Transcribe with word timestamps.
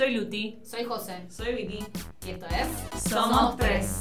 Soy 0.00 0.14
Luti. 0.14 0.58
Soy 0.64 0.84
José. 0.84 1.30
Soy 1.30 1.54
Vicky. 1.54 1.86
Y 2.26 2.30
esto 2.30 2.46
es 2.46 3.02
Somos 3.02 3.54
Tres. 3.58 4.00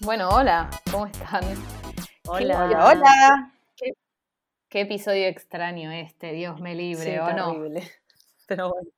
Bueno, 0.00 0.30
hola, 0.30 0.68
¿cómo 0.90 1.06
están? 1.06 1.44
Hola. 2.26 2.64
Hola, 2.64 2.86
hola. 2.86 3.52
Qué 4.68 4.80
episodio 4.80 5.28
extraño 5.28 5.92
este, 5.92 6.32
Dios 6.32 6.60
me 6.60 6.74
libre, 6.74 7.04
Sí, 7.12 7.18
¿o 7.18 7.32
no? 7.34 7.52
terrible. 7.52 7.88
Pero 8.48 8.70
bueno, 8.70 8.88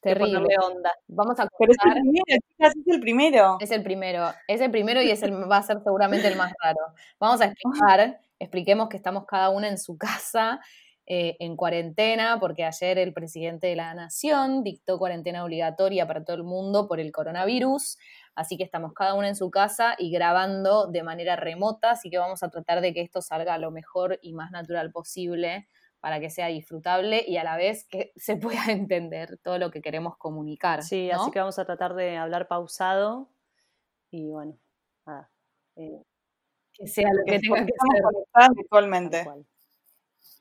Terrible. 0.00 0.56
onda. 0.62 0.92
Vamos 1.08 1.38
a 1.40 1.48
Pero 1.58 1.72
es 1.72 1.78
el 1.84 1.92
contar. 1.92 2.02
primero, 2.02 2.40
chicas, 2.50 2.74
es 2.76 2.94
el 2.94 3.00
primero. 3.00 3.56
Es 3.60 3.70
el 3.70 3.82
primero, 3.82 4.34
es 4.46 4.60
el 4.60 4.70
primero 4.70 5.02
y 5.02 5.10
es 5.10 5.22
el, 5.22 5.50
va 5.50 5.58
a 5.58 5.62
ser 5.62 5.80
seguramente 5.82 6.28
el 6.28 6.36
más 6.36 6.52
raro. 6.62 6.78
Vamos 7.18 7.40
a 7.40 7.46
explicar, 7.46 8.20
expliquemos 8.38 8.88
que 8.88 8.96
estamos 8.96 9.24
cada 9.26 9.50
una 9.50 9.68
en 9.68 9.78
su 9.78 9.96
casa 9.98 10.60
eh, 11.08 11.36
en 11.38 11.56
cuarentena, 11.56 12.38
porque 12.40 12.64
ayer 12.64 12.98
el 12.98 13.12
presidente 13.12 13.68
de 13.68 13.76
la 13.76 13.94
Nación 13.94 14.64
dictó 14.64 14.98
cuarentena 14.98 15.44
obligatoria 15.44 16.06
para 16.06 16.24
todo 16.24 16.36
el 16.36 16.42
mundo 16.42 16.88
por 16.88 16.98
el 16.98 17.12
coronavirus, 17.12 17.96
así 18.34 18.56
que 18.56 18.64
estamos 18.64 18.92
cada 18.92 19.14
una 19.14 19.28
en 19.28 19.36
su 19.36 19.48
casa 19.50 19.94
y 19.98 20.10
grabando 20.10 20.88
de 20.88 21.04
manera 21.04 21.36
remota, 21.36 21.92
así 21.92 22.10
que 22.10 22.18
vamos 22.18 22.42
a 22.42 22.50
tratar 22.50 22.80
de 22.80 22.92
que 22.92 23.02
esto 23.02 23.22
salga 23.22 23.56
lo 23.56 23.70
mejor 23.70 24.18
y 24.20 24.32
más 24.32 24.50
natural 24.50 24.90
posible 24.90 25.68
para 26.06 26.20
que 26.20 26.30
sea 26.30 26.46
disfrutable 26.46 27.24
y 27.26 27.36
a 27.36 27.42
la 27.42 27.56
vez 27.56 27.84
que 27.84 28.12
se 28.14 28.36
pueda 28.36 28.60
entender 28.68 29.38
todo 29.42 29.58
lo 29.58 29.72
que 29.72 29.82
queremos 29.82 30.16
comunicar. 30.16 30.84
Sí, 30.84 31.08
¿no? 31.12 31.20
así 31.20 31.32
que 31.32 31.40
vamos 31.40 31.58
a 31.58 31.64
tratar 31.64 31.96
de 31.96 32.16
hablar 32.16 32.46
pausado. 32.46 33.28
Y 34.12 34.30
bueno, 34.30 34.56
nada. 35.04 35.28
eh, 35.74 36.00
que 36.72 36.86
sea 36.86 37.08
lo 37.12 37.24
que 37.24 37.40
tenga 37.40 37.66
que 37.66 37.72
Estamos 37.72 37.96
ser. 37.96 38.02
conectadas 38.04 38.46
tal 38.46 38.54
virtualmente. 38.54 39.28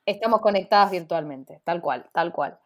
Estamos 0.05 0.41
conectadas 0.41 0.91
virtualmente, 0.91 1.61
tal 1.63 1.81
cual, 1.81 2.07
tal 2.13 2.31
cual. 2.31 2.59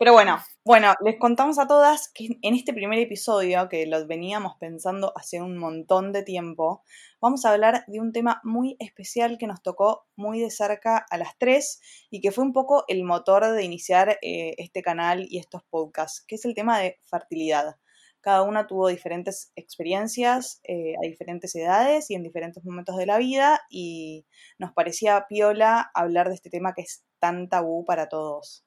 Pero 0.00 0.14
bueno, 0.14 0.38
bueno, 0.64 0.94
les 1.04 1.18
contamos 1.18 1.58
a 1.58 1.66
todas 1.66 2.10
que 2.14 2.38
en 2.40 2.54
este 2.54 2.72
primer 2.72 2.98
episodio, 2.98 3.68
que 3.68 3.84
lo 3.84 4.06
veníamos 4.06 4.54
pensando 4.58 5.12
hace 5.14 5.42
un 5.42 5.58
montón 5.58 6.14
de 6.14 6.22
tiempo, 6.22 6.82
vamos 7.20 7.44
a 7.44 7.52
hablar 7.52 7.84
de 7.86 8.00
un 8.00 8.10
tema 8.10 8.40
muy 8.42 8.76
especial 8.78 9.36
que 9.36 9.46
nos 9.46 9.62
tocó 9.62 10.06
muy 10.16 10.40
de 10.40 10.48
cerca 10.50 11.04
a 11.10 11.18
las 11.18 11.36
tres 11.36 11.82
y 12.08 12.22
que 12.22 12.32
fue 12.32 12.44
un 12.44 12.54
poco 12.54 12.84
el 12.88 13.04
motor 13.04 13.46
de 13.52 13.62
iniciar 13.62 14.18
eh, 14.22 14.54
este 14.56 14.80
canal 14.80 15.26
y 15.28 15.36
estos 15.36 15.64
podcasts, 15.64 16.24
que 16.26 16.36
es 16.36 16.46
el 16.46 16.54
tema 16.54 16.78
de 16.78 16.98
fertilidad. 17.02 17.76
Cada 18.22 18.40
una 18.40 18.66
tuvo 18.66 18.88
diferentes 18.88 19.52
experiencias 19.54 20.62
eh, 20.64 20.94
a 20.96 21.06
diferentes 21.06 21.54
edades 21.54 22.10
y 22.10 22.14
en 22.14 22.22
diferentes 22.22 22.64
momentos 22.64 22.96
de 22.96 23.04
la 23.04 23.18
vida 23.18 23.60
y 23.68 24.24
nos 24.58 24.72
parecía 24.72 25.26
piola 25.28 25.90
hablar 25.92 26.30
de 26.30 26.36
este 26.36 26.48
tema 26.48 26.72
que 26.72 26.80
es 26.82 27.04
tan 27.18 27.50
tabú 27.50 27.84
para 27.84 28.08
todos. 28.08 28.64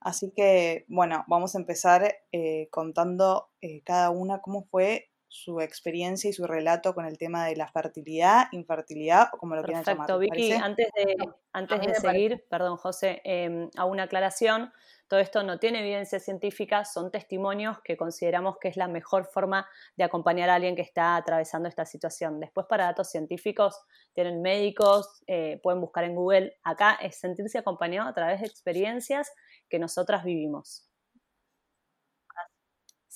Así 0.00 0.32
que, 0.34 0.86
bueno, 0.88 1.24
vamos 1.28 1.54
a 1.54 1.58
empezar 1.58 2.14
eh, 2.32 2.68
contando 2.70 3.50
eh, 3.60 3.82
cada 3.84 4.10
una 4.10 4.40
cómo 4.40 4.64
fue 4.64 5.10
su 5.28 5.60
experiencia 5.60 6.28
y 6.28 6.32
su 6.32 6.46
relato 6.46 6.92
con 6.92 7.06
el 7.06 7.16
tema 7.16 7.46
de 7.46 7.54
la 7.54 7.68
fertilidad, 7.68 8.46
infertilidad 8.50 9.28
o 9.32 9.38
como 9.38 9.54
lo 9.54 9.62
quieran 9.62 9.84
llamar. 9.84 10.06
Perfecto, 10.08 10.20
¿les 10.20 10.30
Vicky. 10.30 10.50
parece? 10.50 10.64
Antes 10.64 10.88
de, 10.96 11.16
antes 11.52 11.80
de 11.80 11.94
seguir, 11.94 12.44
perdón, 12.48 12.76
José, 12.78 13.20
eh, 13.24 13.68
a 13.76 13.84
una 13.84 14.04
aclaración. 14.04 14.72
Todo 15.10 15.18
esto 15.18 15.42
no 15.42 15.58
tiene 15.58 15.80
evidencia 15.80 16.20
científica, 16.20 16.84
son 16.84 17.10
testimonios 17.10 17.78
que 17.82 17.96
consideramos 17.96 18.58
que 18.60 18.68
es 18.68 18.76
la 18.76 18.86
mejor 18.86 19.24
forma 19.24 19.68
de 19.96 20.04
acompañar 20.04 20.48
a 20.50 20.54
alguien 20.54 20.76
que 20.76 20.82
está 20.82 21.16
atravesando 21.16 21.68
esta 21.68 21.84
situación. 21.84 22.38
Después, 22.38 22.68
para 22.68 22.84
datos 22.84 23.10
científicos, 23.10 23.76
tienen 24.12 24.40
médicos, 24.40 25.24
eh, 25.26 25.58
pueden 25.64 25.80
buscar 25.80 26.04
en 26.04 26.14
Google. 26.14 26.56
Acá 26.62 26.94
es 27.02 27.18
sentirse 27.18 27.58
acompañado 27.58 28.08
a 28.08 28.14
través 28.14 28.40
de 28.40 28.46
experiencias 28.46 29.32
que 29.68 29.80
nosotras 29.80 30.22
vivimos. 30.22 30.89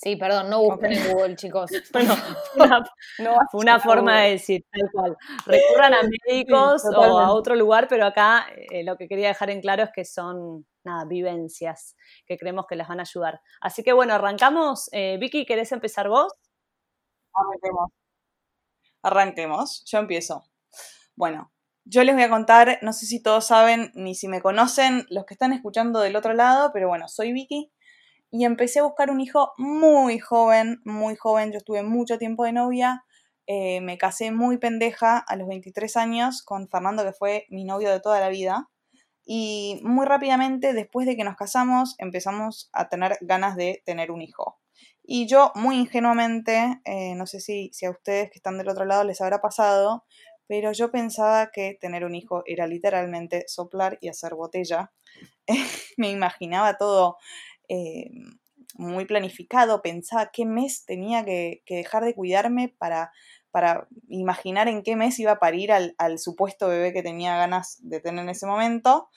Sí, 0.04 0.16
perdón, 0.16 0.50
no 0.50 0.60
busquen 0.60 0.92
Ok. 0.92 0.98
en 0.98 1.12
Google, 1.14 1.36
chicos. 1.36 1.70
Bueno, 1.94 2.14
una, 2.56 2.84
No 3.20 3.38
fue 3.50 3.60
una 3.62 3.80
forma 3.80 4.20
de 4.20 4.30
decir, 4.32 4.66
tal 4.70 4.90
cual. 4.92 5.16
Recurran 5.46 5.94
a 5.94 6.00
médicos 6.28 6.82
o 6.94 7.18
a 7.18 7.32
otro 7.32 7.54
lugar, 7.54 7.88
pero 7.88 8.04
acá 8.04 8.46
eh, 8.70 8.84
lo 8.84 8.98
que 8.98 9.08
quería 9.08 9.28
dejar 9.28 9.48
en 9.48 9.62
claro 9.62 9.82
es 9.82 9.90
que 9.94 10.04
son 10.04 10.66
nada, 10.84 11.06
vivencias 11.06 11.96
que 12.26 12.36
creemos 12.36 12.66
que 12.68 12.76
les 12.76 12.86
van 12.86 12.98
a 13.00 13.04
ayudar. 13.04 13.40
Así 13.62 13.82
que 13.82 13.94
bueno, 13.94 14.12
arrancamos. 14.12 14.90
Eh, 14.92 15.16
Vicky, 15.18 15.46
¿querés 15.46 15.72
empezar 15.72 16.10
vos? 16.10 16.34
Arranquemos. 17.32 17.90
Arranquemos, 19.02 19.84
yo 19.86 19.98
empiezo. 20.00 20.44
Bueno, 21.16 21.50
yo 21.86 22.04
les 22.04 22.14
voy 22.14 22.24
a 22.24 22.28
contar, 22.28 22.78
no 22.82 22.92
sé 22.92 23.06
si 23.06 23.22
todos 23.22 23.46
saben 23.46 23.90
ni 23.94 24.14
si 24.14 24.28
me 24.28 24.42
conocen 24.42 25.06
los 25.08 25.24
que 25.24 25.32
están 25.32 25.54
escuchando 25.54 26.00
del 26.00 26.16
otro 26.16 26.34
lado, 26.34 26.72
pero 26.74 26.88
bueno, 26.88 27.08
soy 27.08 27.32
Vicky 27.32 27.72
y 28.34 28.44
empecé 28.44 28.80
a 28.80 28.82
buscar 28.82 29.12
un 29.12 29.20
hijo 29.20 29.52
muy 29.58 30.18
joven, 30.18 30.80
muy 30.84 31.14
joven. 31.14 31.52
Yo 31.52 31.58
estuve 31.58 31.84
mucho 31.84 32.18
tiempo 32.18 32.42
de 32.44 32.50
novia, 32.52 33.04
eh, 33.46 33.80
me 33.80 33.96
casé 33.96 34.32
muy 34.32 34.58
pendeja 34.58 35.18
a 35.18 35.36
los 35.36 35.46
23 35.46 35.96
años 35.96 36.42
con 36.42 36.68
Fernando, 36.68 37.04
que 37.04 37.12
fue 37.12 37.46
mi 37.48 37.62
novio 37.64 37.92
de 37.92 38.00
toda 38.00 38.18
la 38.18 38.30
vida. 38.30 38.68
Y 39.24 39.78
muy 39.84 40.04
rápidamente, 40.04 40.72
después 40.72 41.06
de 41.06 41.14
que 41.14 41.22
nos 41.22 41.36
casamos, 41.36 41.94
empezamos 41.98 42.70
a 42.72 42.88
tener 42.88 43.18
ganas 43.20 43.54
de 43.54 43.84
tener 43.86 44.10
un 44.10 44.20
hijo. 44.20 44.58
Y 45.04 45.28
yo, 45.28 45.52
muy 45.54 45.76
ingenuamente, 45.76 46.80
eh, 46.84 47.14
no 47.14 47.26
sé 47.26 47.38
si, 47.38 47.70
si 47.72 47.86
a 47.86 47.90
ustedes 47.92 48.32
que 48.32 48.38
están 48.38 48.58
del 48.58 48.68
otro 48.68 48.84
lado 48.84 49.04
les 49.04 49.20
habrá 49.20 49.40
pasado, 49.40 50.06
pero 50.48 50.72
yo 50.72 50.90
pensaba 50.90 51.52
que 51.52 51.78
tener 51.80 52.04
un 52.04 52.16
hijo 52.16 52.42
era 52.46 52.66
literalmente 52.66 53.44
soplar 53.46 53.96
y 54.00 54.08
hacer 54.08 54.34
botella. 54.34 54.92
Me 55.96 56.10
imaginaba 56.10 56.76
todo 56.76 57.16
eh, 57.68 58.10
muy 58.76 59.04
planificado, 59.04 59.82
pensaba 59.82 60.30
qué 60.32 60.44
mes 60.46 60.84
tenía 60.84 61.24
que, 61.24 61.62
dejar 61.68 62.04
de 62.04 62.14
cuidarme 62.14 62.74
para, 62.78 63.12
imaginar 64.08 64.66
en 64.66 64.82
qué 64.82 64.96
mes 64.96 65.18
iba 65.20 65.32
a 65.32 65.38
parir 65.38 65.70
al, 65.72 66.18
supuesto 66.18 66.68
bebé 66.68 66.92
que 66.92 67.02
tenía 67.02 67.36
ganas 67.36 67.78
de 67.82 68.00
tener 68.00 68.24
en 68.24 68.30
ese 68.30 68.46
momento. 68.46 69.08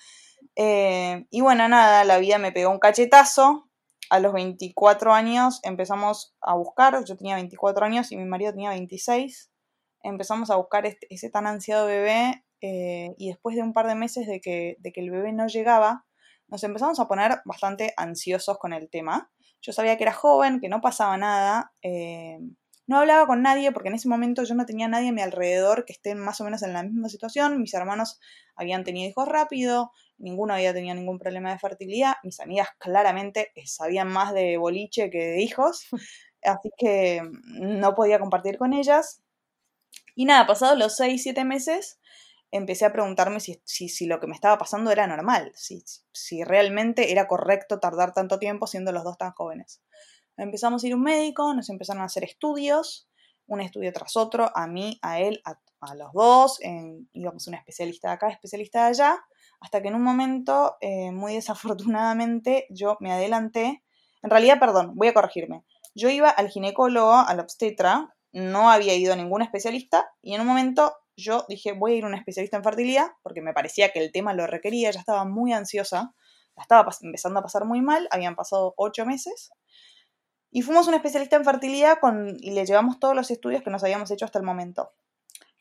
Eh, 0.56 1.26
y 1.32 1.42
bueno, 1.42 1.68
nada, 1.68 2.04
la 2.04 2.20
vida 2.20 2.38
me 2.38 2.52
pegó 2.52 2.70
un 2.70 2.80
cachetazo. 2.80 3.68
A 4.10 4.20
los 4.20 4.32
24 4.32 5.14
años 5.14 5.60
empezamos 5.64 6.36
a 6.40 6.56
buscar, 6.56 7.04
yo 7.04 7.18
tenía 7.18 7.36
24 7.36 7.86
años 7.86 8.12
y 8.12 8.16
mi 8.16 8.26
marido 8.26 8.52
tenía 8.52 8.70
26. 8.70 9.52
Empezamos 10.04 10.50
a 10.50 10.56
buscar 10.56 10.86
este- 10.86 11.08
ese 11.10 11.30
tan 11.30 11.46
ansiado 11.48 11.88
bebé 11.88 12.46
eh, 12.62 13.16
y 13.18 13.30
después 13.30 13.56
de 13.56 13.64
un 13.64 13.74
par 13.74 13.88
de 13.88 13.96
meses 13.96 14.28
de 14.28 14.40
que 14.40 14.78
el 14.82 15.12
bebé 15.12 15.34
no 15.34 15.48
llegaba, 15.48 16.07
nos 16.48 16.64
empezamos 16.64 17.00
a 17.00 17.08
poner 17.08 17.42
bastante 17.46 17.94
ansiosos 17.98 18.58
con 18.58 18.74
el 18.74 18.90
tema. 18.90 19.32
Yo 19.62 19.74
sabía 19.74 19.98
que 19.98 20.04
era 20.04 20.14
joven, 20.14 20.60
que 20.60 20.70
no 20.70 20.82
pasaba 20.82 21.18
nada. 21.18 21.74
eh, 21.82 22.40
no 22.88 23.00
hablaba 23.00 23.28
con 23.28 23.42
nadie 23.42 23.74
porque 23.74 23.90
en 23.90 23.96
ese 23.96 24.08
momento 24.08 24.44
yo 24.44 24.56
no 24.56 24.66
tenía 24.66 24.88
nadie 24.88 25.10
a 25.10 25.12
mi 25.12 25.22
alrededor 25.22 25.84
que 25.84 25.92
esté 25.92 26.16
más 26.16 26.40
o 26.40 26.46
menos 26.46 26.64
en 26.64 26.72
la 26.72 26.84
misma 26.84 27.10
situación. 27.10 27.60
Mis 27.60 27.74
hermanos 27.74 28.18
habían 28.56 28.86
tenido 28.86 29.10
hijos 29.10 29.28
rápido, 29.28 29.92
ninguno 30.18 30.54
había 30.54 30.74
tenido 30.74 30.96
ningún 30.96 31.20
problema 31.20 31.52
de 31.52 31.60
fertilidad. 31.60 32.14
Mis 32.24 32.40
amigas 32.40 32.70
claramente 32.80 33.52
sabían 33.66 34.08
más 34.08 34.34
de 34.34 34.58
boliche 34.58 35.10
que 35.10 35.18
de 35.18 35.42
hijos, 35.42 35.88
así 36.44 36.70
que 36.78 37.22
no 37.60 37.94
podía 37.94 38.20
compartir 38.20 38.58
con 38.58 38.72
ellas. 38.74 39.22
Y 40.16 40.26
nada, 40.26 40.48
pasados 40.48 40.78
los 40.78 40.96
6, 40.96 41.22
7 41.24 41.44
meses, 41.44 42.00
empecé 42.52 42.86
a 42.86 42.94
preguntarme 42.94 43.40
si, 43.40 43.62
si, 43.66 43.90
si 43.90 44.06
lo 44.06 44.20
que 44.20 44.28
me 44.28 44.34
estaba 44.34 44.58
pasando 44.58 44.92
era 44.92 45.08
normal, 45.08 45.52
si, 45.56 45.84
si 46.12 46.44
realmente 46.44 47.12
era 47.12 47.28
correcto 47.28 47.80
tardar 47.80 48.14
tanto 48.14 48.40
tiempo 48.40 48.68
siendo 48.68 48.92
los 48.92 49.04
dos 49.04 49.18
tan 49.18 49.32
jóvenes. 49.32 49.82
Empezamos 50.38 50.84
a 50.84 50.88
ir 50.88 50.94
a 50.94 50.96
un 50.96 51.04
médico, 51.04 51.54
nos 51.54 51.70
empezaron 51.70 52.04
a 52.04 52.06
hacer 52.06 52.24
estudios, 52.24 53.10
un 53.48 53.62
estudio 53.62 53.92
tras 53.94 54.16
otro, 54.16 54.52
a 54.56 54.68
mí, 54.68 55.00
a 55.02 55.20
él, 55.20 55.42
a, 55.46 55.60
los 55.96 56.12
dos, 56.14 56.60
en- 56.62 57.10
íbamos 57.14 57.48
una 57.48 57.58
especialista 57.58 58.10
de 58.10 58.14
acá, 58.16 58.30
especialista 58.30 58.84
de 58.84 58.88
allá, 58.90 59.20
hasta 59.62 59.82
que 59.82 59.88
en 59.88 59.96
un 59.96 60.04
momento, 60.04 60.76
eh, 60.82 61.12
muy 61.12 61.34
desafortunadamente, 61.96 62.66
yo 62.70 62.98
me 63.00 63.12
adelanté. 63.12 63.84
En 64.22 64.30
realidad, 64.30 64.60
perdón, 64.60 64.94
voy 64.96 65.08
a 65.08 65.14
corregirme. 65.14 65.64
Yo 65.96 66.10
iba 66.10 66.30
al 66.30 66.50
ginecólogo, 66.50 67.14
al 67.14 67.40
obstetra, 67.40 68.16
no 68.32 68.70
había 68.70 68.94
ido 68.96 69.14
a 69.14 69.16
ningún 69.16 69.42
especialista, 69.42 70.10
y 70.22 70.36
en 70.36 70.42
un 70.42 70.48
momento 70.48 70.96
yo 71.18 71.46
dije, 71.50 71.74
voy 71.74 71.94
a 71.94 71.96
ir 71.96 72.04
a 72.04 72.08
un 72.08 72.16
especialista 72.16 72.58
en 72.58 72.64
fertilidad, 72.64 73.08
porque 73.24 73.42
me 73.42 73.54
parecía 73.54 73.92
que 73.92 74.00
el 74.00 74.12
tema 74.12 74.34
lo 74.34 74.48
requería, 74.48 74.92
ya 74.92 75.00
estaba 75.00 75.26
muy 75.26 75.52
ansiosa, 75.52 76.14
la 76.56 76.62
estaba 76.62 76.90
empezando 77.02 77.40
a 77.40 77.44
pasar 77.44 77.66
muy 77.66 77.82
mal, 77.82 78.08
habían 78.12 78.36
pasado 78.36 78.74
ocho 78.78 79.06
meses, 79.06 79.52
y 80.52 80.62
fuimos 80.62 80.86
a 80.88 80.90
un 80.90 80.96
especialista 80.96 81.36
en 81.36 81.44
fertilidad 81.44 81.98
y 82.40 82.52
le 82.52 82.66
llevamos 82.66 83.00
todos 83.00 83.16
los 83.16 83.30
estudios 83.32 83.64
que 83.64 83.70
nos 83.70 83.84
habíamos 83.84 84.10
hecho 84.12 84.26
hasta 84.26 84.40
el 84.40 84.46
momento. 84.46 84.94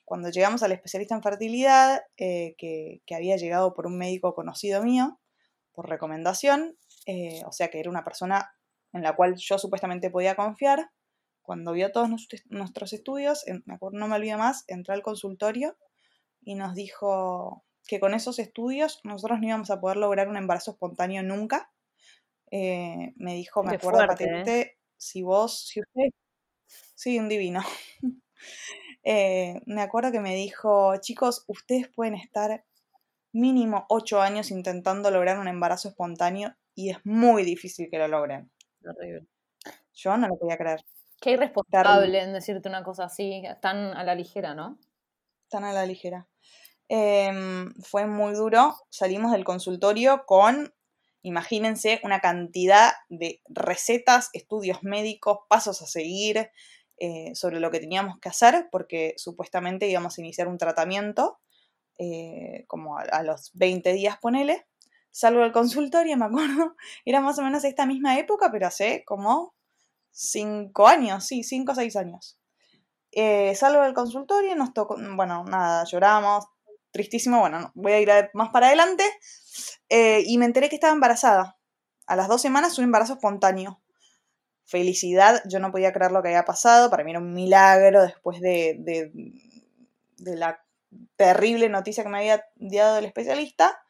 Cuando 0.04 0.30
llegamos 0.30 0.62
al 0.62 0.72
especialista 0.72 1.14
en 1.14 1.22
fertilidad, 1.22 2.02
eh, 2.16 2.54
que, 2.56 3.02
que 3.04 3.14
había 3.16 3.36
llegado 3.36 3.74
por 3.74 3.86
un 3.86 3.98
médico 3.98 4.34
conocido 4.34 4.82
mío, 4.84 5.18
por 5.72 5.88
recomendación, 5.88 6.78
eh, 7.06 7.42
o 7.46 7.52
sea 7.52 7.68
que 7.68 7.80
era 7.80 7.90
una 7.90 8.04
persona 8.04 8.52
en 8.92 9.02
la 9.02 9.16
cual 9.16 9.34
yo 9.36 9.58
supuestamente 9.58 10.10
podía 10.10 10.36
confiar, 10.36 10.90
cuando 11.46 11.72
vio 11.72 11.92
todos 11.92 12.10
nuestros 12.50 12.92
estudios, 12.92 13.44
me 13.64 13.74
acuerdo, 13.74 13.98
no 13.98 14.08
me 14.08 14.16
olvido 14.16 14.36
más, 14.36 14.64
entró 14.66 14.92
al 14.92 15.02
consultorio 15.02 15.78
y 16.42 16.56
nos 16.56 16.74
dijo 16.74 17.64
que 17.86 18.00
con 18.00 18.14
esos 18.14 18.38
estudios 18.38 19.00
nosotros 19.04 19.40
no 19.40 19.46
íbamos 19.46 19.70
a 19.70 19.80
poder 19.80 19.96
lograr 19.96 20.28
un 20.28 20.36
embarazo 20.36 20.72
espontáneo 20.72 21.22
nunca. 21.22 21.70
Eh, 22.50 23.14
me 23.16 23.34
dijo, 23.34 23.62
me 23.62 23.76
acuerdo 23.76 24.02
¿eh? 24.02 24.06
patente, 24.06 24.78
si 24.96 25.22
vos, 25.22 25.66
si 25.66 25.80
usted, 25.80 26.08
sí, 26.66 27.18
un 27.18 27.28
divino. 27.28 27.62
Eh, 29.08 29.60
me 29.66 29.82
acuerdo 29.82 30.10
que 30.10 30.18
me 30.18 30.34
dijo, 30.34 30.96
chicos, 30.96 31.44
ustedes 31.46 31.86
pueden 31.88 32.16
estar 32.16 32.64
mínimo 33.32 33.86
ocho 33.88 34.20
años 34.20 34.50
intentando 34.50 35.12
lograr 35.12 35.38
un 35.38 35.46
embarazo 35.46 35.90
espontáneo 35.90 36.56
y 36.74 36.90
es 36.90 36.98
muy 37.04 37.44
difícil 37.44 37.88
que 37.88 37.98
lo 37.98 38.08
logren. 38.08 38.50
Yo 39.94 40.16
no 40.16 40.26
lo 40.26 40.36
podía 40.36 40.58
creer. 40.58 40.84
Qué 41.20 41.32
irresponsable 41.32 42.22
en 42.22 42.32
decirte 42.32 42.68
una 42.68 42.82
cosa 42.82 43.04
así, 43.04 43.42
tan 43.60 43.96
a 43.96 44.04
la 44.04 44.14
ligera, 44.14 44.54
¿no? 44.54 44.78
Tan 45.48 45.64
a 45.64 45.72
la 45.72 45.86
ligera. 45.86 46.28
Em, 46.88 47.72
fue 47.82 48.06
muy 48.06 48.34
duro. 48.34 48.74
Salimos 48.90 49.32
del 49.32 49.44
consultorio 49.44 50.24
con, 50.26 50.72
imagínense, 51.22 52.00
una 52.04 52.20
cantidad 52.20 52.92
de 53.08 53.40
recetas, 53.48 54.30
estudios 54.34 54.82
médicos, 54.82 55.38
pasos 55.48 55.82
a 55.82 55.86
seguir 55.86 56.50
eh, 56.98 57.34
sobre 57.34 57.60
lo 57.60 57.70
que 57.70 57.80
teníamos 57.80 58.18
que 58.20 58.28
hacer, 58.28 58.68
porque 58.70 59.14
supuestamente 59.16 59.88
íbamos 59.88 60.18
a 60.18 60.20
iniciar 60.20 60.48
un 60.48 60.58
tratamiento, 60.58 61.40
eh, 61.98 62.64
como 62.68 62.98
a, 62.98 63.02
a, 63.02 63.22
los 63.22 63.50
20 63.54 63.92
días, 63.94 64.18
ponele. 64.18 64.66
Salgo 65.10 65.40
del 65.40 65.52
consultorio, 65.52 66.16
me 66.18 66.26
acuerdo, 66.26 66.76
era 67.04 67.20
más 67.20 67.38
o 67.38 67.42
menos 67.42 67.64
esta 67.64 67.86
misma 67.86 68.18
época, 68.18 68.50
pero 68.52 68.66
hace 68.66 69.02
como 69.06 69.55
cinco 70.16 70.88
años, 70.88 71.24
sí, 71.26 71.44
cinco 71.44 71.72
o 71.72 71.74
seis 71.74 71.94
años. 71.94 72.40
Eh, 73.12 73.54
salgo 73.54 73.82
del 73.82 73.92
consultorio, 73.92 74.56
nos 74.56 74.72
tocó, 74.72 74.96
bueno, 75.14 75.44
nada, 75.44 75.84
lloramos, 75.84 76.46
tristísimo, 76.90 77.40
bueno, 77.40 77.70
voy 77.74 77.92
a 77.92 78.00
ir 78.00 78.30
más 78.32 78.48
para 78.48 78.68
adelante, 78.68 79.04
eh, 79.90 80.22
y 80.26 80.38
me 80.38 80.46
enteré 80.46 80.68
que 80.68 80.76
estaba 80.76 80.94
embarazada. 80.94 81.58
A 82.06 82.16
las 82.16 82.28
dos 82.28 82.40
semanas 82.40 82.78
un 82.78 82.84
embarazo 82.84 83.14
espontáneo. 83.14 83.80
Felicidad, 84.64 85.42
yo 85.48 85.60
no 85.60 85.70
podía 85.70 85.92
creer 85.92 86.12
lo 86.12 86.22
que 86.22 86.28
había 86.28 86.44
pasado, 86.44 86.88
para 86.90 87.04
mí 87.04 87.10
era 87.10 87.20
un 87.20 87.32
milagro 87.32 88.02
después 88.02 88.40
de, 88.40 88.76
de, 88.78 89.12
de 90.16 90.36
la 90.36 90.64
terrible 91.16 91.68
noticia 91.68 92.02
que 92.02 92.08
me 92.08 92.18
había 92.18 92.44
dado 92.56 92.98
el 92.98 93.04
especialista. 93.04 93.80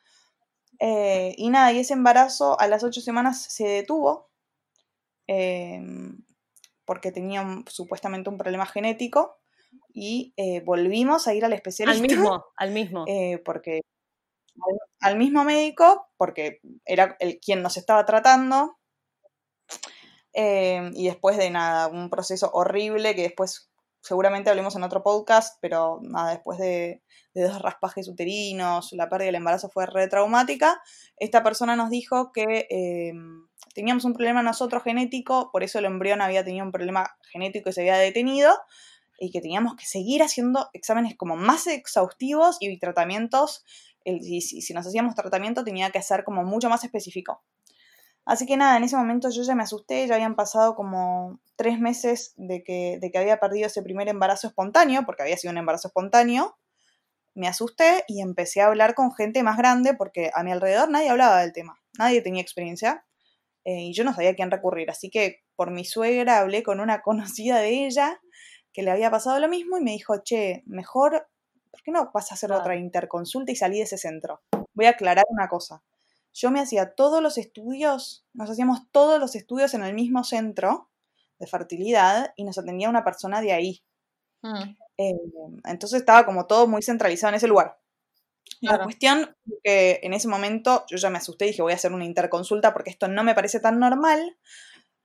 Eh, 0.79 1.34
y 1.38 1.49
nada, 1.50 1.72
y 1.72 1.79
ese 1.79 1.94
embarazo 1.94 2.58
a 2.61 2.67
las 2.67 2.84
ocho 2.84 3.00
semanas 3.00 3.40
se 3.40 3.67
detuvo, 3.67 4.29
Em, 5.26 6.19
porque 6.84 7.11
tenía 7.11 7.44
supuestamente 7.67 8.31
un 8.31 8.38
problema 8.38 8.64
genético 8.64 9.38
y 9.93 10.32
eh, 10.37 10.61
volvimos 10.61 11.26
a 11.26 11.34
ir 11.34 11.44
al 11.44 11.52
especialista. 11.52 12.02
Al 12.02 12.08
mismo, 12.08 12.44
al 12.56 12.70
mismo. 12.70 13.05
Eh, 13.08 13.43
porque 13.44 13.81
al, 15.00 15.17
mismo 15.17 15.44
médico, 15.44 16.08
porque 16.17 16.61
era 16.84 17.17
el 17.19 17.40
quien 17.40 17.62
nos 17.62 17.76
estaba 17.76 18.05
tratando. 18.06 18.78
Em, 20.32 20.93
y 20.94 21.06
después 21.06 21.37
de 21.38 21.50
nada, 21.50 21.88
un 21.88 22.11
proceso 22.11 22.50
horrible 22.52 23.14
que 23.14 23.22
después 23.22 23.70
seguramente 24.06 24.50
hablemos 24.50 24.76
en 24.76 24.85
otro 24.85 25.03
podcast, 25.03 25.58
pero 25.61 25.99
nada, 26.03 26.31
después 26.31 26.58
de, 26.58 27.03
dos 27.35 27.61
raspajes 27.61 28.08
uterinos, 28.08 28.93
la 28.93 29.08
pérdida 29.08 29.26
del 29.26 29.35
embarazo 29.35 29.69
fue 29.69 29.85
re 29.87 30.08
traumática. 30.08 30.81
Esta 31.19 31.43
persona 31.43 31.76
nos 31.76 31.91
dijo 31.91 32.32
que 32.32 32.67
em, 32.70 33.47
teníamos 33.75 34.05
un 34.05 34.14
problema 34.14 34.43
nosotros 34.43 34.82
genético, 34.82 35.50
por 35.53 35.62
eso 35.62 35.79
el 35.81 35.85
embrión 35.85 36.23
había 36.23 36.44
tenido 36.44 36.64
un 36.64 36.73
problema 36.73 37.17
genético 37.31 37.69
y 37.69 37.73
se 37.73 37.81
había 37.82 37.99
detenido, 37.99 38.55
y 39.19 39.31
que 39.32 39.41
teníamos 39.41 39.75
que 39.76 39.87
seguir 39.87 40.23
haciendo 40.23 40.69
exámenes 40.73 41.17
como 41.17 41.37
más 41.37 41.67
exhaustivos 41.67 42.56
y 42.61 42.79
tratamientos. 42.79 43.64
y 44.05 44.41
si 44.41 44.73
nos 44.73 44.87
hacíamos 44.87 45.17
tratamiento 45.17 45.64
tenía 45.64 45.91
que 45.91 46.00
ser 46.00 46.23
como 46.23 46.44
mucho 46.44 46.69
más 46.69 46.85
específico. 46.85 47.43
Así 48.26 48.44
que 48.44 48.56
nada, 48.56 48.76
en 48.76 48.82
ese 48.82 48.96
momento 48.96 49.31
yo 49.31 49.44
ya 49.44 49.55
me 49.55 49.62
asusté, 49.62 50.05
ya 50.08 50.17
habían 50.17 50.34
pasado 50.34 50.75
como 50.75 51.38
tres 51.55 51.78
meses 51.78 52.34
de 52.37 52.64
que, 52.64 52.99
de 53.00 53.11
que 53.12 53.19
había 53.19 53.38
perdido 53.38 53.69
ese 53.69 53.82
primer 53.82 54.08
embarazo 54.08 54.49
espontáneo, 54.49 55.06
porque 55.06 55.23
había 55.23 55.37
sido 55.37 55.52
un 55.52 55.58
embarazo 55.58 55.88
espontáneo. 55.88 56.58
Me 57.34 57.46
asusté 57.46 58.05
y 58.08 58.20
empecé 58.23 58.62
a 58.62 58.67
hablar 58.67 58.94
con 58.94 59.14
gente 59.14 59.44
más 59.44 59.56
grande 59.56 59.94
porque 59.94 60.31
a 60.34 60.43
mi 60.43 60.50
alrededor 60.50 60.90
nadie 60.90 61.11
hablaba 61.11 61.40
del 61.40 61.52
tema, 61.52 61.81
nadie 61.99 62.20
tenía 62.20 62.43
experiencia 62.43 63.05
eh, 63.64 63.82
y 63.82 63.94
yo 63.94 64.02
no 64.05 64.12
sabía 64.12 64.31
a 64.31 64.34
quién 64.34 64.50
recurrir. 64.50 64.90
Así 64.90 65.08
que 65.08 65.44
por 65.55 65.70
mi 65.70 65.84
suegra 65.84 66.40
hablé 66.40 66.64
con 66.64 66.81
una 66.81 67.02
conocida 67.02 67.61
de 67.61 67.87
ella 67.87 68.20
que 68.72 68.82
le 68.82 68.90
había 68.90 69.11
pasado 69.11 69.38
lo 69.38 69.49
mismo 69.49 69.79
y 69.79 69.82
me 69.82 69.93
dijo, 69.93 70.19
che, 70.25 70.64
mejor, 70.67 71.29
¿por 71.70 71.82
qué 71.84 71.93
no 71.93 72.11
vas 72.12 72.32
a 72.32 72.34
hacer 72.34 72.50
otra 72.50 72.76
interconsulta 72.76 73.52
y 73.52 73.56
salí 73.56 73.79
de 73.79 73.84
ese 73.84 73.99
centro? 73.99 74.43
Voy 74.75 74.87
a 74.87 74.90
aclarar 74.90 75.26
una 75.31 75.49
cosa 75.49 75.82
yo 76.36 76.50
me 76.50 76.60
hacía 76.60 76.94
todos 76.94 77.22
los 77.22 77.38
estudios, 77.38 78.26
nos 78.34 78.50
hacíamos 78.50 78.80
todos 78.90 79.18
los 79.18 79.34
estudios 79.34 79.72
en 79.72 79.82
el 79.82 79.94
mismo 79.94 80.22
centro 80.22 80.90
de 81.38 81.46
fertilidad 81.46 82.34
y 82.36 82.44
nos 82.44 82.58
atendía 82.58 82.90
una 82.90 83.04
persona 83.04 83.40
de 83.40 83.52
ahí. 83.52 83.82
Mm. 84.42 84.76
Eh, 84.98 85.14
entonces 85.64 86.00
estaba 86.00 86.26
como 86.26 86.46
todo 86.46 86.66
muy 86.66 86.82
centralizado 86.82 87.30
en 87.30 87.36
ese 87.36 87.48
lugar. 87.48 87.78
La 88.60 88.82
cuestión 88.82 89.34
que 89.64 90.00
en 90.02 90.12
ese 90.12 90.28
momento 90.28 90.84
yo 90.88 90.98
ya 90.98 91.10
me 91.10 91.18
asusté 91.18 91.46
y 91.46 91.48
dije 91.48 91.62
voy 91.62 91.72
a 91.72 91.76
hacer 91.76 91.92
una 91.92 92.04
interconsulta 92.04 92.72
porque 92.72 92.90
esto 92.90 93.08
no 93.08 93.24
me 93.24 93.34
parece 93.34 93.58
tan 93.58 93.78
normal. 93.78 94.36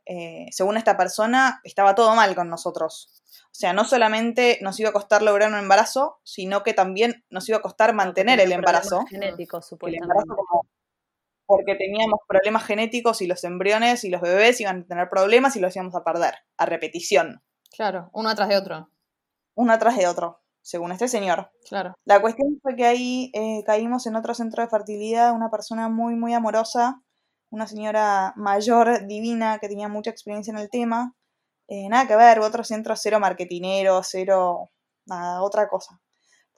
Eh, 0.05 0.47
según 0.51 0.75
esta 0.75 0.97
persona, 0.97 1.61
estaba 1.63 1.95
todo 1.95 2.13
mal 2.13 2.35
con 2.35 2.49
nosotros. 2.49 3.23
O 3.45 3.53
sea, 3.53 3.71
no 3.71 3.85
solamente 3.85 4.59
nos 4.61 4.79
iba 4.79 4.89
a 4.89 4.93
costar 4.93 5.21
lograr 5.21 5.49
un 5.49 5.59
embarazo, 5.59 6.19
sino 6.23 6.63
que 6.63 6.73
también 6.73 7.23
nos 7.29 7.47
iba 7.47 7.59
a 7.59 7.61
costar 7.61 7.93
mantener 7.93 8.39
el 8.41 8.51
embarazo. 8.51 9.05
Genético, 9.09 9.61
supuestamente 9.61 10.23
porque 11.51 11.75
teníamos 11.75 12.21
problemas 12.25 12.63
genéticos 12.63 13.21
y 13.21 13.27
los 13.27 13.43
embriones 13.43 14.05
y 14.05 14.09
los 14.09 14.21
bebés 14.21 14.61
iban 14.61 14.83
a 14.83 14.85
tener 14.85 15.09
problemas 15.09 15.57
y 15.57 15.59
los 15.59 15.75
íbamos 15.75 15.95
a 15.95 16.03
perder, 16.05 16.35
a 16.57 16.65
repetición. 16.65 17.43
Claro, 17.75 18.09
uno 18.13 18.29
atrás 18.29 18.47
de 18.47 18.55
otro. 18.55 18.89
Uno 19.53 19.73
atrás 19.73 19.97
de 19.97 20.07
otro, 20.07 20.39
según 20.61 20.93
este 20.93 21.09
señor. 21.09 21.51
Claro. 21.67 21.93
La 22.05 22.21
cuestión 22.21 22.57
fue 22.61 22.77
que 22.77 22.85
ahí 22.85 23.31
eh, 23.33 23.63
caímos 23.65 24.07
en 24.07 24.15
otro 24.15 24.33
centro 24.33 24.63
de 24.63 24.69
fertilidad, 24.69 25.33
una 25.33 25.49
persona 25.49 25.89
muy, 25.89 26.15
muy 26.15 26.33
amorosa, 26.33 27.01
una 27.49 27.67
señora 27.67 28.31
mayor, 28.37 29.05
divina, 29.07 29.59
que 29.59 29.67
tenía 29.67 29.89
mucha 29.89 30.09
experiencia 30.09 30.51
en 30.51 30.57
el 30.57 30.69
tema. 30.69 31.15
Eh, 31.67 31.89
nada 31.89 32.07
que 32.07 32.15
ver, 32.15 32.39
otro 32.39 32.63
centro 32.63 32.95
cero 32.95 33.19
marketinero, 33.19 33.99
cero, 34.03 34.69
nada, 35.05 35.43
otra 35.43 35.67
cosa 35.67 35.99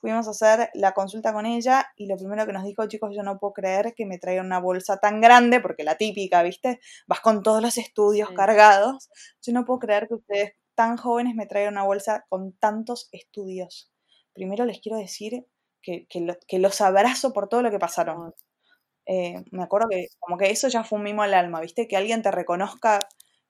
fuimos 0.04 0.28
a 0.28 0.32
hacer 0.32 0.70
la 0.74 0.94
consulta 0.94 1.32
con 1.32 1.46
ella 1.46 1.88
y 1.96 2.08
lo 2.08 2.18
primero 2.18 2.46
que 2.46 2.52
nos 2.52 2.66
dijo, 2.66 2.86
chicos, 2.88 3.16
yo 3.16 3.24
no 3.24 3.40
puedo 3.40 3.54
creer 3.54 3.94
que 3.96 4.06
me 4.06 4.18
traigan 4.18 4.48
una 4.48 4.60
bolsa 4.60 4.98
tan 4.98 5.22
grande, 5.22 5.62
porque 5.62 5.86
la 5.86 5.96
típica, 5.96 6.44
¿viste? 6.44 6.82
Vas 7.08 7.22
con 7.22 7.42
todos 7.42 7.62
los 7.62 7.78
estudios 7.78 8.30
cargados. 8.32 9.10
Yo 9.42 9.54
no 9.54 9.64
puedo 9.64 9.80
creer 9.80 10.10
que 10.10 10.16
ustedes 10.16 10.52
tan 10.76 10.98
jóvenes 10.98 11.36
me 11.36 11.46
traigan 11.46 11.76
una 11.76 11.86
bolsa 11.86 12.26
con 12.28 12.52
tantos 12.52 13.08
estudios. 13.14 13.94
Primero 14.34 14.66
les 14.66 14.82
quiero 14.82 14.98
decir 14.98 15.46
que, 15.82 16.06
que, 16.10 16.60
los 16.60 16.82
abrazo 16.82 17.32
por 17.32 17.48
todo 17.48 17.62
lo 17.62 17.72
que 17.72 17.80
pasaron. 17.80 18.34
Eh, 19.06 19.36
me 19.52 19.64
acuerdo 19.64 19.88
que 19.90 20.08
como 20.20 20.38
que 20.38 20.50
eso 20.50 20.68
ya 20.68 20.84
fue 20.84 20.98
un 20.98 21.06
mimo 21.06 21.24
al 21.24 21.34
alma, 21.34 21.62
¿viste? 21.62 21.88
Que 21.88 21.96
alguien 21.96 22.22
te 22.22 22.32
reconozca 22.32 23.00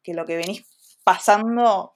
que 0.03 0.13
lo 0.13 0.25
que 0.25 0.37
venís 0.37 0.67
pasando 1.03 1.92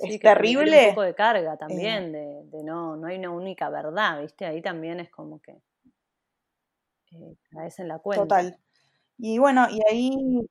es 0.00 0.20
terrible. 0.20 0.88
Un 0.88 0.94
poco 0.94 1.02
de 1.02 1.14
carga 1.14 1.56
también, 1.56 2.12
de, 2.12 2.44
de, 2.44 2.64
no, 2.64 2.96
no 2.96 3.06
hay 3.06 3.18
una 3.18 3.30
única 3.30 3.68
verdad, 3.68 4.20
¿viste? 4.20 4.46
Ahí 4.46 4.62
también 4.62 5.00
es 5.00 5.10
como 5.10 5.40
que 5.40 5.52
eh, 7.12 7.36
caes 7.50 7.78
en 7.78 7.88
la 7.88 7.98
cuenta. 7.98 8.22
Total. 8.22 8.58
Y 9.18 9.38
bueno, 9.38 9.66
y 9.70 9.80
ahí, 9.90 10.48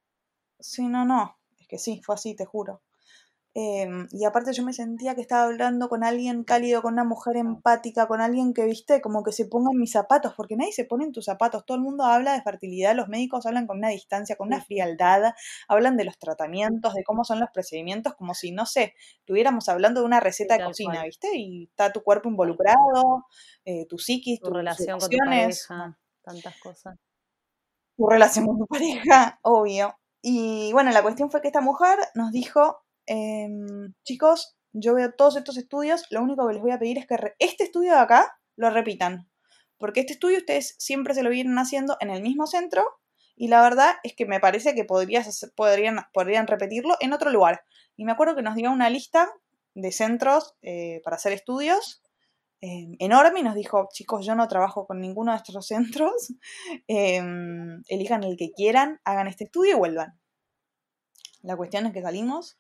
sí, 0.60 0.88
no, 0.88 1.06
no, 1.06 1.38
es 1.60 1.68
que 1.68 1.78
sí, 1.78 2.02
fue 2.04 2.16
así, 2.16 2.36
te 2.36 2.46
juro. 2.46 2.82
Em, 3.56 4.08
y 4.12 4.26
aparte 4.26 4.54
yo 4.54 4.64
me 4.64 4.74
sentía 4.74 5.16
que 5.16 5.22
estaba 5.22 5.44
hablando 5.46 5.90
con 5.90 6.04
alguien 6.04 6.44
cálido, 6.44 6.84
con 6.84 6.94
una 6.94 7.04
mujer 7.04 7.36
empática, 7.36 8.08
con 8.08 8.22
alguien 8.22 8.54
que, 8.54 8.64
viste, 8.66 9.02
como 9.02 9.24
que 9.24 9.32
se 9.32 9.46
ponga 9.46 9.72
en 9.74 9.80
mis 9.80 9.92
zapatos, 9.92 10.34
porque 10.38 10.56
nadie 10.56 10.72
se 10.72 10.86
pone 10.86 11.06
en 11.06 11.12
tus 11.12 11.26
zapatos, 11.26 11.66
todo 11.66 11.78
el 11.78 11.84
mundo 11.84 12.04
habla 12.04 12.34
de 12.34 12.44
fertilidad, 12.44 12.96
los 12.96 13.08
médicos 13.08 13.48
hablan 13.48 13.66
con 13.66 13.80
una 13.80 13.90
distancia, 13.90 14.36
con 14.36 14.48
una 14.48 14.62
frialdad, 14.64 15.34
hablan 15.68 15.98
de 15.98 16.06
los 16.06 16.20
tratamientos, 16.20 16.94
de 16.94 17.04
cómo 17.04 17.24
son 17.24 17.40
los 17.40 17.50
procedimientos, 17.50 18.14
como 18.14 18.36
si, 18.36 18.52
no 18.52 18.68
sé, 18.68 18.94
estuviéramos 19.20 19.68
hablando 19.68 20.02
de 20.02 20.06
una 20.06 20.20
receta 20.20 20.56
de 20.56 20.66
cocina, 20.66 21.04
viste, 21.04 21.36
y 21.36 21.64
está 21.64 21.92
tu 21.92 22.04
cuerpo 22.04 22.30
involucrado, 22.30 23.26
eh, 23.66 23.88
tu 23.88 23.98
psiquis, 23.98 24.40
tu 24.40 24.52
relación 24.52 25.00
con 25.00 25.10
tu 25.10 25.18
pareja, 25.18 25.98
tantas 26.22 26.56
cosas. 26.60 26.98
Tu 27.98 28.08
relación 28.08 28.46
con 28.46 28.60
tu 28.60 28.68
pareja, 28.68 29.40
obvio. 29.42 29.96
Y 30.22 30.72
bueno, 30.72 30.92
la 30.92 31.02
cuestión 31.02 31.32
fue 31.32 31.42
que 31.42 31.48
esta 31.48 31.62
mujer 31.62 31.98
nos 32.14 32.32
dijo 32.32 32.84
Em, 33.12 33.96
chicos, 34.04 34.56
yo 34.72 34.94
veo 34.94 35.12
todos 35.12 35.36
estos 35.36 35.58
estudios, 35.58 36.06
lo 36.12 36.22
único 36.22 36.48
que 36.48 36.54
les 36.54 36.62
voy 36.62 36.70
a 36.70 36.78
pedir 36.78 37.00
es 37.00 37.08
que 37.08 37.18
este 37.40 37.64
estudio 37.64 37.92
de 37.94 37.98
acá 37.98 38.40
lo 38.56 38.70
repitan, 38.70 39.28
porque 39.80 40.02
este 40.02 40.14
estudio 40.14 40.38
ustedes 40.38 40.76
siempre 40.78 41.16
se 41.16 41.24
lo 41.24 41.32
vienen 41.32 41.58
haciendo 41.58 41.98
en 42.02 42.12
el 42.12 42.22
mismo 42.22 42.46
centro 42.46 42.86
y 43.36 43.48
la 43.48 43.64
verdad 43.64 43.96
es 44.04 44.14
que 44.14 44.28
me 44.28 44.40
parece 44.40 44.76
que 44.76 44.86
podrían, 44.86 46.48
repetirlo 46.48 46.98
en 47.00 47.14
otro 47.14 47.32
lugar. 47.32 47.64
Y 47.98 48.06
me 48.06 48.12
acuerdo 48.12 48.36
que 48.36 48.44
nos 48.44 48.54
dio 48.54 48.70
una 48.70 48.92
lista 48.92 49.32
de 49.74 49.92
centros 49.92 50.56
eh, 50.62 51.02
para 51.04 51.16
hacer 51.16 51.32
estudios 51.32 52.04
eh, 52.62 52.90
enorme 53.00 53.40
y 53.40 53.44
nos 53.44 53.56
dijo, 53.56 53.90
chicos, 53.92 54.24
yo 54.24 54.36
no 54.36 54.48
trabajo 54.48 54.86
con 54.86 55.00
ninguno 55.00 55.32
de 55.32 55.38
estos 55.38 55.66
centros, 55.66 56.34
em, 56.88 57.82
elijan 57.88 58.24
el 58.24 58.38
que 58.38 58.52
quieran, 58.52 59.00
hagan 59.04 59.28
este 59.28 59.46
estudio 59.46 59.78
y 59.78 59.80
vuelvan. 59.80 60.20
La 61.42 61.56
cuestión 61.56 61.88
es 61.88 61.94
que 61.94 62.02
salimos 62.02 62.60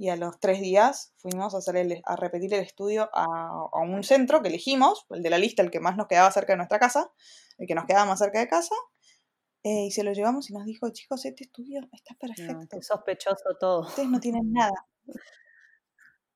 y 0.00 0.08
a 0.08 0.16
los 0.16 0.40
tres 0.40 0.62
días 0.62 1.12
fuimos 1.18 1.54
a, 1.54 1.58
hacer 1.58 2.02
a 2.06 2.16
repetir 2.16 2.54
el 2.54 2.60
estudio 2.60 3.10
a, 3.12 3.68
un 3.82 4.02
centro 4.02 4.40
que 4.40 4.48
elegimos, 4.48 5.04
el 5.10 5.22
de 5.22 5.28
la 5.28 5.36
lista, 5.36 5.62
el 5.62 5.70
que 5.70 5.78
más 5.78 5.98
nos 5.98 6.06
quedaba 6.06 6.30
cerca 6.30 6.54
de 6.54 6.56
nuestra 6.56 6.78
casa, 6.78 7.12
el 7.58 7.66
que 7.66 7.74
nos 7.74 7.84
quedaba 7.84 8.06
más 8.06 8.18
cerca 8.18 8.38
de 8.38 8.48
casa, 8.48 8.74
eh, 9.62 9.84
y 9.88 9.90
se 9.90 10.02
lo 10.02 10.14
llevamos 10.14 10.48
y 10.48 10.54
nos 10.54 10.64
dijo, 10.64 10.88
chicos, 10.88 11.26
este 11.26 11.44
estudio 11.44 11.82
está 11.92 12.14
perfecto. 12.14 12.76
No, 12.76 12.82
sospechoso 12.82 13.44
todo. 13.60 13.82
Ustedes 13.82 14.08
no 14.08 14.20
tienen 14.20 14.50
nada. 14.54 14.86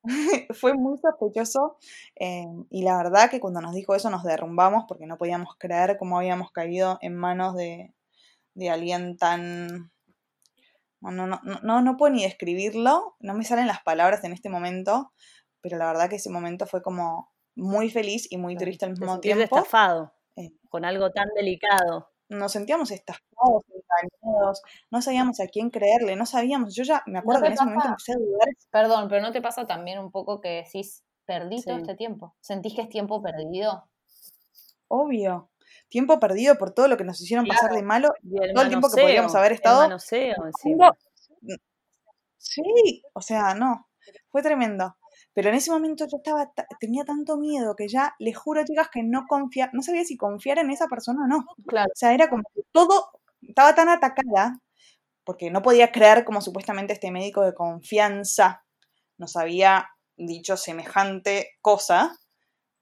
Fue 0.53 0.75
muy 0.75 0.99
sospechoso 0.99 1.77
eh, 2.17 2.45
y 2.69 2.83
la 2.83 2.97
verdad 2.97 3.31
que 3.31 3.39
cuando 3.39 3.61
nos 3.61 3.73
dijo 3.73 3.95
eso 3.95 4.11
nos 4.11 4.21
derrumbamos 4.21 4.85
porque 4.87 5.07
no 5.07 5.17
podíamos 5.17 5.55
creer 5.57 5.97
cómo 5.97 6.19
habíamos 6.19 6.51
caído 6.51 6.99
en 7.01 7.15
manos 7.15 7.55
de, 7.55 7.95
de 8.53 8.69
alguien 8.69 9.17
tan... 9.17 9.91
No, 11.11 11.27
no, 11.27 11.41
no, 11.43 11.81
no 11.81 11.97
puedo 11.97 12.13
ni 12.13 12.23
describirlo, 12.23 13.15
no 13.19 13.33
me 13.33 13.43
salen 13.43 13.67
las 13.67 13.81
palabras 13.83 14.23
en 14.23 14.33
este 14.33 14.49
momento, 14.49 15.13
pero 15.61 15.77
la 15.77 15.87
verdad 15.87 16.09
que 16.09 16.17
ese 16.17 16.29
momento 16.29 16.65
fue 16.65 16.81
como 16.81 17.33
muy 17.55 17.89
feliz 17.89 18.27
y 18.31 18.37
muy 18.37 18.55
triste 18.55 18.85
al 18.85 18.91
mismo 18.91 19.19
tiempo. 19.19 19.43
estafado 19.43 20.13
eh, 20.35 20.51
con 20.69 20.85
algo 20.85 21.11
tan 21.11 21.27
delicado 21.35 22.09
nos 22.29 22.51
sentíamos 22.51 22.91
estafados, 22.91 23.63
engañados, 23.69 24.61
no 24.89 25.01
sabíamos 25.01 25.39
a 25.39 25.47
quién 25.47 25.69
creerle, 25.69 26.15
no 26.15 26.25
sabíamos, 26.25 26.75
yo 26.75 26.83
ya 26.83 27.03
me 27.05 27.19
acuerdo 27.19 27.41
que 27.41 27.47
en 27.47 27.53
ese 27.53 27.65
momento 27.65 27.87
empecé 27.87 28.13
a 28.13 28.15
dudar. 28.15 28.47
Perdón, 28.71 29.07
pero 29.09 29.21
¿no 29.21 29.31
te 29.31 29.41
pasa 29.41 29.67
también 29.67 29.99
un 29.99 30.11
poco 30.11 30.41
que 30.41 30.63
decís, 30.63 31.03
perdí 31.25 31.61
todo 31.63 31.77
este 31.77 31.95
tiempo? 31.95 32.35
¿Sentís 32.41 32.73
que 32.73 32.81
es 32.81 32.89
tiempo 32.89 33.21
perdido? 33.21 33.87
Obvio. 34.87 35.49
Tiempo 35.95 36.19
perdido 36.19 36.57
por 36.57 36.71
todo 36.71 36.89
lo 36.89 36.97
que 36.97 37.05
nos 37.05 37.21
hicieron 37.21 37.47
pasar 37.47 37.71
de 37.71 37.81
malo, 37.81 38.13
todo 38.53 38.63
el 38.63 38.67
tiempo 38.67 38.89
que 38.93 39.01
podríamos 39.01 39.33
haber 39.33 39.53
estado. 39.53 39.97
Sí, 42.37 43.01
o 43.13 43.21
sea, 43.21 43.53
no. 43.53 43.87
Fue 44.27 44.41
tremendo. 44.41 44.97
Pero 45.33 45.47
en 45.47 45.55
ese 45.55 45.71
momento 45.71 46.05
yo 46.05 46.17
estaba, 46.17 46.51
tenía 46.81 47.05
tanto 47.05 47.37
miedo 47.37 47.77
que 47.77 47.87
ya, 47.87 48.13
les 48.19 48.37
juro, 48.37 48.65
chicas, 48.65 48.89
que 48.91 49.03
no 49.03 49.23
confía, 49.25 49.69
no 49.71 49.81
sabía 49.81 50.03
si 50.03 50.17
confiar 50.17 50.59
en 50.59 50.69
esa 50.69 50.87
persona 50.87 51.23
o 51.23 51.27
no. 51.27 51.45
Claro. 51.65 51.89
O 51.89 51.95
sea, 51.95 52.13
era 52.13 52.29
como 52.29 52.43
que 52.53 52.63
todo 52.73 53.11
estaba 53.41 53.73
tan 53.73 53.87
atacada, 53.87 54.59
porque 55.23 55.49
no 55.49 55.61
podía 55.61 55.93
creer 55.93 56.25
como 56.25 56.41
supuestamente 56.41 56.91
este 56.91 57.09
médico 57.09 57.41
de 57.41 57.53
confianza 57.53 58.65
nos 59.17 59.37
había 59.37 59.87
dicho 60.17 60.57
semejante 60.57 61.51
cosa, 61.61 62.17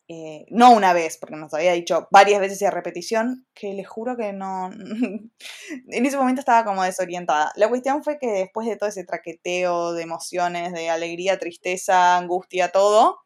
eh, 0.07 0.45
no 0.49 0.71
una 0.71 0.93
vez, 0.93 1.17
porque 1.17 1.35
nos 1.35 1.53
había 1.53 1.73
dicho 1.73 2.07
varias 2.11 2.41
veces 2.41 2.61
y 2.61 2.65
a 2.65 2.71
repetición, 2.71 3.45
que 3.53 3.73
les 3.73 3.87
juro 3.87 4.17
que 4.17 4.33
no, 4.33 4.69
en 4.71 6.05
ese 6.05 6.17
momento 6.17 6.39
estaba 6.39 6.65
como 6.65 6.83
desorientada. 6.83 7.51
La 7.55 7.69
cuestión 7.69 8.03
fue 8.03 8.19
que 8.19 8.27
después 8.27 8.67
de 8.67 8.75
todo 8.75 8.89
ese 8.89 9.05
traqueteo 9.05 9.93
de 9.93 10.03
emociones, 10.03 10.73
de 10.73 10.89
alegría, 10.89 11.39
tristeza, 11.39 12.17
angustia, 12.17 12.71
todo, 12.71 13.19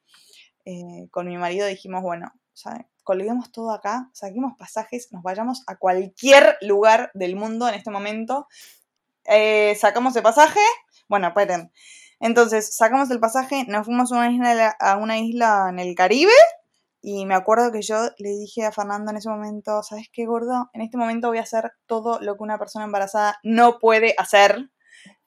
eh, 0.66 1.08
con 1.12 1.28
mi 1.28 1.38
marido 1.38 1.66
dijimos, 1.68 2.04
bueno, 2.04 2.32
¿sabes? 2.54 2.86
colguemos 3.08 3.54
todo 3.54 3.72
acá, 3.72 4.10
saquemos 4.12 4.58
pasajes, 4.60 5.14
nos 5.14 5.24
vayamos 5.24 5.64
a 5.68 5.78
cualquier 5.78 6.58
lugar 6.60 7.10
del 7.14 7.38
mundo 7.38 7.70
en 7.70 7.76
este 7.76 7.90
momento. 7.90 8.48
Eh, 9.24 9.76
sacamos 9.80 10.14
el 10.18 10.24
pasaje, 10.24 10.60
bueno, 11.08 11.30
esperen. 11.30 11.72
Entonces, 12.20 12.76
sacamos 12.76 13.10
el 13.10 13.22
pasaje, 13.22 13.64
nos 13.70 13.86
fuimos 13.86 14.12
a 14.12 14.18
una 14.18 14.30
isla, 14.30 14.76
a 14.78 14.98
una 14.98 15.20
isla 15.20 15.68
en 15.70 15.80
el 15.80 15.96
Caribe 15.96 16.34
y 17.02 17.26
me 17.26 17.36
acuerdo 17.36 17.72
que 17.72 17.82
yo 17.82 17.96
le 18.18 18.30
dije 18.30 18.66
a 18.66 18.72
Fernando 18.72 19.12
en 19.12 19.18
ese 19.18 19.30
momento, 19.30 19.84
¿sabes 19.84 20.08
qué, 20.12 20.26
gordo? 20.26 20.70
En 20.74 20.82
este 20.82 20.98
momento 20.98 21.28
voy 21.28 21.38
a 21.38 21.44
hacer 21.44 21.72
todo 21.86 22.20
lo 22.22 22.36
que 22.36 22.44
una 22.44 22.58
persona 22.58 22.86
embarazada 22.86 23.38
no 23.44 23.78
puede 23.80 24.16
hacer. 24.18 24.70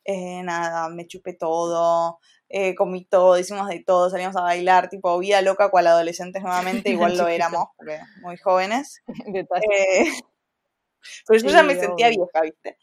Eh, 0.04 0.42
nada, 0.42 0.88
me 0.88 1.06
chupé 1.06 1.34
todo, 1.34 2.18
eh, 2.48 2.74
comí 2.74 3.04
todo, 3.04 3.38
hicimos 3.38 3.68
de 3.68 3.84
todo, 3.84 4.10
salimos 4.10 4.34
a 4.36 4.42
bailar, 4.42 4.88
tipo 4.88 5.16
vida 5.18 5.40
loca 5.42 5.70
cual 5.70 5.86
adolescentes 5.86 6.42
nuevamente, 6.42 6.90
igual 6.90 7.16
lo 7.16 7.28
éramos, 7.28 7.66
porque 7.76 7.98
muy 8.22 8.36
jóvenes. 8.36 9.02
Eh, 9.26 10.10
pero 11.26 11.40
yo 11.40 11.48
ya 11.48 11.62
me 11.62 11.76
sentía 11.76 12.08
vieja, 12.08 12.42
¿viste? 12.42 12.76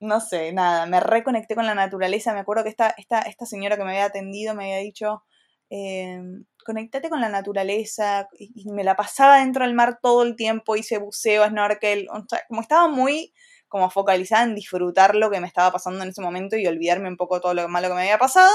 no 0.00 0.20
sé, 0.20 0.52
nada, 0.52 0.86
me 0.86 1.00
reconecté 1.00 1.54
con 1.54 1.66
la 1.66 1.74
naturaleza, 1.74 2.32
me 2.32 2.40
acuerdo 2.40 2.64
que 2.64 2.70
esta, 2.70 2.94
esta, 2.96 3.20
esta 3.20 3.46
señora 3.46 3.76
que 3.76 3.84
me 3.84 3.90
había 3.90 4.06
atendido 4.06 4.54
me 4.54 4.64
había 4.64 4.78
dicho, 4.78 5.22
conectate 6.62 7.08
con 7.08 7.20
la 7.20 7.28
naturaleza, 7.28 8.28
y, 8.38 8.70
me 8.70 8.84
la 8.84 8.96
pasaba 8.96 9.38
dentro 9.38 9.64
del 9.64 9.74
mar 9.74 9.98
todo 10.02 10.22
el 10.22 10.36
tiempo, 10.36 10.76
hice 10.76 10.98
buceo, 10.98 11.46
snorkel, 11.46 12.08
como 12.48 12.60
estaba 12.62 12.88
muy 12.88 13.32
como 13.70 13.88
focalizada 13.88 14.42
en 14.42 14.56
disfrutar 14.56 15.14
lo 15.14 15.30
que 15.30 15.40
me 15.40 15.46
estaba 15.46 15.70
pasando 15.70 16.02
en 16.02 16.10
ese 16.10 16.20
momento 16.20 16.56
y 16.56 16.66
olvidarme 16.66 17.08
un 17.08 17.16
poco 17.16 17.40
todo 17.40 17.54
lo 17.54 17.68
malo 17.68 17.88
que 17.88 17.94
me 17.94 18.00
había 18.00 18.18
pasado. 18.18 18.50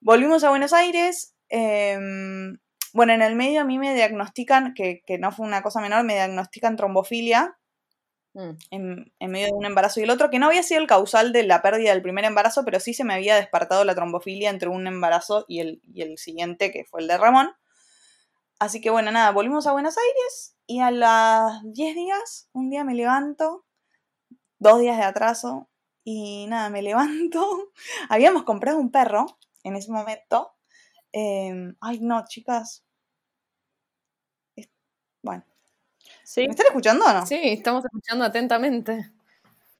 Volvimos 0.00 0.44
a 0.44 0.50
Buenos 0.50 0.72
Aires. 0.72 1.34
Em, 1.48 2.56
bueno, 2.94 3.12
en 3.14 3.22
el 3.22 3.34
medio 3.34 3.62
a 3.62 3.64
mí 3.64 3.78
me 3.78 3.94
diagnostican, 3.94 4.74
que, 4.74 5.02
que 5.04 5.18
no 5.18 5.32
fue 5.32 5.44
una 5.44 5.62
cosa 5.62 5.80
menor, 5.80 6.04
me 6.04 6.14
diagnostican 6.14 6.76
trombofilia, 6.76 7.58
Mm. 8.34 8.50
En, 8.70 9.12
medio 9.30 9.46
de 9.46 9.52
un 9.52 9.66
embarazo 9.66 10.00
y 10.00 10.04
el 10.04 10.10
otro, 10.10 10.30
que 10.30 10.38
no 10.38 10.46
había 10.46 10.62
sido 10.62 10.80
el 10.80 10.86
causal 10.86 11.32
de 11.32 11.42
la 11.42 11.60
pérdida 11.62 11.90
del 11.90 12.02
primer 12.02 12.24
embarazo, 12.24 12.64
pero 12.64 12.80
sí 12.80 12.94
se 12.94 13.04
me 13.04 13.14
había 13.14 13.36
despertado 13.36 13.84
la 13.84 13.94
trombofilia 13.94 14.50
entre 14.50 14.68
un 14.68 14.86
embarazo 14.86 15.44
y 15.48 15.60
el, 15.60 15.82
y 15.92 16.02
el 16.02 16.18
siguiente, 16.18 16.72
que 16.72 16.84
fue 16.84 17.02
el 17.02 17.08
de 17.08 17.18
Ramón. 17.18 17.52
Así 18.58 18.80
que 18.80 18.90
bueno, 18.90 19.10
nada, 19.10 19.32
volvimos 19.32 19.66
a 19.66 19.72
Buenos 19.72 19.96
Aires 19.98 20.56
y 20.66 20.80
a 20.80 20.90
las 20.90 21.60
10 21.64 21.94
días, 21.94 22.48
un 22.52 22.70
día 22.70 22.84
me 22.84 22.94
levanto, 22.94 23.66
dos 24.58 24.80
días 24.80 24.96
de 24.96 25.04
atraso, 25.04 25.68
y 26.04 26.46
nada, 26.48 26.70
me 26.70 26.82
levanto. 26.82 27.72
Habíamos 28.08 28.44
comprado 28.44 28.78
un 28.78 28.90
perro 28.90 29.38
en 29.64 29.76
ese 29.76 29.90
momento. 29.92 30.52
Em, 31.12 31.76
ay, 31.80 32.00
no, 32.00 32.24
chicas. 32.26 32.84
Bueno, 35.22 35.44
¿Me 36.36 36.44
están 36.44 36.66
escuchando 36.66 37.04
o 37.04 37.12
no? 37.12 37.26
Sí, 37.26 37.38
estamos 37.42 37.84
escuchando 37.84 38.24
atentamente. 38.24 39.10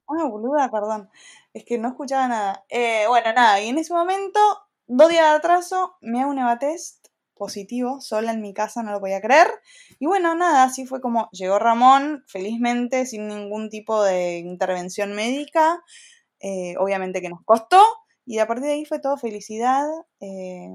Ah, 0.07 0.25
boluda, 0.25 0.69
perdón. 0.69 1.09
Es 1.53 1.65
que 1.65 1.77
no 1.77 1.89
escuchaba 1.89 2.27
nada. 2.27 2.65
Eh, 2.69 3.05
bueno, 3.07 3.33
nada, 3.33 3.61
y 3.61 3.69
en 3.69 3.77
ese 3.77 3.93
momento, 3.93 4.39
dos 4.85 5.09
días 5.09 5.29
de 5.29 5.37
atraso, 5.37 5.95
me 6.01 6.21
hago 6.21 6.31
un 6.31 6.39
EVA 6.39 6.59
test 6.59 7.07
positivo, 7.35 7.99
sola 8.01 8.31
en 8.31 8.41
mi 8.41 8.53
casa, 8.53 8.83
no 8.83 8.91
lo 8.91 8.99
podía 8.99 9.21
creer. 9.21 9.47
Y 9.99 10.05
bueno, 10.05 10.35
nada, 10.35 10.63
así 10.63 10.85
fue 10.85 11.01
como 11.01 11.29
llegó 11.31 11.57
Ramón, 11.59 12.23
felizmente, 12.27 13.05
sin 13.05 13.27
ningún 13.27 13.69
tipo 13.69 14.03
de 14.03 14.37
intervención 14.37 15.13
médica. 15.13 15.83
Eh, 16.39 16.75
obviamente 16.77 17.21
que 17.21 17.29
nos 17.29 17.43
costó. 17.43 17.81
Y 18.25 18.39
a 18.39 18.47
partir 18.47 18.65
de 18.65 18.73
ahí 18.73 18.85
fue 18.85 18.99
todo 18.99 19.17
felicidad. 19.17 19.87
Eh, 20.19 20.69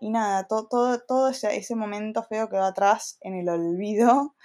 y 0.00 0.10
nada, 0.10 0.46
todo, 0.46 0.68
todo, 0.68 1.00
todo 1.00 1.28
ese, 1.28 1.56
ese, 1.56 1.74
momento 1.74 2.22
feo 2.22 2.48
quedó 2.48 2.64
atrás 2.64 3.18
en 3.20 3.34
el 3.34 3.48
olvido. 3.48 4.36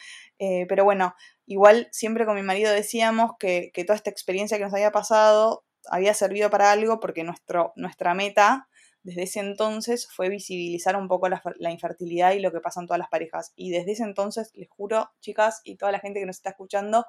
Eh, 0.46 0.66
pero 0.68 0.84
bueno, 0.84 1.16
igual 1.46 1.88
siempre 1.94 2.26
con 2.26 2.36
mi 2.36 2.42
marido 2.42 2.70
decíamos 2.74 3.32
que, 3.40 3.72
toda 3.88 3.96
esta 3.96 4.10
experiencia 4.10 4.58
que 4.58 4.66
nos 4.66 4.74
había 4.74 4.92
pasado 4.92 5.64
había 5.90 6.14
servido 6.14 6.50
para 6.50 6.74
algo 6.74 7.00
porque 7.00 7.24
nuestro, 7.24 7.72
nuestra 7.78 8.14
meta 8.14 8.68
desde 9.04 9.24
ese 9.24 9.40
entonces 9.40 10.10
fue 10.12 10.28
visibilizar 10.28 10.98
un 10.98 11.08
poco 11.08 11.30
la, 11.30 11.72
infertilidad 11.72 12.34
y 12.34 12.42
lo 12.42 12.52
que 12.52 12.60
pasa 12.60 12.82
en 12.82 12.88
todas 12.88 13.00
las 13.00 13.08
parejas. 13.08 13.54
Y 13.56 13.72
desde 13.72 13.94
ese 13.94 14.04
entonces, 14.04 14.52
les 14.54 14.70
juro, 14.70 15.12
chicas, 15.22 15.62
y 15.64 15.78
toda 15.78 15.94
la 15.94 16.00
gente 16.00 16.20
que 16.20 16.26
nos 16.26 16.36
está 16.38 16.50
escuchando, 16.50 17.06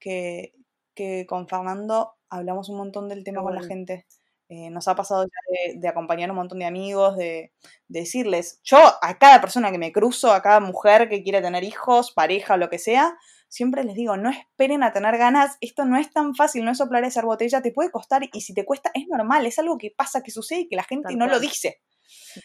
que, 0.00 0.52
que 0.94 1.24
con 1.26 1.46
Fernando 1.46 2.14
hablamos 2.28 2.68
un 2.68 2.78
montón 2.78 3.08
del 3.08 3.22
tema 3.22 3.42
con 3.42 3.54
la 3.54 3.62
gente. 3.62 4.06
Eh, 4.48 4.70
nos 4.70 4.86
ha 4.86 4.94
pasado 4.94 5.24
ya 5.24 5.72
de, 5.74 5.88
acompañar 5.88 6.28
a 6.28 6.32
un 6.32 6.38
montón 6.38 6.60
de 6.60 6.66
amigos, 6.66 7.16
de, 7.16 7.52
decirles, 7.88 8.60
yo 8.62 8.78
a 9.02 9.18
cada 9.18 9.40
persona 9.40 9.72
que 9.72 9.78
me 9.78 9.92
cruzo, 9.92 10.32
a 10.32 10.42
cada 10.42 10.60
mujer 10.60 11.08
que 11.08 11.22
quiere 11.22 11.42
tener 11.42 11.64
hijos, 11.64 12.12
pareja 12.12 12.54
o 12.54 12.56
lo 12.56 12.70
que 12.70 12.78
sea, 12.78 13.16
siempre 13.48 13.82
les 13.82 13.96
digo, 13.96 14.16
no 14.16 14.30
esperen 14.30 14.84
a 14.84 14.92
tener 14.92 15.18
ganas, 15.18 15.56
esto 15.60 15.84
no 15.84 15.96
es 15.96 16.12
tan 16.12 16.34
fácil, 16.34 16.64
no 16.64 16.70
es 16.70 16.78
soplar 16.78 17.02
esa 17.04 17.22
botella, 17.22 17.60
te 17.60 17.72
puede 17.72 17.90
costar 17.90 18.28
y 18.32 18.40
si 18.40 18.54
te 18.54 18.64
cuesta 18.64 18.90
es 18.94 19.08
normal, 19.08 19.46
es 19.46 19.58
algo 19.58 19.78
que 19.78 19.92
pasa, 19.96 20.22
que 20.22 20.30
sucede 20.30 20.60
y 20.60 20.68
que 20.68 20.76
la 20.76 20.84
gente 20.84 21.16
no 21.16 21.26
lo 21.26 21.40
dice. 21.40 21.80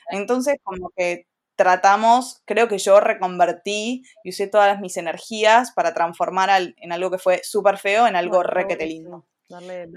Entonces, 0.09 0.57
como 0.63 0.89
que 0.95 1.27
tratamos, 1.55 2.41
creo 2.45 2.67
que 2.67 2.79
yo 2.79 2.99
reconvertí 2.99 4.03
y 4.23 4.29
usé 4.29 4.47
todas 4.47 4.79
mis 4.79 4.97
energías 4.97 5.71
para 5.71 5.93
transformar 5.93 6.49
en 6.75 6.91
algo 6.91 7.11
que 7.11 7.19
fue 7.19 7.41
súper 7.43 7.77
feo 7.77 8.07
en 8.07 8.15
algo 8.15 8.41
requete 8.41 8.87
lindo. 8.87 9.27
Darle, 9.47 9.87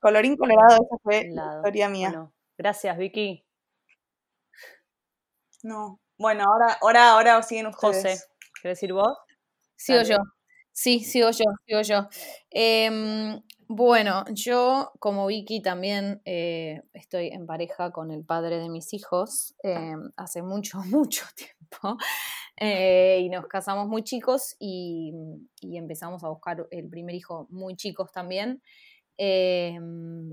Colorín 0.00 0.36
colorado, 0.36 0.82
esa 0.82 0.96
fue 1.02 1.28
la 1.30 1.56
historia 1.56 1.88
mía. 1.88 2.30
gracias, 2.56 2.96
Vicky. 2.96 3.44
No. 5.62 6.00
Bueno, 6.18 6.44
ahora, 6.44 6.78
ahora, 6.80 7.12
ahora 7.12 7.42
siguen 7.42 7.66
ustedes. 7.66 7.96
José, 7.96 8.24
¿quieres 8.60 8.78
decir 8.78 8.92
vos? 8.92 9.16
Sigo 9.76 10.02
yo. 10.02 10.16
Sí, 10.72 11.00
sigo 11.00 11.30
yo, 11.30 11.44
sigo 11.66 11.82
yo. 11.82 12.08
Em, 12.50 13.42
bueno, 13.68 14.24
yo 14.32 14.92
como 14.98 15.26
Vicky 15.26 15.60
también 15.62 16.22
eh, 16.24 16.82
estoy 16.92 17.28
en 17.28 17.46
pareja 17.46 17.90
con 17.90 18.10
el 18.10 18.24
padre 18.24 18.58
de 18.58 18.68
mis 18.68 18.92
hijos 18.94 19.54
em, 19.62 20.10
hace 20.16 20.42
mucho, 20.42 20.78
mucho 20.86 21.24
tiempo. 21.36 21.98
Eh, 22.56 23.20
y 23.22 23.28
nos 23.30 23.46
casamos 23.46 23.88
muy 23.88 24.02
chicos 24.02 24.56
y, 24.58 25.12
empezamos 25.62 26.24
a 26.24 26.28
buscar 26.28 26.66
el 26.70 26.88
primer 26.88 27.14
hijo 27.14 27.46
muy 27.50 27.76
chicos 27.76 28.12
también. 28.12 28.62
Em, 29.16 30.32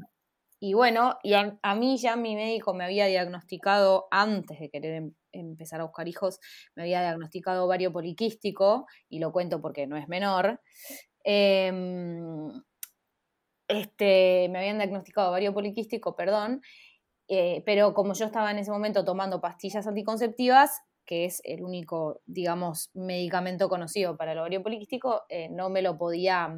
y 0.60 0.74
bueno, 0.74 1.18
y 1.24 1.34
a, 1.34 1.76
mí 1.76 1.98
ya 1.98 2.16
mi 2.16 2.36
médico 2.36 2.74
me 2.74 2.84
había 2.84 3.06
diagnosticado, 3.08 4.08
antes 4.12 4.60
de 4.60 4.70
querer 4.70 4.96
em, 4.96 5.14
empezar 5.32 5.82
a 5.82 5.84
buscar 5.86 6.08
hijos, 6.08 6.40
me 6.76 6.84
había 6.84 7.02
diagnosticado 7.02 7.66
ovario 7.66 7.92
poliquístico, 7.92 8.88
y 9.10 9.20
lo 9.20 9.32
cuento 9.32 9.62
porque 9.62 9.88
no 9.88 9.98
es 9.98 10.08
menor. 10.08 10.62
Em, 11.24 12.50
este, 13.68 14.48
me 14.50 14.60
habían 14.60 14.78
diagnosticado 14.78 15.30
ovario 15.30 15.54
poliquístico, 15.54 16.16
perdón, 16.16 16.62
eh, 17.28 17.64
pero 17.66 17.94
como 17.94 18.14
yo 18.14 18.26
estaba 18.26 18.52
en 18.52 18.60
ese 18.60 18.72
momento 18.72 19.04
tomando 19.04 19.42
pastillas 19.42 19.86
anticonceptivas, 19.88 20.82
que 21.06 21.26
es 21.26 21.42
el 21.44 21.64
único, 21.64 22.22
digamos, 22.26 22.90
medicamento 22.94 23.70
conocido 23.70 24.18
para 24.18 24.34
el 24.34 24.40
ovario 24.40 24.64
poliquístico, 24.64 25.24
eh, 25.30 25.50
no 25.50 25.70
me 25.70 25.82
lo 25.82 25.98
podía 25.98 26.58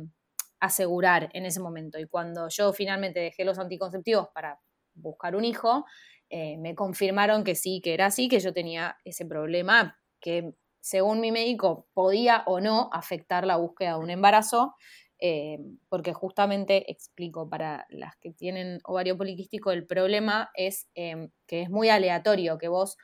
asegurar 0.60 1.30
en 1.34 1.46
ese 1.46 1.60
momento. 1.60 2.00
Y 2.00 2.08
cuando 2.08 2.48
yo 2.50 2.74
finalmente 2.74 3.20
dejé 3.20 3.46
los 3.46 3.60
anticonceptivos 3.60 4.30
para 4.34 4.60
buscar 4.94 5.36
un 5.36 5.46
hijo, 5.46 5.86
eh, 6.30 6.58
me 6.58 6.76
confirmaron 6.76 7.44
que 7.44 7.56
sí, 7.56 7.82
que 7.82 7.94
era 7.94 8.08
así, 8.08 8.28
que 8.28 8.40
yo 8.40 8.54
tenía 8.54 8.98
ese 9.04 9.26
problema 9.26 9.98
que 10.20 10.54
según 10.82 11.20
mi 11.22 11.32
médico 11.32 11.88
podía 11.94 12.44
o 12.46 12.60
no 12.60 12.90
afectar 12.94 13.46
la 13.46 13.58
búsqueda 13.58 13.94
de 13.94 14.00
un 14.00 14.10
embarazo, 14.10 14.76
eh, 15.20 15.58
porque 15.90 16.14
justamente 16.14 16.90
explico 16.92 17.50
para 17.50 17.86
las 17.90 18.16
que 18.18 18.32
tienen 18.32 18.80
ovario 18.86 19.18
poliquístico, 19.18 19.72
el 19.72 19.86
problema 19.86 20.50
es 20.56 20.88
em, 20.96 21.30
que 21.48 21.62
es 21.64 21.70
muy 21.70 21.90
aleatorio, 21.90 22.58
que 22.58 22.70
vos 22.70 22.96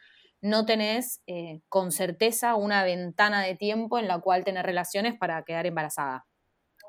no 0.42 0.66
tenés 0.66 1.22
eh, 1.28 1.62
con 1.70 1.92
certeza 1.92 2.56
una 2.56 2.84
ventana 2.84 3.42
de 3.42 3.56
tiempo 3.56 3.98
en 4.00 4.08
la 4.08 4.20
cual 4.20 4.44
tener 4.46 4.66
relaciones 4.66 5.18
para 5.18 5.44
quedar 5.44 5.66
embarazada 5.66 6.26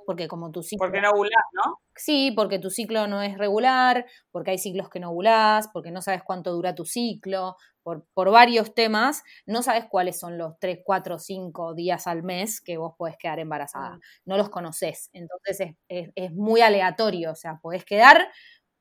porque 0.06 0.28
como 0.28 0.50
tu 0.50 0.62
ciclo... 0.62 0.86
Porque 0.86 1.00
no 1.00 1.10
ovulás, 1.10 1.44
¿no? 1.52 1.80
Sí, 1.94 2.32
porque 2.34 2.58
tu 2.58 2.70
ciclo 2.70 3.06
no 3.06 3.22
es 3.22 3.36
regular, 3.36 4.06
porque 4.30 4.52
hay 4.52 4.58
ciclos 4.58 4.88
que 4.88 5.00
no 5.00 5.10
ovulás, 5.10 5.68
porque 5.72 5.90
no 5.90 6.00
sabes 6.00 6.22
cuánto 6.22 6.52
dura 6.52 6.75
tu 6.75 6.84
ciclo, 6.84 7.56
por, 7.82 8.04
por 8.14 8.30
varios 8.30 8.75
temas, 8.75 9.22
no 9.46 9.62
sabes 9.62 9.84
cuáles 9.88 10.18
son 10.18 10.38
los 10.38 10.58
3, 10.58 10.80
4, 10.84 11.18
5 11.20 11.75
días 11.75 12.06
al 12.06 12.25
mes 12.25 12.60
que 12.60 12.78
vos 12.78 12.94
podés 12.98 13.16
quedar 13.16 13.38
embarazada. 13.38 13.98
No 14.25 14.36
los 14.36 14.48
conoces, 14.48 15.08
entonces 15.12 15.76
es, 15.88 16.32
muy 16.32 16.62
aleatorio, 16.62 17.30
o 17.30 17.36
sea, 17.36 17.60
podés 17.62 17.84
quedar 17.84 18.28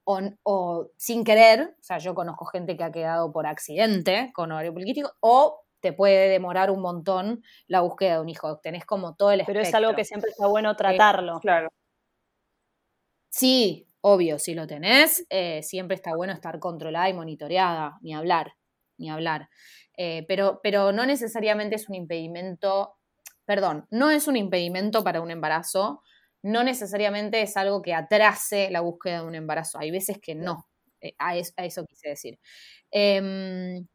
o, 0.06 0.22
o, 0.44 0.88
sin 0.98 1.24
querer, 1.24 1.76
o 1.80 1.84
sea, 1.84 2.00
yo 2.00 2.16
conozco 2.16 2.46
gente 2.46 2.76
que 2.78 2.84
ha 2.84 2.92
quedado 2.92 3.32
por 3.32 3.46
accidente 3.46 4.32
con 4.34 4.52
ovario 4.52 4.74
poliquístico, 4.74 5.12
o 5.20 5.65
te 5.86 5.94
puede 5.94 6.30
demorar 6.30 6.72
un 6.72 6.82
montón 6.82 7.44
la 7.68 7.82
búsqueda 7.82 8.16
de 8.16 8.22
un 8.22 8.30
hijo. 8.30 8.58
Tenés 8.58 8.86
como 8.86 9.14
todo 9.14 9.30
el 9.30 9.44
Pero 9.46 9.62
es 9.62 9.72
algo 9.76 9.94
que 9.94 10.04
siempre 10.04 10.32
está 10.32 10.48
bueno 10.48 10.72
eh, 10.72 10.76
tratarlo. 10.76 11.40
claro. 11.40 11.70
Sí, 13.30 13.86
obvio, 14.02 14.40
si 14.40 14.56
lo 14.56 14.66
tenés, 14.66 15.28
eh, 15.30 15.62
siempre 15.62 15.94
está 15.94 16.16
bueno 16.16 16.34
estar 16.34 16.58
controlada 16.58 17.08
y 17.08 17.14
monitoreada, 17.14 18.00
ni 18.02 18.16
hablar, 18.16 18.54
ni 18.98 19.12
hablar. 19.12 19.50
Eh, 19.96 20.26
pero, 20.28 20.60
pero 20.64 20.92
no 20.92 21.06
necesariamente 21.06 21.76
es 21.76 21.88
un 21.88 21.94
impedimento, 21.94 22.96
perdón, 23.46 23.86
no 23.92 24.10
es 24.10 24.28
un 24.28 24.38
impedimento 24.38 25.04
para 25.04 25.22
un 25.22 25.30
embarazo, 25.30 26.02
no 26.42 26.64
necesariamente 26.64 27.44
es 27.44 27.58
algo 27.58 27.84
que 27.84 27.94
atrase 27.94 28.72
la 28.72 28.82
búsqueda 28.82 29.20
de 29.22 29.28
un 29.28 29.36
embarazo. 29.36 29.78
Hay 29.78 29.92
veces 29.92 30.18
que 30.20 30.34
no, 30.34 30.68
a, 31.20 31.36
eso, 31.36 31.54
a, 31.58 31.66
eso, 31.66 31.86
quise 31.86 32.10
decir. 32.10 32.40
Em, 32.90 33.86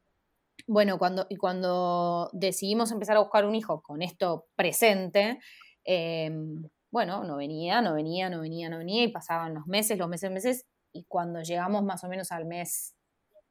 bueno, 0.67 0.97
cuando, 0.97 1.25
y 1.29 1.35
cuando 1.37 2.29
decidimos 2.33 2.91
empezar 2.91 3.17
a 3.17 3.21
buscar 3.21 3.45
un 3.45 3.55
hijo 3.55 3.81
con 3.81 4.01
esto 4.01 4.47
presente, 4.55 5.39
em, 5.83 6.63
bueno, 6.91 7.23
no 7.23 7.37
venía, 7.37 7.81
no 7.81 7.93
venía, 7.93 8.29
no 8.29 8.41
venía, 8.41 8.69
no 8.69 8.77
venía, 8.77 9.03
y 9.03 9.07
pasaban 9.07 9.53
los 9.53 9.67
meses, 9.67 9.97
los 9.97 10.09
meses, 10.09 10.31
meses, 10.31 10.65
y 10.93 11.05
cuando 11.05 11.41
llegamos 11.41 11.83
más 11.83 12.03
o 12.03 12.09
menos 12.09 12.31
al 12.31 12.45
mes 12.45 12.95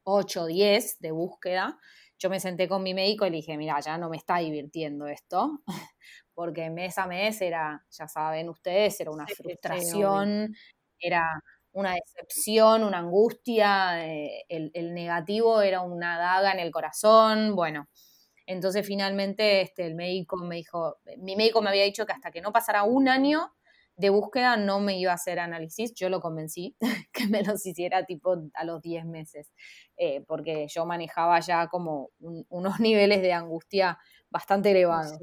8 0.05 0.43
o 0.43 0.47
10 0.47 0.99
de 1.01 1.11
búsqueda, 1.11 1.79
yo 2.19 2.29
me 2.29 2.39
senté 2.39 2.69
con 2.69 2.83
mi 2.83 2.93
médico 2.93 3.27
y 3.27 3.31
le 3.31 3.37
dije, 3.37 3.57
mira, 3.57 3.81
ya 3.81 3.97
no 3.97 4.11
me 4.11 4.19
está 4.19 4.39
divirtiendo 4.39 5.07
esto, 5.07 5.63
porque 6.35 6.71
mes 6.71 6.99
a 6.99 7.07
mes 7.07 7.41
era, 7.41 7.85
ya 7.91 8.09
saben 8.09 8.49
ustedes, 8.51 9.01
era 9.01 9.11
una 9.11 9.27
frustración, 9.27 10.55
era 10.99 11.43
una 11.73 11.95
decepción, 11.95 12.85
una 12.85 12.99
angustia, 12.99 14.07
eh, 14.07 14.45
el, 14.49 14.95
negativo 14.95 15.63
era 15.63 15.83
una 15.83 16.19
daga 16.19 16.53
en 16.53 16.59
el 16.59 16.71
corazón, 16.71 17.55
bueno. 17.55 17.89
Entonces 18.47 18.85
finalmente 18.85 19.61
este, 19.61 19.87
el 19.87 19.95
médico 19.95 20.37
me 20.37 20.57
dijo, 20.57 20.99
mi 21.19 21.37
médico 21.37 21.63
me 21.63 21.71
había 21.71 21.85
dicho 21.85 22.05
que 22.07 22.13
hasta 22.13 22.33
que 22.33 22.41
no 22.41 22.53
pasara 22.53 22.83
un 22.83 23.09
año 23.09 23.53
de 23.97 24.11
búsqueda 24.11 24.57
no 24.57 24.81
me 24.81 24.99
iba 24.99 25.13
a 25.13 25.17
hacer 25.17 25.39
análisis, 25.39 25.93
yo 25.95 26.09
lo 26.09 26.21
convencí 26.21 26.75
que 27.13 27.29
me 27.29 27.43
los 27.43 27.65
hiciera 27.67 28.05
tipo 28.07 28.37
a 28.55 28.65
los 28.65 28.81
10 28.81 29.05
meses, 29.05 29.53
eh, 29.97 30.25
porque 30.27 30.67
yo 30.69 30.87
manejaba 30.87 31.39
ya 31.41 31.69
como 31.69 32.11
unos 32.19 32.81
niveles 32.81 33.23
de 33.23 33.33
angustia 33.33 33.99
bastante 34.31 34.71
elevados. 34.71 35.19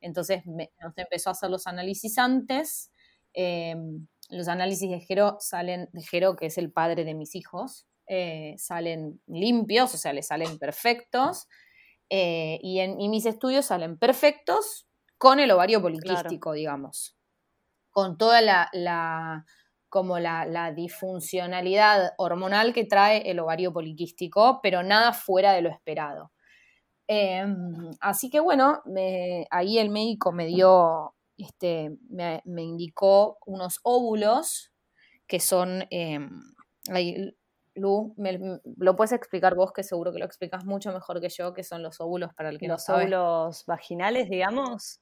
Entonces 0.00 0.46
me, 0.46 0.70
nos 0.80 0.96
empezó 0.96 1.30
a 1.30 1.32
hacer 1.32 1.50
los 1.50 1.66
análisis 1.66 2.18
antes. 2.18 2.92
Em, 3.32 4.06
los 4.28 4.48
análisis 4.48 4.90
de 4.90 5.00
Jero 5.00 5.36
salen, 5.40 5.88
de 5.92 6.02
Jero, 6.02 6.36
que 6.36 6.46
es 6.46 6.58
el 6.58 6.72
padre 6.72 7.04
de 7.04 7.14
mis 7.14 7.34
hijos, 7.34 7.86
eh, 8.06 8.54
salen 8.56 9.20
limpios, 9.26 9.94
o 9.94 9.98
sea, 9.98 10.12
le 10.12 10.22
salen 10.22 10.58
perfectos. 10.58 11.46
Eh, 12.10 12.58
y 12.62 12.80
en 12.80 12.96
mis 13.10 13.26
estudios 13.26 13.66
salen 13.66 13.98
perfectos 13.98 14.88
con 15.18 15.40
el 15.40 15.50
ovario 15.50 15.82
poliquístico, 15.82 16.52
digamos. 16.52 17.16
Con 17.90 18.16
toda 18.16 18.40
la, 18.40 19.44
como 19.88 20.18
la, 20.18 20.72
disfuncionalidad 20.74 22.12
hormonal 22.16 22.72
que 22.72 22.84
trae 22.84 23.30
el 23.30 23.40
ovario 23.40 23.72
poliquístico, 23.72 24.60
pero 24.62 24.82
nada 24.82 25.12
fuera 25.12 25.52
de 25.52 25.62
lo 25.62 25.68
esperado. 25.68 26.32
Em, 27.08 27.90
así 28.00 28.30
que 28.30 28.40
bueno, 28.40 28.82
ahí 29.50 29.78
el 29.78 29.90
médico 29.90 30.30
me 30.30 30.46
dio 30.46 31.14
este, 31.38 31.96
me, 32.10 32.42
indicó 32.44 33.38
unos 33.46 33.80
óvulos 33.82 34.72
que 35.26 35.40
son, 35.40 35.84
eh, 35.90 36.18
Lu, 37.74 38.14
lo 38.76 38.96
puedes 38.96 39.12
explicar 39.12 39.54
vos, 39.54 39.72
que 39.72 39.84
seguro 39.84 40.12
que 40.12 40.18
lo 40.18 40.24
explicas 40.24 40.64
mucho 40.64 40.92
mejor 40.92 41.20
que 41.20 41.28
yo, 41.28 41.54
que 41.54 41.62
son 41.62 41.82
los 41.82 42.00
óvulos 42.00 42.34
para 42.34 42.48
el 42.48 42.58
que 42.58 42.66
los 42.66 42.88
no 42.88 42.96
óvulos 42.96 43.64
vaginales, 43.66 44.28
digamos. 44.28 45.00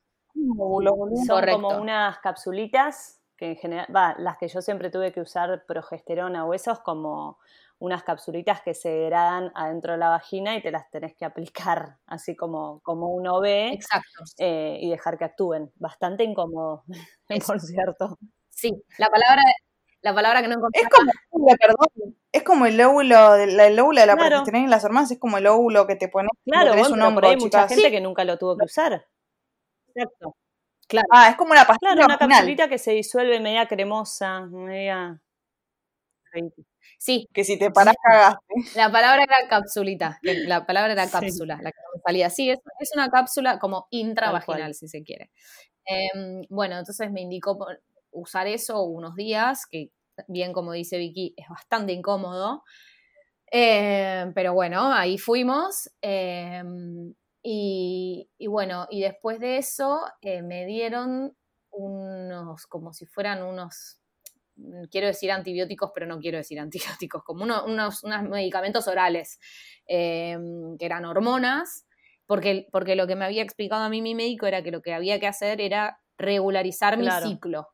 son 1.26 1.46
como 1.50 1.80
unas 1.80 2.18
capsulitas 2.18 3.20
que 3.36 3.50
en 3.50 3.56
general, 3.56 3.86
va, 3.94 4.14
las 4.18 4.38
que 4.38 4.48
yo 4.48 4.62
siempre 4.62 4.90
tuve 4.90 5.12
que 5.12 5.20
usar 5.20 5.64
progesterona 5.66 6.46
o 6.46 6.54
esos 6.54 6.80
como 6.80 7.38
unas 7.78 8.02
capsulitas 8.02 8.62
que 8.62 8.74
se 8.74 8.88
degradan 8.88 9.52
adentro 9.54 9.92
de 9.92 9.98
la 9.98 10.08
vagina 10.08 10.56
y 10.56 10.62
te 10.62 10.70
las 10.70 10.90
tenés 10.90 11.14
que 11.14 11.24
aplicar 11.24 11.98
así 12.06 12.34
como, 12.36 12.80
como 12.80 13.08
uno 13.08 13.40
ve 13.40 13.72
Exacto. 13.72 14.24
Eh, 14.38 14.78
y 14.80 14.90
dejar 14.90 15.18
que 15.18 15.24
actúen. 15.24 15.70
Bastante 15.76 16.24
incómodo, 16.24 16.84
por 17.46 17.60
cierto. 17.60 18.18
Sí, 18.50 18.72
la 18.98 19.10
palabra, 19.10 19.42
la 20.00 20.14
palabra 20.14 20.40
que 20.40 20.48
no 20.48 20.54
encontré. 20.54 20.82
Es 20.82 20.88
como, 20.88 21.46
perdón, 21.60 22.16
es 22.32 22.42
como 22.42 22.66
el 22.66 22.80
óvulo, 22.80 23.34
el 23.34 23.78
óvulo 23.78 24.00
de 24.00 24.06
la 24.06 24.16
claro. 24.16 24.42
en 24.46 24.70
las 24.70 24.84
hormonas, 24.84 25.10
es 25.10 25.18
como 25.18 25.36
el 25.38 25.46
óvulo 25.46 25.86
que 25.86 25.96
te 25.96 26.08
pones. 26.08 26.30
Claro, 26.44 26.72
un 26.72 27.24
hay 27.24 27.36
mucha 27.36 27.68
gente 27.68 27.90
que 27.90 28.00
nunca 28.00 28.24
lo 28.24 28.38
tuvo 28.38 28.56
que 28.56 28.64
usar. 28.64 29.06
Exacto. 29.94 30.36
Claro. 30.88 31.08
Ah, 31.10 31.30
es 31.30 31.36
como 31.36 31.52
una 31.52 31.64
pastilla. 31.64 31.94
Claro, 31.94 32.06
una 32.06 32.18
capsulita 32.18 32.68
que 32.68 32.78
se 32.78 32.92
disuelve 32.92 33.40
media 33.40 33.66
cremosa, 33.66 34.46
media. 34.46 35.20
Sí. 37.06 37.28
Que 37.32 37.44
si 37.44 37.56
te 37.56 37.70
paras 37.70 37.94
cagaste. 38.02 38.44
La 38.74 38.90
palabra 38.90 39.22
era 39.22 39.48
capsulita, 39.48 40.18
la 40.22 40.66
palabra 40.66 40.92
era 40.92 41.08
cápsula, 41.08 41.56
la 41.62 41.70
que 41.70 41.78
salía. 42.04 42.30
Sí, 42.30 42.50
es, 42.50 42.58
una 42.96 43.10
cápsula 43.10 43.60
como 43.60 43.86
intravaginal, 43.90 44.74
si 44.74 44.88
se 44.88 45.04
quiere. 45.04 45.30
Em, 45.84 46.42
bueno, 46.50 46.76
entonces 46.76 47.12
me 47.12 47.20
indicó 47.20 47.64
usar 48.10 48.48
eso 48.48 48.82
unos 48.82 49.14
días, 49.14 49.66
que 49.70 49.92
bien 50.26 50.52
como 50.52 50.72
dice 50.72 50.98
Vicky, 50.98 51.32
es 51.36 51.48
bastante 51.48 51.92
incómodo. 51.92 52.64
Em, 53.52 54.34
pero 54.34 54.52
bueno, 54.52 54.92
ahí 54.92 55.16
fuimos. 55.16 55.88
Em, 56.00 57.14
y, 57.40 58.28
y, 58.36 58.46
bueno, 58.48 58.88
y 58.90 59.02
después 59.02 59.38
de 59.38 59.58
eso 59.58 60.00
eh, 60.22 60.42
me 60.42 60.66
dieron 60.66 61.36
unos, 61.70 62.66
como 62.66 62.92
si 62.92 63.06
fueran 63.06 63.44
unos 63.44 64.00
quiero 64.90 65.06
decir 65.06 65.30
antibióticos, 65.32 65.90
pero 65.94 66.06
no 66.06 66.18
quiero 66.18 66.38
decir 66.38 66.58
antibióticos, 67.00 67.22
como 67.22 67.44
unos, 67.44 68.04
medicamentos 68.28 68.88
orales, 68.88 69.38
em, 69.86 70.76
que 70.78 70.86
eran 70.86 71.04
hormonas, 71.04 71.86
porque, 72.26 72.66
porque 72.72 72.96
lo 72.96 73.06
que 73.06 73.16
me 73.16 73.24
había 73.24 73.42
explicado 73.42 73.84
a 73.84 73.88
mí 73.88 74.02
mi 74.02 74.14
médico 74.14 74.46
era 74.46 74.62
que 74.62 74.70
lo 74.70 74.82
que 74.82 74.92
había 74.92 75.20
que 75.20 75.26
hacer 75.26 75.60
era 75.60 76.00
regularizar 76.18 76.96
mi 76.98 77.08
ciclo. 77.22 77.68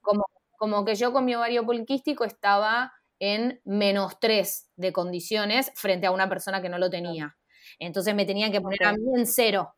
Como, 0.00 0.24
como 0.56 0.84
que 0.84 0.94
yo 0.94 1.12
con 1.12 1.24
mi 1.24 1.34
ovario 1.34 1.66
poliquístico 1.66 2.24
estaba 2.24 2.92
en 3.18 3.60
menos 3.64 4.18
3 4.20 4.70
de 4.76 4.92
condiciones 4.92 5.70
frente 5.74 6.06
a 6.06 6.10
una 6.10 6.28
persona 6.28 6.62
que 6.62 6.68
no 6.68 6.78
lo 6.78 6.90
tenía. 6.90 7.36
Entonces 7.78 8.14
me 8.14 8.24
tenían 8.24 8.52
que 8.52 8.60
poner 8.60 8.84
a 8.84 8.92
mí 8.92 9.04
en 9.16 9.26
cero, 9.26 9.74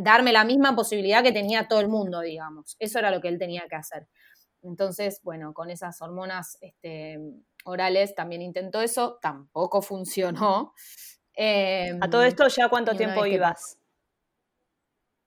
darme 0.00 0.32
la 0.32 0.44
misma 0.44 0.74
posibilidad 0.74 1.22
que 1.22 1.32
tenía 1.32 1.68
todo 1.68 1.80
el 1.80 1.88
mundo, 1.88 2.20
digamos. 2.20 2.76
Eso 2.78 2.98
era 2.98 3.10
lo 3.10 3.20
que 3.20 3.28
él 3.28 3.38
tenía 3.38 3.66
que 3.68 3.76
hacer. 3.76 4.06
Entonces, 4.66 5.20
bueno, 5.22 5.54
con 5.54 5.70
esas 5.70 6.00
hormonas 6.02 6.58
este, 6.60 7.18
orales 7.64 8.14
también 8.14 8.42
intentó 8.42 8.80
eso, 8.80 9.18
tampoco 9.22 9.80
funcionó. 9.82 10.72
Em, 11.38 12.02
A 12.02 12.08
todo 12.08 12.22
esto, 12.22 12.46
¿ya 12.48 12.68
cuánto 12.68 12.94
tiempo 12.96 13.22
que- 13.22 13.30
ibas? 13.34 13.78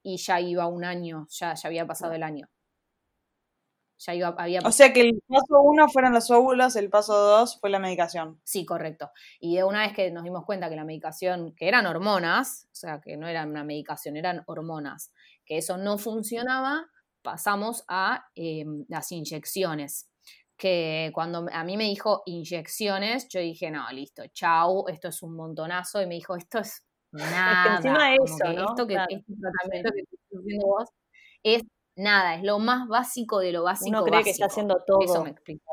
y 0.02 0.18
ya 0.18 0.40
iba 0.40 0.66
un 0.68 0.84
año, 0.86 1.28
ya, 1.30 1.54
ya 1.56 1.68
había 1.68 1.86
pasado 1.86 2.14
el 2.14 2.24
año. 2.24 2.50
Ya 4.00 4.16
iba, 4.16 4.30
había 4.30 4.62
O 4.64 4.72
sea 4.72 4.94
que 4.94 5.02
el 5.02 5.22
paso 5.28 5.60
uno 5.62 5.90
fueron 5.90 6.14
los 6.14 6.32
óvulos, 6.32 6.78
el 6.78 6.90
paso 6.90 7.14
dos 7.14 7.60
fue 7.60 7.70
la 7.70 7.80
medicación. 7.80 8.40
Sí, 8.46 8.66
correcto. 8.66 9.12
Y 9.42 9.58
de 9.58 9.66
una 9.66 9.82
vez 9.82 9.94
que 9.94 10.10
nos 10.10 10.24
dimos 10.24 10.46
cuenta 10.46 10.70
que 10.70 10.78
la 10.78 10.86
medicación, 10.86 11.54
que 11.54 11.68
eran 11.68 11.86
hormonas, 11.86 12.68
o 12.72 12.76
sea, 12.76 13.02
que 13.02 13.18
no 13.18 13.28
eran 13.28 13.50
una 13.50 13.66
medicación, 13.66 14.16
eran 14.16 14.44
hormonas, 14.48 15.12
que 15.46 15.58
eso 15.58 15.78
no 15.78 15.98
funcionaba, 15.98 16.90
pasamos 17.22 17.84
a 17.88 18.26
eh, 18.36 18.66
las 18.88 19.12
inyecciones. 19.12 20.10
Que 20.58 21.12
cuando 21.14 21.48
a 21.54 21.64
mí 21.64 21.78
me 21.78 21.86
dijo 21.86 22.22
inyecciones, 22.26 23.28
yo 23.30 23.40
dije, 23.40 23.72
no, 23.72 23.90
listo, 23.92 24.24
chau, 24.34 24.86
esto 24.90 25.08
es 25.10 25.24
un 25.24 25.36
montonazo. 25.36 26.02
Y 26.02 26.08
me 26.08 26.16
dijo, 26.16 26.36
esto 26.36 26.60
es 26.60 26.84
nada. 27.14 27.78
encima 27.78 28.16
como 28.18 28.26
eso, 28.26 28.38
que 28.44 28.54
¿no? 28.54 28.66
Esto 28.70 28.88
que, 28.88 28.94
Claro. 28.96 29.08
este 29.10 29.34
tratamiento 29.42 29.92
que 29.94 30.02
estás 30.02 30.20
haciendo 30.40 30.66
vos 30.68 30.90
es 31.44 31.64
nada, 31.96 32.36
es 32.36 32.44
lo 32.44 32.60
más 32.60 32.88
básico 32.88 33.40
de 33.40 33.52
lo 33.54 33.64
básico. 33.64 33.90
Uno 33.90 34.04
cree 34.06 34.24
que 34.24 34.32
está 34.32 34.48
haciendo 34.48 34.84
todo. 34.86 35.02
Eso 35.04 35.24
me 35.24 35.32
explicó. 35.32 35.72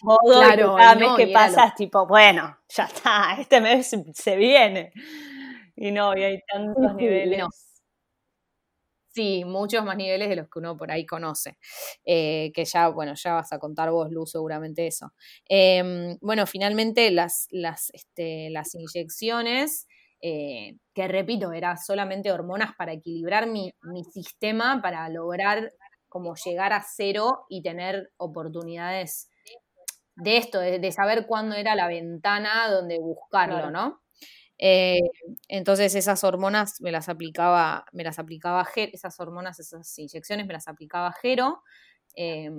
todo 0.00 0.18
Claro, 0.38 0.76
cada 0.76 0.94
y 0.94 0.98
mes 0.98 1.08
no, 1.08 1.16
que 1.16 1.24
y 1.24 1.30
era 1.30 1.40
pasa 1.40 1.64
es 1.66 1.74
tipo, 1.74 2.06
bueno, 2.06 2.56
ya 2.68 2.84
está, 2.84 3.36
este 3.38 3.60
mes 3.60 3.90
se 4.14 4.36
viene. 4.36 4.92
Y 5.76 5.90
no, 5.92 6.16
y 6.16 6.22
hay 6.24 6.40
tantos 6.42 6.94
niveles. 6.96 7.38
no. 7.40 7.48
Sí, 9.10 9.44
muchos 9.44 9.84
más 9.84 9.96
niveles 9.96 10.28
de 10.28 10.36
los 10.36 10.48
que 10.48 10.58
uno 10.58 10.76
por 10.76 10.90
ahí 10.92 11.06
conoce. 11.06 11.58
Eh, 12.04 12.52
que 12.54 12.64
ya, 12.64 12.88
bueno, 12.88 13.14
ya 13.14 13.34
vas 13.34 13.52
a 13.52 13.58
contar 13.58 13.90
vos, 13.90 14.10
Luz, 14.10 14.30
seguramente 14.32 14.86
eso. 14.86 15.12
Em, 15.48 16.16
bueno, 16.20 16.46
finalmente 16.46 17.10
las, 17.10 17.48
las, 17.50 17.90
este, 17.94 18.50
las 18.50 18.74
inyecciones, 18.74 19.86
eh, 20.20 20.76
que 20.94 21.08
repito, 21.08 21.52
era 21.52 21.76
solamente 21.76 22.30
hormonas 22.32 22.74
para 22.76 22.92
equilibrar 22.92 23.46
mi, 23.46 23.72
mi 23.82 24.04
sistema, 24.04 24.80
para 24.82 25.08
lograr 25.08 25.72
como 26.08 26.34
llegar 26.34 26.72
a 26.72 26.82
cero 26.82 27.44
y 27.48 27.62
tener 27.62 28.10
oportunidades 28.18 29.30
de 30.16 30.36
esto, 30.36 30.60
de, 30.60 30.78
de 30.78 30.92
saber 30.92 31.26
cuándo 31.26 31.54
era 31.54 31.74
la 31.74 31.88
ventana 31.88 32.68
donde 32.70 32.98
buscarlo. 32.98 33.70
¿no? 33.70 34.00
Eh, 34.58 34.98
entonces 35.48 35.94
esas 35.94 36.24
hormonas 36.24 36.80
me 36.80 36.90
las 36.92 37.08
aplicaba, 37.08 37.84
me 37.92 38.04
las 38.04 38.18
aplicaba 38.18 38.66
esas 38.76 39.18
hormonas, 39.20 39.60
esas 39.60 39.98
inyecciones 39.98 40.46
me 40.46 40.52
las 40.54 40.68
aplicaba 40.68 41.12
Jero. 41.22 41.62
Eh, 42.16 42.50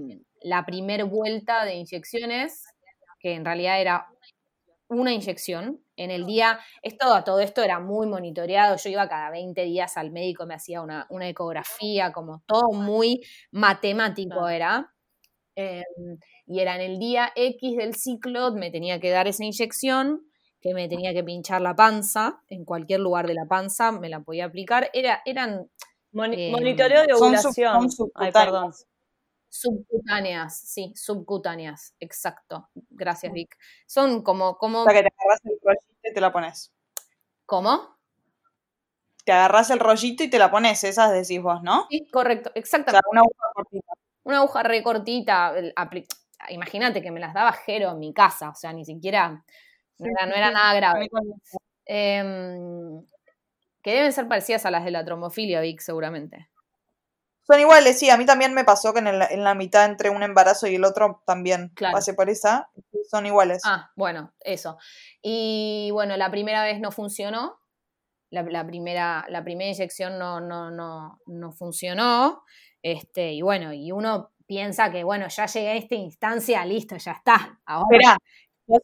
la 0.42 0.66
primer 0.66 1.06
vuelta 1.06 1.66
de 1.66 1.76
inyecciones, 1.76 2.64
que 3.20 3.34
en 3.34 3.44
realidad 3.46 3.82
era 3.82 4.08
una 4.90 5.14
inyección 5.14 5.82
en 5.98 6.12
el 6.12 6.26
día, 6.26 6.60
esto 6.82 7.24
todo 7.24 7.40
esto 7.42 7.62
era 7.64 7.80
muy 7.80 8.08
monitoreado, 8.08 8.78
yo 8.78 8.90
iba 8.90 9.08
cada 9.10 9.30
20 9.32 9.64
días 9.64 9.98
al 9.98 10.12
médico, 10.12 10.46
me 10.48 10.56
hacía 10.56 10.82
una, 10.82 11.06
una 11.10 11.30
ecografía, 11.30 12.12
como 12.12 12.42
todo 12.48 12.72
muy 12.74 13.22
matemático 13.52 14.48
era. 14.50 14.92
Eh, 15.56 15.84
y 16.48 16.60
era 16.62 16.76
en 16.76 16.82
el 16.82 17.00
día 17.00 17.32
X 17.36 17.78
del 17.78 17.96
ciclo, 17.96 18.54
me 18.54 18.72
tenía 18.72 19.00
que 19.00 19.10
dar 19.12 19.28
esa 19.28 19.46
inyección, 19.46 20.22
que 20.62 20.74
me 20.74 20.88
tenía 20.89 21.13
que 21.13 21.24
pinchar 21.24 21.62
la 21.62 21.76
panza, 21.76 22.41
en 22.50 22.65
cualquier 22.65 23.00
lugar 23.00 23.28
de 23.28 23.34
la 23.34 23.45
panza 23.45 23.91
me 23.91 24.10
la 24.10 24.19
podía 24.19 24.45
aplicar. 24.45 24.89
Era, 24.93 25.22
eran 25.26 25.69
Eh, 26.32 26.52
monitoreo 26.52 27.02
de 27.04 27.13
son 27.13 27.17
sub- 27.17 27.26
ovulación. 27.28 27.91
son 27.91 28.12
Ay, 28.15 28.32
perdón. 28.32 28.74
subcutáneas, 29.48 30.60
sí, 30.60 30.93
subcutáneas, 30.95 31.95
exacto. 32.00 32.69
Gracias, 32.89 33.32
Vic. 33.34 33.58
Son 33.88 34.22
como, 34.22 34.58
como, 34.58 34.82
O 34.82 34.86
sea 34.86 34.93
que 34.93 35.04
te 35.10 35.13
agarras 35.17 35.39
el 35.45 35.60
rollito 35.63 36.10
y 36.10 36.13
te 36.13 36.22
la 36.22 36.32
pones. 36.32 36.72
¿cómo? 37.45 37.98
Te 39.26 39.32
agarras 39.32 39.69
el 39.72 39.80
rollito 39.80 40.24
y 40.24 40.30
te 40.30 40.39
la 40.39 40.50
pones, 40.52 40.84
esas 40.84 41.12
decís 41.12 41.41
vos, 41.41 41.62
¿no? 41.63 41.88
Sí, 41.89 42.08
correcto, 42.12 42.50
O 42.50 42.54
sea, 42.54 42.60
exactamente. 42.62 43.08
una 43.12 43.22
aguja 43.22 43.45
cortita. 43.54 43.93
Una 44.24 44.38
aguja 44.39 44.63
recortita, 44.63 45.54
imagínate 46.50 47.02
que 47.02 47.12
me 47.12 47.19
las 47.19 47.34
daba 47.34 47.52
Jero 47.54 47.91
en 47.91 48.00
mi 48.00 48.13
casa, 48.13 48.50
o 48.50 48.56
sea, 48.56 48.72
ni 48.74 48.86
siquiera, 48.86 49.43
no 50.00 50.08
era, 50.08 50.26
no 50.26 50.36
era 50.36 50.52
nada 50.52 50.74
grave. 50.74 51.10
Em, 51.86 53.04
que 53.82 53.94
deben 53.94 54.14
ser 54.14 54.28
parecidas 54.28 54.66
a 54.66 54.72
las 54.72 54.84
de 54.84 54.92
la 54.92 55.06
trombofilia, 55.06 55.62
Vic, 55.62 55.80
seguramente. 55.82 56.50
Son 57.48 57.60
iguales, 57.60 57.98
sí. 57.98 58.10
A 58.12 58.18
mí 58.18 58.26
también 58.26 58.54
me 58.54 58.64
pasó 58.64 58.94
que 58.94 59.00
en, 59.00 59.08
el- 59.08 59.22
en 59.30 59.44
la 59.44 59.56
mitad 59.56 59.86
entre 59.86 60.10
un 60.12 60.22
embarazo 60.22 60.68
y 60.68 60.76
el 60.76 60.86
otro 60.86 61.24
también 61.26 61.70
Claro. 61.76 61.94
pasé 61.94 62.14
por 62.14 62.30
esa. 62.30 62.70
Son 63.10 63.26
iguales. 63.26 63.62
Ah, 63.66 63.90
bueno, 63.96 64.34
eso. 64.42 64.78
Y 65.22 65.90
bueno, 65.92 66.16
la 66.18 66.30
primera 66.30 66.64
vez 66.64 66.80
no 66.80 66.92
funcionó. 66.92 67.58
La, 68.30 68.44
la 68.44 68.68
primera, 68.68 69.26
la 69.30 69.44
primera 69.44 69.72
inyección 69.72 70.20
no, 70.20 70.40
no, 70.40 70.70
no, 70.70 71.20
no 71.26 71.52
funcionó. 71.52 72.44
Este, 72.84 73.32
y 73.34 73.42
bueno, 73.42 73.74
y 73.74 73.92
uno 73.92 74.32
piensa 74.46 74.92
que, 74.92 75.04
bueno, 75.04 75.28
ya 75.30 75.48
llegué 75.48 75.70
a 75.70 75.76
esta 75.76 75.96
instancia, 75.96 76.64
listo, 76.66 76.98
ya 76.98 77.14
está. 77.14 77.60
Ahora, 77.66 77.88
Esperá, 77.98 78.18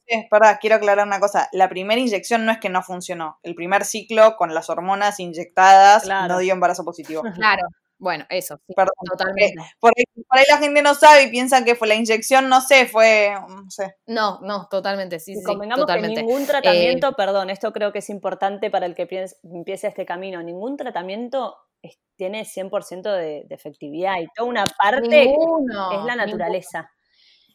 sé, 0.08 0.28
pará, 0.30 0.58
quiero 0.60 0.76
aclarar 0.78 1.06
una 1.06 1.20
cosa. 1.20 1.48
La 1.52 1.70
primera 1.70 2.00
inyección 2.02 2.46
no 2.46 2.52
es 2.52 2.58
que 2.60 2.70
no 2.70 2.82
funcionó. 2.84 3.40
El 3.44 3.56
primer 3.56 3.86
ciclo 3.86 4.36
con 4.38 4.54
las 4.54 4.70
hormonas 4.70 5.20
inyectadas 5.20 6.04
Claro. 6.04 6.34
no 6.34 6.40
dio 6.40 6.54
embarazo 6.54 6.84
positivo. 6.84 7.22
claro, 7.48 7.68
bueno, 7.98 8.26
eso, 8.30 8.58
sí, 8.68 8.74
Perdón. 8.76 8.94
totalmente. 9.06 9.56
Por 9.80 9.92
ahí, 9.96 10.04
por 10.28 10.38
ahí 10.38 10.44
la 10.50 10.58
gente 10.58 10.82
no 10.82 10.96
sabe 10.96 11.24
y 11.24 11.30
piensa 11.32 11.64
que 11.64 11.76
fue 11.76 11.88
la 11.88 11.96
inyección, 11.96 12.50
no 12.50 12.60
sé, 12.62 12.88
fue, 12.88 13.34
no 13.48 13.70
sé. 13.72 13.96
No, 14.06 14.40
no, 14.42 14.68
totalmente, 14.70 15.20
sí, 15.20 15.32
Y 15.32 15.36
sí, 15.36 15.44
convengamos 15.44 15.84
totalmente. 15.86 16.16
que 16.22 16.26
ningún 16.28 16.46
tratamiento, 16.46 17.14
perdón, 17.14 17.50
esto 17.50 17.72
creo 17.72 17.94
que 17.94 18.00
es 18.00 18.10
importante 18.10 18.70
para 18.70 18.86
el 18.86 18.96
que 18.96 19.08
empiece 19.44 19.88
este 19.88 20.06
camino, 20.06 20.44
ningún 20.44 20.76
tratamiento 20.76 21.56
es- 21.82 22.00
tiene 22.18 22.44
100% 22.46 23.12
de, 23.14 23.44
de 23.48 23.56
efectividad 23.56 24.16
y 24.20 24.28
toda 24.36 24.50
una 24.50 24.66
parte 24.66 25.26
Ninguno, 25.28 25.92
es 25.94 26.04
la 26.06 26.16
naturaleza. 26.18 26.90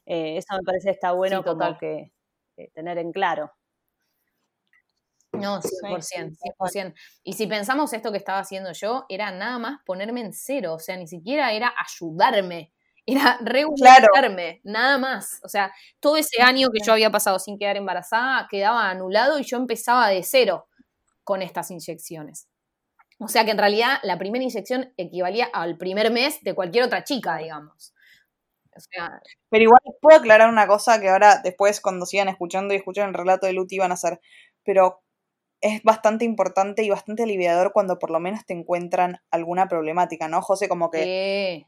Eh, 0.06 0.38
eso 0.38 0.54
me 0.56 0.62
parece 0.64 0.86
que 0.86 0.92
está 0.92 1.12
bueno 1.12 1.38
Sí, 1.38 1.42
como 1.44 1.54
total. 1.58 1.78
que 1.78 1.92
eh, 1.98 2.12
tener 2.74 2.98
en 2.98 3.12
claro. 3.12 3.52
No, 5.32 5.62
Sí, 5.62 5.68
100%, 5.80 6.02
sí, 6.02 6.38
100%. 6.58 6.94
Y 7.22 7.34
si 7.34 7.46
pensamos 7.46 7.92
esto 7.92 8.10
que 8.10 8.18
estaba 8.18 8.40
haciendo 8.40 8.72
yo, 8.72 9.06
era 9.08 9.30
nada 9.30 9.58
más 9.58 9.80
ponerme 9.86 10.20
en 10.20 10.32
cero, 10.32 10.74
o 10.74 10.78
sea, 10.78 10.96
ni 10.96 11.06
siquiera 11.06 11.52
era 11.52 11.72
ayudarme, 11.78 12.72
era 13.06 13.38
regularizarme, 13.40 14.60
nada 14.64 14.98
más. 14.98 15.40
O 15.44 15.48
sea, 15.48 15.72
todo 16.00 16.16
ese 16.16 16.42
año 16.42 16.68
que 16.70 16.80
yo 16.84 16.92
había 16.92 17.10
pasado 17.10 17.38
sin 17.38 17.58
quedar 17.58 17.76
embarazada 17.76 18.48
quedaba 18.50 18.90
anulado 18.90 19.38
y 19.38 19.44
yo 19.44 19.56
empezaba 19.56 20.08
de 20.08 20.22
cero 20.22 20.68
con 21.24 21.42
estas 21.42 21.70
inyecciones. 21.70 22.48
O 23.18 23.28
sea 23.28 23.44
que 23.44 23.50
en 23.50 23.58
realidad 23.58 23.98
la 24.02 24.18
primera 24.18 24.42
inyección 24.42 24.92
equivalía 24.96 25.46
al 25.52 25.76
primer 25.76 26.10
mes 26.10 26.42
de 26.42 26.54
cualquier 26.54 26.84
otra 26.84 27.04
chica, 27.04 27.36
digamos. 27.36 27.94
O 28.86 28.90
sea, 28.90 29.20
Pero 29.50 29.64
igual 29.64 29.80
puedo 30.00 30.18
aclarar 30.18 30.48
una 30.48 30.66
cosa 30.66 31.00
que 31.00 31.08
ahora 31.08 31.40
después 31.42 31.80
cuando 31.80 32.06
sigan 32.06 32.28
escuchando 32.28 32.74
y 32.74 32.78
escuchen 32.78 33.08
el 33.08 33.14
relato 33.14 33.46
de 33.46 33.52
Luti 33.52 33.78
van 33.78 33.90
a 33.90 33.94
hacer. 33.94 34.20
Pero 34.64 35.02
es 35.60 35.82
bastante 35.82 36.24
importante 36.24 36.82
y 36.82 36.90
bastante 36.90 37.22
aliviador 37.24 37.72
cuando 37.72 37.98
por 37.98 38.10
lo 38.10 38.20
menos 38.20 38.46
te 38.46 38.54
encuentran 38.54 39.20
alguna 39.30 39.68
problemática, 39.68 40.28
¿no, 40.28 40.42
José? 40.42 40.68
Como 40.68 40.90
que, 40.90 40.98
que 41.02 41.66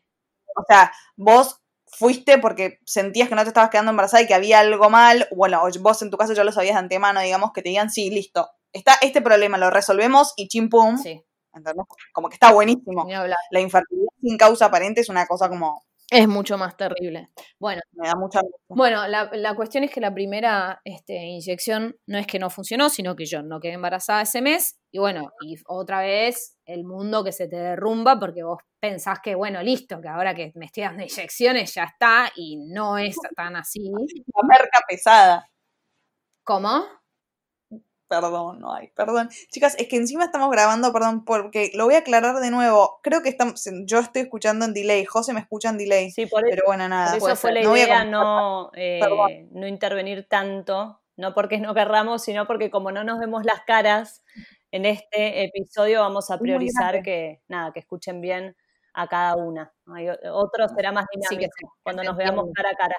o 0.56 0.64
sea, 0.66 0.92
vos 1.16 1.62
fuiste 1.86 2.38
porque 2.38 2.78
sentías 2.86 3.28
que 3.28 3.34
no 3.34 3.42
te 3.42 3.48
estabas 3.48 3.70
quedando 3.70 3.90
embarazada 3.90 4.22
y 4.22 4.26
que 4.26 4.34
había 4.34 4.60
algo 4.60 4.88
mal, 4.88 5.28
bueno, 5.30 5.62
vos 5.80 6.02
en 6.02 6.10
tu 6.10 6.16
caso 6.16 6.32
ya 6.32 6.44
lo 6.44 6.52
sabías 6.52 6.74
de 6.74 6.80
antemano, 6.80 7.20
digamos, 7.20 7.52
que 7.52 7.62
te 7.62 7.68
digan, 7.68 7.90
sí, 7.90 8.10
listo, 8.10 8.48
está 8.72 8.94
este 9.02 9.20
problema, 9.20 9.58
lo 9.58 9.70
resolvemos 9.70 10.32
y 10.36 10.48
chim 10.48 10.70
pum, 10.70 10.96
sí, 10.96 11.22
¿entendés? 11.52 11.84
Como 12.12 12.28
que 12.28 12.34
está 12.34 12.52
buenísimo. 12.52 13.06
La 13.50 13.60
infertilidad 13.60 14.08
sin 14.20 14.38
causa 14.38 14.66
aparente 14.66 15.02
es 15.02 15.10
una 15.10 15.26
cosa 15.26 15.50
como, 15.50 15.84
Es 16.14 16.28
mucho 16.28 16.58
más 16.58 16.76
terrible. 16.76 17.30
Bueno, 17.58 17.80
me 17.92 18.06
da 18.06 18.14
mucha... 18.16 18.42
Bueno, 18.68 19.08
la, 19.08 19.30
la 19.32 19.54
cuestión 19.54 19.82
es 19.82 19.90
que 19.90 20.00
la 20.02 20.12
primera 20.12 20.82
este, 20.84 21.14
inyección 21.14 21.96
no 22.06 22.18
es 22.18 22.26
que 22.26 22.38
no 22.38 22.50
funcionó, 22.50 22.90
sino 22.90 23.16
que 23.16 23.24
yo 23.24 23.42
no 23.42 23.60
quedé 23.60 23.72
embarazada 23.72 24.20
ese 24.20 24.42
mes. 24.42 24.78
Y 24.90 24.98
bueno, 24.98 25.32
y 25.40 25.56
otra 25.66 26.02
vez 26.02 26.58
el 26.66 26.84
mundo 26.84 27.24
que 27.24 27.32
se 27.32 27.48
te 27.48 27.56
derrumba 27.56 28.20
porque 28.20 28.42
vos 28.42 28.58
pensás 28.78 29.20
que, 29.22 29.34
bueno, 29.34 29.62
listo, 29.62 30.02
que 30.02 30.08
ahora 30.08 30.34
que 30.34 30.52
me 30.54 30.66
estoy 30.66 30.82
dando 30.82 31.02
inyecciones 31.02 31.72
ya 31.72 31.84
está 31.84 32.30
y 32.36 32.58
no 32.58 32.98
es 32.98 33.16
tan 33.34 33.56
así. 33.56 33.90
La 33.90 34.46
merca 34.46 34.80
pesada. 34.86 35.48
¿Cómo? 36.44 36.84
Perdón, 38.12 38.60
no 38.60 38.74
hay, 38.74 38.88
perdón. 38.88 39.30
Chicas, 39.50 39.74
es 39.78 39.88
que 39.88 39.96
encima 39.96 40.24
estamos 40.24 40.50
grabando, 40.50 40.92
perdón, 40.92 41.24
porque 41.24 41.70
lo 41.72 41.86
voy 41.86 41.94
a 41.94 42.00
aclarar 42.00 42.40
de 42.40 42.50
nuevo. 42.50 43.00
Creo 43.02 43.22
que 43.22 43.30
estamos, 43.30 43.66
yo 43.86 44.00
estoy 44.00 44.22
escuchando 44.22 44.66
en 44.66 44.74
delay, 44.74 45.06
José 45.06 45.32
me 45.32 45.40
escucha 45.40 45.70
en 45.70 45.78
delay. 45.78 46.10
Sí, 46.10 46.26
por 46.26 46.42
eso, 46.42 46.50
pero 46.50 46.64
bueno, 46.66 46.86
nada. 46.90 47.18
por 47.18 47.30
eso 47.30 47.40
fue 47.40 47.52
la 47.52 47.62
no 47.62 47.74
idea 47.74 48.04
no, 48.04 48.70
eh, 48.74 49.48
no 49.52 49.66
intervenir 49.66 50.28
tanto, 50.28 51.00
no 51.16 51.32
porque 51.32 51.58
no 51.58 51.72
querramos, 51.72 52.22
sino 52.22 52.46
porque 52.46 52.70
como 52.70 52.92
no 52.92 53.02
nos 53.02 53.18
vemos 53.18 53.46
las 53.46 53.62
caras 53.62 54.22
en 54.72 54.84
este 54.84 55.44
episodio, 55.44 56.00
vamos 56.00 56.30
a 56.30 56.38
priorizar 56.38 57.02
que, 57.02 57.40
nada, 57.48 57.72
que 57.72 57.80
escuchen 57.80 58.20
bien 58.20 58.54
a 58.92 59.08
cada 59.08 59.36
una. 59.36 59.72
Hay 59.86 60.06
otro 60.30 60.68
será 60.68 60.92
más 60.92 61.06
Sí, 61.10 61.18
que 61.18 61.46
dinámico 61.46 61.78
cuando 61.82 62.04
nos 62.04 62.14
veamos 62.18 62.50
cara 62.54 62.68
a 62.72 62.74
cara. 62.74 62.96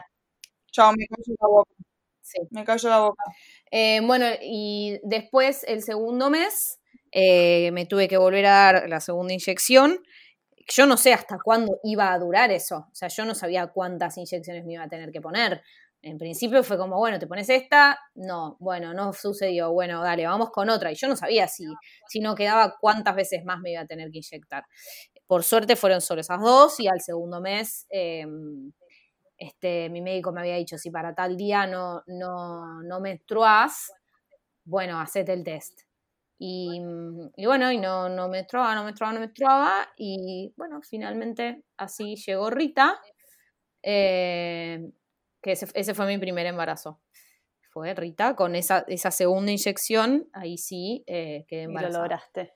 Chao, 0.72 0.92
me 0.98 1.06
callo 1.06 1.36
la 1.40 1.48
boca. 1.48 1.72
Sí. 2.22 2.40
Me 2.50 2.64
callo 2.64 2.90
la 2.90 3.00
boca. 3.00 3.24
Eh, 3.76 4.02
bueno, 4.04 4.28
y 4.40 5.00
después, 5.02 5.64
el 5.68 5.82
segundo 5.82 6.30
mes, 6.30 6.80
eh, 7.12 7.72
me 7.72 7.88
tuve 7.88 8.08
que 8.08 8.18
volver 8.18 8.46
a 8.46 8.52
dar 8.52 8.88
la 8.88 9.00
segunda 9.00 9.34
inyección. 9.34 9.98
Yo 10.68 10.86
no 10.86 10.96
sé 10.96 11.12
hasta 11.12 11.38
cuándo 11.44 11.80
iba 11.84 12.14
a 12.14 12.20
durar 12.20 12.52
eso. 12.52 12.88
O 12.92 12.96
sea, 12.96 13.08
yo 13.08 13.26
no 13.26 13.34
sabía 13.34 13.66
cuántas 13.74 14.16
inyecciones 14.18 14.64
me 14.64 14.74
iba 14.74 14.84
a 14.84 14.90
tener 14.90 15.12
que 15.12 15.22
poner. 15.22 15.64
En 16.04 16.20
principio 16.20 16.64
fue 16.64 16.78
como, 16.78 16.98
bueno, 17.00 17.18
te 17.18 17.26
pones 17.26 17.50
esta, 17.50 18.00
no, 18.14 18.58
bueno, 18.60 18.94
no 18.94 19.12
sucedió, 19.12 19.72
bueno, 19.74 20.04
dale, 20.04 20.28
vamos 20.28 20.52
con 20.52 20.70
otra. 20.70 20.92
Y 20.92 20.96
yo 20.96 21.08
no 21.08 21.16
sabía 21.16 21.48
si, 21.48 21.66
si 22.08 22.20
no 22.20 22.36
quedaba 22.36 22.76
cuántas 22.80 23.16
veces 23.16 23.44
más 23.44 23.60
me 23.60 23.72
iba 23.72 23.82
a 23.82 23.88
tener 23.88 24.12
que 24.12 24.20
inyectar. 24.20 24.66
Por 25.26 25.44
suerte 25.44 25.76
fueron 25.76 26.00
solo 26.02 26.22
esas 26.22 26.42
dos 26.42 26.80
y 26.80 26.88
al 26.88 27.02
segundo 27.02 27.42
mes 27.42 27.88
eh, 27.90 28.28
este, 29.44 29.90
mi 29.90 30.02
médico 30.02 30.32
me 30.32 30.42
había 30.42 30.56
dicho, 30.56 30.78
si 30.78 30.90
para 30.92 31.14
tal 31.14 31.36
día 31.38 31.68
no, 31.68 32.04
no, 32.08 32.82
no 32.84 33.00
menstruás, 33.00 33.92
bueno, 34.66 35.00
hacete 35.00 35.34
el 35.34 35.44
test. 35.44 35.82
Y, 36.40 36.82
y 37.38 37.46
bueno, 37.46 37.72
y 37.72 37.78
no, 37.78 38.10
no 38.10 38.28
menstruaba, 38.28 38.76
no 38.76 38.84
menstruaba, 38.84 39.14
no 39.14 39.20
menstruaba. 39.22 39.90
Y 39.98 40.54
bueno, 40.58 40.82
finalmente 40.82 41.64
así 41.78 42.16
llegó 42.16 42.50
Rita, 42.50 43.00
eh, 43.82 44.92
que 45.42 45.52
ese, 45.54 45.68
ese 45.74 45.94
fue 45.94 46.06
mi 46.08 46.18
primer 46.18 46.46
embarazo. 46.46 47.00
Fue 47.72 47.94
Rita, 47.94 48.36
con 48.36 48.56
esa, 48.56 48.86
esa 48.88 49.10
segunda 49.12 49.52
inyección, 49.52 50.28
ahí 50.34 50.58
sí 50.58 51.04
eh, 51.08 51.46
quedé 51.48 51.62
Y 51.62 51.66
lo 51.66 51.70
embarazada. 51.70 52.04
lograste. 52.04 52.54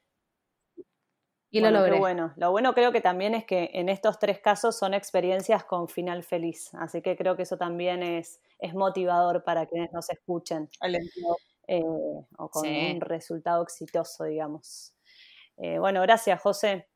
Y 1.49 1.61
Bueno, 1.61 1.79
lo 1.79 1.85
qué 1.85 1.89
logré. 1.91 1.99
bueno. 1.99 2.33
Lo 2.35 2.51
bueno 2.51 2.73
creo 2.73 2.91
que 2.91 2.99
también 3.01 3.33
es 3.33 3.45
que 3.45 3.69
en 3.73 3.87
estos 3.89 4.19
tres 4.19 4.39
casos 4.39 4.77
son 4.77 4.93
experiencias 4.93 5.63
con 5.63 5.87
final 5.87 6.23
feliz. 6.23 6.69
Así 6.73 7.01
que 7.01 7.15
creo 7.15 7.35
que 7.37 7.43
eso 7.43 7.57
también 7.57 8.03
es, 8.03 8.41
es 8.59 8.73
motivador 8.73 9.43
para 9.43 9.65
quienes 9.65 9.91
nos 9.93 10.09
escuchen. 10.09 10.69
Alentador. 10.81 11.37
eh, 11.69 11.83
o 11.85 12.49
con 12.49 12.63
Sí. 12.63 12.91
un 12.95 13.01
resultado 13.01 13.63
exitoso, 13.63 14.23
digamos. 14.25 14.93
Eh, 15.57 15.79
bueno, 15.79 16.01
gracias, 16.01 16.41
José. 16.41 16.87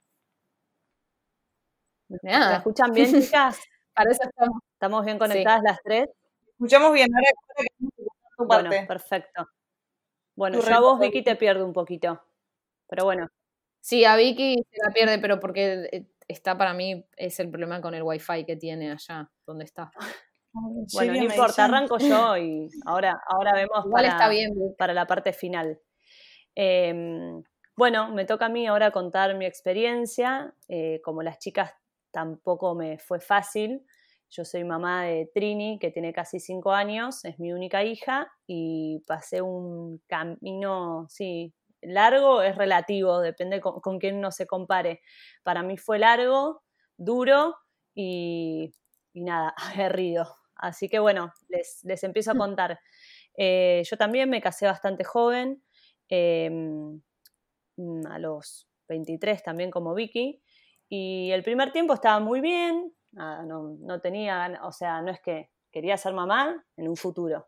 ¿Me 2.09 2.55
escuchan 2.57 2.91
bien, 2.91 3.05
chicas? 3.33 3.59
para 3.93 4.11
eso 4.11 4.23
estamos. 4.23 4.59
¿Estamos 4.73 5.05
bien 5.05 5.17
conectadas 5.19 5.61
las 5.63 5.79
tres? 5.83 6.09
Escuchamos 6.49 6.93
bien, 6.93 7.09
ahora 7.15 7.27
ahora 7.27 7.55
que 7.57 7.63
estamos 7.63 7.91
escuchando 7.97 8.11
tu 8.37 8.45
Bueno, 8.45 8.69
parte. 8.69 8.85
perfecto. 8.87 9.47
Bueno, 10.35 10.59
Tu 10.59 10.65
yo 10.67 10.75
a 10.75 10.79
vos. 10.79 10.99
Vicky, 10.99 11.23
te 11.23 11.35
pierdo 11.35 11.65
un 11.65 11.73
poquito. 11.73 12.21
Pero 12.87 13.05
bueno, 13.05 13.27
Sí, 13.81 14.05
a 14.05 14.15
Vicky 14.15 14.55
se 14.71 14.77
la 14.87 14.93
pierde, 14.93 15.19
pero 15.19 15.39
porque 15.39 15.89
eh, 15.91 16.05
está 16.27 16.57
para 16.57 16.73
mí, 16.73 17.05
es 17.17 17.39
el 17.39 17.49
problema 17.49 17.81
con 17.81 17.93
el 17.93 18.03
wifi 18.03 18.45
que 18.45 18.55
tiene 18.55 18.91
allá, 18.91 19.29
donde 19.45 19.65
está. 19.65 19.91
Ay, 19.97 20.11
¿en 20.53 20.73
bueno, 20.73 20.87
serio 20.87 21.13
no 21.13 21.19
me 21.19 21.25
importa, 21.35 21.65
arranco 21.65 21.97
yo 21.97 22.37
y 22.37 22.69
ahora, 22.85 23.19
ahora 23.27 23.53
vemos 23.53 23.85
Igual 23.85 24.03
para, 24.03 24.07
está 24.09 24.29
bien, 24.29 24.53
Vicky. 24.53 24.75
para 24.77 24.93
la 24.93 25.07
parte 25.07 25.33
final. 25.33 25.79
Eh, 26.55 26.93
bueno, 27.75 28.11
me 28.11 28.25
toca 28.25 28.45
a 28.45 28.49
mí 28.49 28.67
ahora 28.67 28.91
contar 28.91 29.35
mi 29.35 29.45
experiencia. 29.45 30.53
Eh, 30.67 31.01
como 31.03 31.23
las 31.23 31.39
chicas 31.39 31.73
tampoco 32.11 32.75
me 32.75 32.99
fue 32.99 33.19
fácil. 33.19 33.85
Yo 34.29 34.45
soy 34.45 34.63
mamá 34.63 35.05
de 35.05 35.29
Trini, 35.33 35.79
que 35.79 35.91
tiene 35.91 36.13
casi 36.13 36.39
cinco 36.39 36.71
años, 36.71 37.25
es 37.25 37.37
mi 37.39 37.51
única 37.51 37.83
hija, 37.83 38.31
y 38.47 39.03
pasé 39.05 39.41
un 39.41 40.01
camino, 40.07 41.05
sí, 41.09 41.53
largo 41.81 42.41
es 42.41 42.55
relativo, 42.55 43.19
depende 43.19 43.61
con, 43.61 43.79
con 43.81 43.99
quién 43.99 44.17
uno 44.17 44.31
se 44.31 44.47
compare. 44.47 45.01
Para 45.43 45.63
mí 45.63 45.77
fue 45.77 45.99
largo, 45.99 46.63
duro 46.97 47.55
y, 47.93 48.73
y 49.13 49.21
nada, 49.21 49.53
aguerrido. 49.57 50.35
Así 50.55 50.89
que 50.89 50.99
bueno, 50.99 51.33
les, 51.47 51.83
les 51.83 52.03
empiezo 52.03 52.31
a 52.31 52.35
contar. 52.35 52.79
Eh, 53.35 53.81
yo 53.89 53.97
también 53.97 54.29
me 54.29 54.41
casé 54.41 54.65
bastante 54.65 55.03
joven, 55.03 55.63
eh, 56.09 56.49
mm, 57.77 58.05
a 58.07 58.19
los 58.19 58.67
23 58.87 59.43
también 59.43 59.71
como 59.71 59.93
Vicky, 59.93 60.41
y 60.89 61.31
el 61.31 61.43
primer 61.43 61.71
tiempo 61.71 61.93
estaba 61.93 62.19
muy 62.19 62.41
bien, 62.41 62.93
nada, 63.11 63.43
no, 63.45 63.77
no 63.79 64.01
tenía, 64.01 64.59
o 64.63 64.71
sea, 64.71 65.01
no 65.01 65.11
es 65.11 65.21
que 65.21 65.49
quería 65.71 65.97
ser 65.97 66.13
mamá 66.13 66.65
en 66.75 66.89
un 66.89 66.97
futuro. 66.97 67.47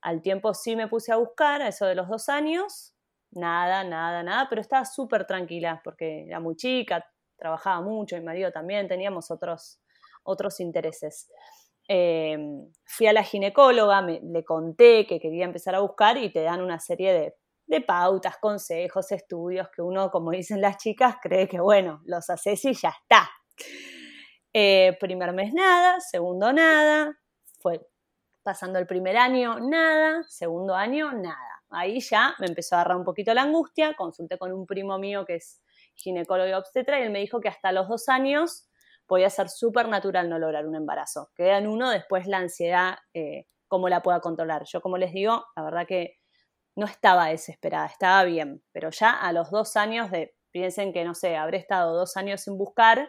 Al 0.00 0.22
tiempo 0.22 0.54
sí 0.54 0.76
me 0.76 0.86
puse 0.88 1.12
a 1.12 1.16
buscar, 1.16 1.60
a 1.60 1.68
eso 1.68 1.86
de 1.86 1.96
los 1.96 2.08
dos 2.08 2.28
años, 2.28 2.94
nada, 3.32 3.84
nada, 3.84 4.22
nada, 4.22 4.46
pero 4.48 4.60
estaba 4.60 4.84
súper 4.84 5.26
tranquila 5.26 5.80
porque 5.84 6.26
era 6.26 6.40
muy 6.40 6.56
chica, 6.56 7.04
trabajaba 7.36 7.80
mucho, 7.82 8.16
mi 8.16 8.22
marido 8.22 8.50
también, 8.52 8.88
teníamos 8.88 9.30
otros, 9.30 9.80
otros 10.24 10.60
intereses. 10.60 11.30
Eh, 11.88 12.38
fui 12.84 13.06
a 13.06 13.12
la 13.12 13.22
ginecóloga, 13.22 14.02
me- 14.02 14.20
le 14.22 14.44
conté 14.44 15.06
que 15.06 15.18
quería 15.20 15.44
empezar 15.44 15.74
a 15.74 15.80
buscar 15.80 16.16
y 16.18 16.30
te 16.32 16.42
dan 16.42 16.60
una 16.62 16.78
serie 16.80 17.12
de, 17.12 17.34
de 17.66 17.80
pautas, 17.80 18.36
consejos, 18.38 19.10
estudios 19.12 19.68
que 19.74 19.82
uno, 19.82 20.10
como 20.10 20.30
dicen 20.32 20.60
las 20.60 20.76
chicas, 20.78 21.16
cree 21.22 21.48
que 21.48 21.60
bueno, 21.60 22.02
los 22.04 22.28
haces 22.30 22.64
y 22.66 22.74
ya 22.74 22.90
está. 22.90 23.28
Eh, 24.52 24.96
primer 25.00 25.32
mes 25.32 25.52
nada, 25.52 26.00
segundo 26.00 26.52
nada, 26.52 27.18
fue 27.60 27.86
pasando 28.42 28.78
el 28.78 28.86
primer 28.86 29.16
año 29.16 29.60
nada, 29.60 30.24
segundo 30.28 30.74
año 30.74 31.12
nada. 31.12 31.57
Ahí 31.70 32.00
ya 32.00 32.34
me 32.38 32.46
empezó 32.46 32.76
a 32.76 32.80
agarrar 32.80 32.96
un 32.96 33.04
poquito 33.04 33.34
la 33.34 33.42
angustia, 33.42 33.94
consulté 33.94 34.38
con 34.38 34.52
un 34.52 34.66
primo 34.66 34.98
mío 34.98 35.24
que 35.26 35.36
es 35.36 35.62
ginecólogo 35.94 36.48
y 36.48 36.52
obstetra 36.52 37.00
y 37.00 37.02
él 37.02 37.10
me 37.10 37.20
dijo 37.20 37.40
que 37.40 37.48
hasta 37.48 37.72
los 37.72 37.88
dos 37.88 38.08
años 38.08 38.68
podía 39.06 39.30
ser 39.30 39.48
súper 39.48 39.88
natural 39.88 40.28
no 40.28 40.38
lograr 40.38 40.66
un 40.66 40.76
embarazo. 40.76 41.30
Queda 41.34 41.58
en 41.58 41.66
uno 41.66 41.90
después 41.90 42.26
la 42.26 42.38
ansiedad, 42.38 42.98
eh, 43.14 43.46
cómo 43.66 43.88
la 43.88 44.02
pueda 44.02 44.20
controlar. 44.20 44.64
Yo, 44.66 44.80
como 44.80 44.98
les 44.98 45.12
digo, 45.12 45.44
la 45.56 45.62
verdad 45.62 45.86
que 45.86 46.18
no 46.76 46.86
estaba 46.86 47.28
desesperada, 47.28 47.86
estaba 47.86 48.24
bien, 48.24 48.62
pero 48.72 48.90
ya 48.90 49.10
a 49.10 49.32
los 49.32 49.50
dos 49.50 49.76
años 49.76 50.10
de, 50.10 50.34
piensen 50.52 50.92
que, 50.92 51.04
no 51.04 51.14
sé, 51.14 51.36
habré 51.36 51.58
estado 51.58 51.96
dos 51.96 52.16
años 52.16 52.42
sin 52.42 52.56
buscar, 52.56 53.08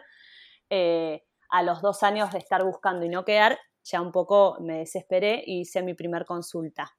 eh, 0.70 1.22
a 1.50 1.62
los 1.62 1.82
dos 1.82 2.02
años 2.02 2.32
de 2.32 2.38
estar 2.38 2.64
buscando 2.64 3.04
y 3.04 3.08
no 3.08 3.24
quedar, 3.24 3.58
ya 3.84 4.00
un 4.00 4.12
poco 4.12 4.56
me 4.60 4.78
desesperé 4.78 5.42
y 5.46 5.60
hice 5.60 5.82
mi 5.82 5.94
primer 5.94 6.24
consulta. 6.24 6.90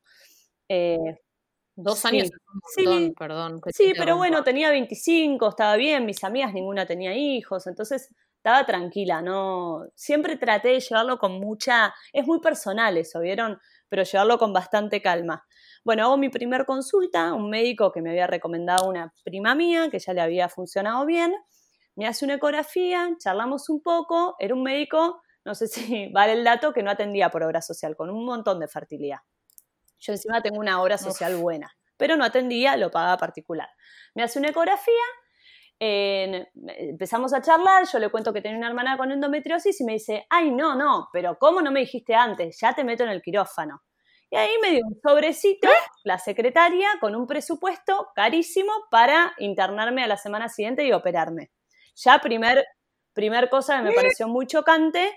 Eh, 0.69 0.97
Dos 1.75 1.99
Sí, 1.99 2.07
años 2.07 2.29
es 2.29 2.31
un 2.53 2.61
sí. 2.75 3.13
perdón. 3.17 3.61
pero 3.97 4.17
bueno, 4.17 4.43
tenía 4.43 4.69
25, 4.71 5.49
estaba 5.49 5.75
bien, 5.77 6.05
mis 6.05 6.23
amigas 6.23 6.53
ninguna 6.53 6.85
tenía 6.85 7.15
hijos, 7.15 7.65
entonces 7.67 8.09
estaba 8.35 8.65
tranquila, 8.65 9.21
no, 9.21 9.85
siempre 9.95 10.35
traté 10.37 10.69
de 10.69 10.79
llevarlo 10.79 11.17
con 11.17 11.33
mucha, 11.39 11.93
es 12.11 12.25
muy 12.25 12.39
personal 12.41 12.97
eso, 12.97 13.19
¿vieron? 13.21 13.59
Pero 13.89 14.03
llevarlo 14.03 14.37
con 14.39 14.51
bastante 14.53 15.01
calma. 15.01 15.45
Bueno, 15.83 16.03
hago 16.05 16.17
mi 16.17 16.29
primer 16.29 16.65
consulta, 16.65 17.33
un 17.33 17.49
médico 17.49 17.91
que 17.91 18.01
me 18.01 18.09
había 18.11 18.27
recomendado 18.27 18.87
una 18.89 19.13
prima 19.23 19.55
mía, 19.55 19.89
que 19.89 19.99
ya 19.99 20.13
le 20.13 20.21
había 20.21 20.49
funcionado 20.49 21.05
bien, 21.05 21.33
me 21.95 22.07
hace 22.07 22.25
una 22.25 22.35
ecografía, 22.35 23.09
charlamos 23.19 23.69
un 23.69 23.81
poco, 23.81 24.35
era 24.39 24.53
un 24.55 24.63
médico, 24.63 25.21
no 25.45 25.55
sé 25.55 25.67
si 25.67 26.07
vale 26.13 26.33
el 26.33 26.43
dato, 26.43 26.73
que 26.73 26.83
no 26.83 26.91
atendía 26.91 27.29
por 27.29 27.43
obra 27.43 27.61
social, 27.61 27.95
con 27.95 28.09
un 28.09 28.25
montón 28.25 28.59
de 28.59 28.67
fertilidad. 28.67 29.19
Yo 30.01 30.13
encima 30.13 30.41
tengo 30.41 30.59
una 30.59 30.81
obra 30.81 30.97
social 30.97 31.35
buena, 31.37 31.71
pero 31.95 32.17
no 32.17 32.25
atendía, 32.25 32.75
lo 32.75 32.89
pagaba 32.89 33.17
particular. 33.17 33.69
Me 34.15 34.23
hace 34.23 34.39
una 34.39 34.49
ecografía, 34.49 35.05
eh, 35.79 36.47
empezamos 36.55 37.33
a 37.33 37.41
charlar, 37.41 37.85
yo 37.87 37.99
le 37.99 38.09
cuento 38.09 38.33
que 38.33 38.41
tenía 38.41 38.57
una 38.57 38.67
hermana 38.67 38.97
con 38.97 39.11
endometriosis 39.11 39.79
y 39.79 39.83
me 39.83 39.93
dice, 39.93 40.25
ay, 40.29 40.49
no, 40.49 40.75
no, 40.75 41.09
pero 41.13 41.37
¿cómo 41.37 41.61
no 41.61 41.71
me 41.71 41.81
dijiste 41.81 42.15
antes? 42.15 42.59
Ya 42.59 42.73
te 42.73 42.83
meto 42.83 43.03
en 43.03 43.09
el 43.09 43.21
quirófano. 43.21 43.83
Y 44.31 44.37
ahí 44.37 44.51
me 44.61 44.71
dio 44.71 44.81
un 44.87 44.99
sobrecito 45.03 45.67
la 46.03 46.17
secretaria 46.17 46.87
con 46.99 47.15
un 47.15 47.27
presupuesto 47.27 48.07
carísimo 48.15 48.71
para 48.89 49.33
internarme 49.37 50.03
a 50.03 50.07
la 50.07 50.17
semana 50.17 50.49
siguiente 50.49 50.85
y 50.85 50.93
operarme. 50.93 51.51
Ya 51.95 52.17
primer, 52.19 52.65
primer 53.13 53.49
cosa 53.49 53.77
que 53.77 53.83
me 53.83 53.93
pareció 53.93 54.27
muy 54.27 54.47
chocante, 54.47 55.11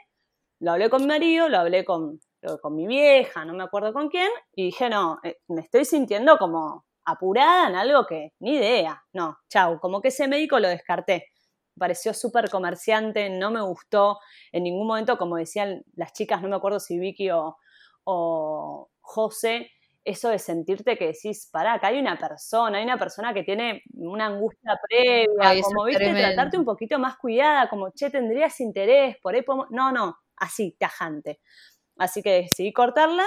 lo 0.58 0.72
hablé 0.72 0.90
con 0.90 1.02
mi 1.02 1.08
marido, 1.08 1.48
lo 1.48 1.58
hablé 1.58 1.84
con, 1.84 2.20
con 2.62 2.74
mi 2.74 2.86
vieja, 2.86 3.44
no 3.44 3.54
me 3.54 3.64
acuerdo 3.64 3.92
con 3.92 4.08
quién, 4.08 4.30
y 4.54 4.66
dije, 4.66 4.88
no, 4.88 5.18
eh, 5.22 5.38
me 5.48 5.62
estoy 5.62 5.84
sintiendo 5.84 6.38
como 6.38 6.84
apurada 7.04 7.68
en 7.68 7.76
algo 7.76 8.06
que 8.06 8.32
ni 8.40 8.56
idea. 8.56 9.02
No, 9.12 9.38
chau, 9.48 9.78
como 9.80 10.00
que 10.00 10.08
ese 10.08 10.28
médico 10.28 10.58
lo 10.58 10.68
descarté. 10.68 11.28
Me 11.76 11.80
pareció 11.80 12.14
súper 12.14 12.50
comerciante, 12.50 13.30
no 13.30 13.50
me 13.50 13.60
gustó 13.62 14.18
en 14.52 14.64
ningún 14.64 14.86
momento, 14.86 15.18
como 15.18 15.36
decían 15.36 15.82
las 15.94 16.12
chicas, 16.12 16.42
no 16.42 16.48
me 16.48 16.56
acuerdo 16.56 16.80
si 16.80 16.98
Vicky 16.98 17.30
o, 17.30 17.56
o 18.04 18.90
José, 19.00 19.70
eso 20.04 20.28
de 20.28 20.38
sentirte 20.38 20.96
que 20.98 21.06
decís, 21.08 21.48
pará, 21.50 21.74
acá 21.74 21.88
hay 21.88 21.98
una 21.98 22.18
persona, 22.18 22.78
hay 22.78 22.84
una 22.84 22.98
persona 22.98 23.32
que 23.32 23.42
tiene 23.42 23.82
una 23.94 24.26
angustia 24.26 24.78
previa, 24.88 25.62
como 25.62 25.84
viste, 25.84 26.12
tratarte 26.12 26.58
un 26.58 26.64
poquito 26.64 26.98
más 26.98 27.16
cuidada, 27.16 27.68
como, 27.68 27.90
che, 27.90 28.10
tendrías 28.10 28.60
interés, 28.60 29.16
por 29.22 29.34
ahí 29.34 29.42
podemos... 29.42 29.68
No, 29.70 29.92
no, 29.92 30.18
así, 30.36 30.76
tajante. 30.78 31.40
Así 31.98 32.22
que 32.22 32.32
decidí 32.42 32.72
cortarla 32.72 33.26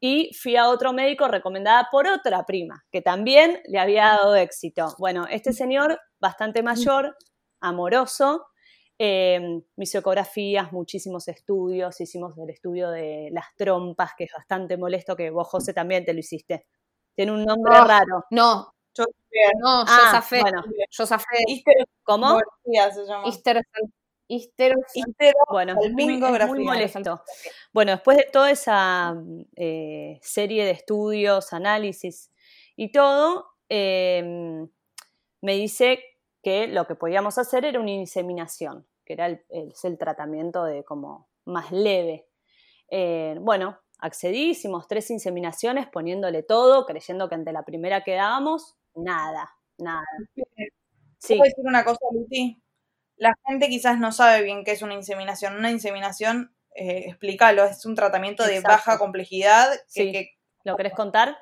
y 0.00 0.30
fui 0.34 0.56
a 0.56 0.68
otro 0.68 0.92
médico 0.92 1.28
recomendada 1.28 1.88
por 1.92 2.06
otra 2.08 2.44
prima, 2.46 2.82
que 2.90 3.02
también 3.02 3.60
le 3.66 3.78
había 3.78 4.06
dado 4.06 4.34
éxito. 4.36 4.94
Bueno, 4.98 5.26
este 5.30 5.52
señor, 5.52 5.98
bastante 6.18 6.62
mayor, 6.62 7.16
amoroso, 7.60 8.46
eh, 8.98 9.40
mis 9.76 9.94
ecografías, 9.94 10.72
muchísimos 10.72 11.28
estudios, 11.28 12.00
hicimos 12.00 12.36
el 12.38 12.50
estudio 12.50 12.90
de 12.90 13.28
las 13.32 13.46
trompas, 13.56 14.12
que 14.16 14.24
es 14.24 14.32
bastante 14.32 14.76
molesto, 14.76 15.16
que 15.16 15.30
vos, 15.30 15.48
José, 15.48 15.72
también 15.74 16.04
te 16.04 16.12
lo 16.14 16.20
hiciste. 16.20 16.66
Tiene 17.14 17.32
un 17.32 17.44
nombre 17.44 17.72
raro. 17.74 18.24
No, 18.30 18.72
Yo 18.94 19.04
no, 19.62 19.84
yo 19.86 19.92
Ah, 19.92 20.08
zafé. 20.12 20.40
bueno. 20.40 20.62
Yo 20.90 21.06
zafé. 21.06 21.26
¿Cómo? 22.02 22.38
Se 22.64 23.06
llama. 23.06 23.26
Histero- 24.32 24.80
histero- 24.94 25.38
Bueno, 25.50 25.72
es 25.72 25.92
muy, 25.92 26.02
es 26.04 26.08
muy 26.08 26.20
Salpingografía. 26.20 26.64
molesto. 26.64 27.22
Bueno, 27.72 27.90
después 27.92 28.16
de 28.16 28.28
toda 28.32 28.50
esa 28.50 29.14
eh, 29.56 30.20
serie 30.22 30.64
de 30.64 30.70
estudios, 30.70 31.52
análisis 31.52 32.30
y 32.76 32.92
todo, 32.92 33.48
eh, 33.68 34.66
me 35.40 35.54
dice 35.56 35.98
que 36.42 36.68
lo 36.68 36.86
que 36.86 36.94
podíamos 36.94 37.38
hacer 37.38 37.64
era 37.64 37.80
una 37.80 37.90
inseminación, 37.90 38.86
que 39.04 39.14
era 39.14 39.26
el, 39.26 39.44
el 39.48 39.98
tratamiento 39.98 40.64
de 40.64 40.84
como 40.84 41.28
más 41.44 41.72
leve. 41.72 42.28
Eh, 42.88 43.36
bueno, 43.40 43.78
accedí, 43.98 44.50
hicimos 44.50 44.86
tres 44.86 45.10
inseminaciones 45.10 45.88
poniéndole 45.88 46.42
todo, 46.44 46.86
creyendo 46.86 47.28
que 47.28 47.34
ante 47.34 47.52
la 47.52 47.64
primera 47.64 48.04
que 48.04 48.14
dábamos, 48.14 48.76
nada, 48.94 49.50
nada. 49.78 50.04
Sí, 51.18 51.34
¿Puedo 51.36 51.48
decir 51.48 51.64
una 51.66 51.84
cosa, 51.84 51.98
Luti? 52.12 52.62
La 53.20 53.34
gente 53.46 53.68
quizás 53.68 53.98
no 53.98 54.12
sabe 54.12 54.42
bien 54.42 54.64
qué 54.64 54.72
es 54.72 54.80
una 54.82 54.94
inseminación. 54.94 55.54
Una 55.56 55.70
inseminación, 55.70 56.54
eh, 56.74 57.04
explícalo, 57.08 57.64
es 57.66 57.84
un 57.84 57.94
tratamiento 57.94 58.44
de 58.46 58.60
baja 58.60 58.98
complejidad. 58.98 59.70
que- 59.94 60.02
Sí. 60.02 60.12
que- 60.12 60.30
¿lo 60.64 60.74
querés 60.76 60.94
contar? 60.94 61.36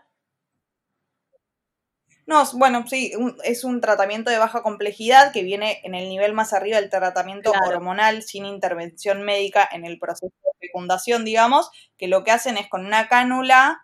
no, 2.27 2.45
bueno, 2.55 2.85
sí, 2.87 3.13
un- 3.17 3.39
es 3.43 3.65
un 3.65 3.81
tratamiento 3.81 4.31
de 4.31 4.37
baja 4.39 4.63
complejidad 4.63 5.33
que 5.33 5.43
viene 5.43 5.81
en 5.85 5.95
el 5.95 6.11
nivel 6.11 6.35
más 6.35 6.53
arriba 6.53 6.79
del 6.79 6.91
tratamiento 6.91 7.53
Claro. 7.53 7.69
hormonal 7.69 8.23
sin 8.23 8.45
intervención 8.45 9.23
médica 9.23 9.67
en 9.73 9.87
el 9.87 9.99
proceso 9.99 10.27
de 10.45 10.67
fecundación, 10.69 11.25
digamos, 11.25 11.71
que 11.97 12.07
lo 12.07 12.25
que 12.25 12.31
hacen 12.33 12.59
es 12.59 12.69
con 12.69 12.85
una 12.85 13.09
cánula 13.09 13.81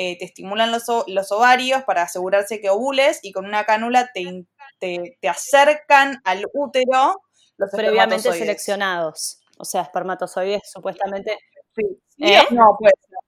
eh, 0.00 0.16
te 0.16 0.24
estimulan 0.26 0.70
los, 0.70 0.84
los 1.08 1.32
ovarios 1.32 1.82
para 1.82 2.02
asegurarse 2.02 2.60
que 2.60 2.70
ovules 2.70 3.18
y 3.22 3.32
con 3.32 3.46
una 3.46 3.64
cánula 3.64 4.10
te, 4.14 4.44
te, 4.78 5.18
te 5.20 5.28
acercan 5.28 6.20
al 6.22 6.46
útero 6.52 7.20
los 7.58 7.70
previamente 7.70 8.32
seleccionados. 8.32 9.40
O 9.58 9.64
sea, 9.64 9.82
espermatozoides 9.82 10.62
supuestamente. 10.72 11.36
Sí, 11.74 11.82
sí 12.08 12.24
¿Eh? 12.24 12.40
o 12.50 12.54
no, 12.54 12.76
puede 12.78 12.92
ser. 13.00 13.18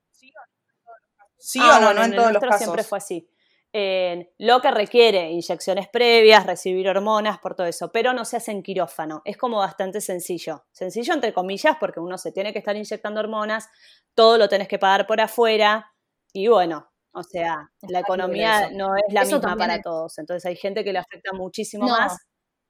Sí 1.43 1.59
Ah, 1.63 1.79
o 1.79 1.81
no, 1.81 1.87
bueno, 1.87 2.01
no 2.01 2.05
en 2.07 2.11
todos 2.13 2.23
los 2.25 2.33
nuestro 2.33 2.51
casos. 2.51 2.65
siempre 2.65 2.85
fue 2.85 2.99
así. 2.99 3.29
Eh, 3.73 4.33
lo 4.39 4.61
que 4.61 4.71
requiere 4.73 5.31
inyecciones 5.31 5.89
previas, 5.89 6.45
recibir 6.45 6.89
hormonas, 6.89 7.39
por 7.39 7.55
todo 7.55 7.67
eso, 7.67 7.91
pero 7.93 8.13
no 8.13 8.25
se 8.25 8.37
hace 8.37 8.51
en 8.51 8.63
quirófano. 8.63 9.23
Es 9.25 9.37
como 9.37 9.59
bastante 9.59 10.01
sencillo. 10.01 10.65
Sencillo 10.73 11.15
entre 11.15 11.33
comillas, 11.33 11.77
porque 11.81 12.01
uno 12.01 12.19
se 12.19 12.33
tiene 12.33 12.53
que 12.53 12.59
estar 12.59 12.77
inyectando 12.77 13.21
hormonas, 13.21 13.69
todo 14.15 14.39
lo 14.39 14.49
tenés 14.49 14.69
que 14.69 14.79
pagar 14.79 15.07
por 15.07 15.21
afuera, 15.21 15.93
y 16.33 16.49
bueno, 16.49 16.91
o 17.13 17.23
sea, 17.23 17.71
la 17.83 18.01
economía 18.01 18.71
no 18.73 18.95
es 18.97 19.03
la 19.13 19.23
Eso 19.23 19.37
misma 19.37 19.57
para 19.57 19.77
es- 19.77 19.83
todos. 19.83 20.19
Entonces 20.19 20.45
hay 20.47 20.57
gente 20.57 20.85
que 20.85 20.93
le 20.93 20.99
afecta 20.99 21.33
muchísimo 21.33 21.87
No. 21.87 21.93
más 21.97 22.17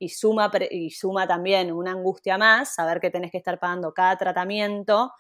y 0.01 0.09
suma, 0.09 0.51
y 0.71 0.91
suma 0.91 1.29
también 1.29 1.71
una 1.73 1.93
angustia 1.93 2.39
más, 2.39 2.75
saber 2.75 3.01
que 3.01 3.11
tenés 3.11 3.31
que 3.31 3.39
estar 3.39 3.61
pagando 3.61 3.95
cada 3.95 4.17
tratamiento 4.17 5.13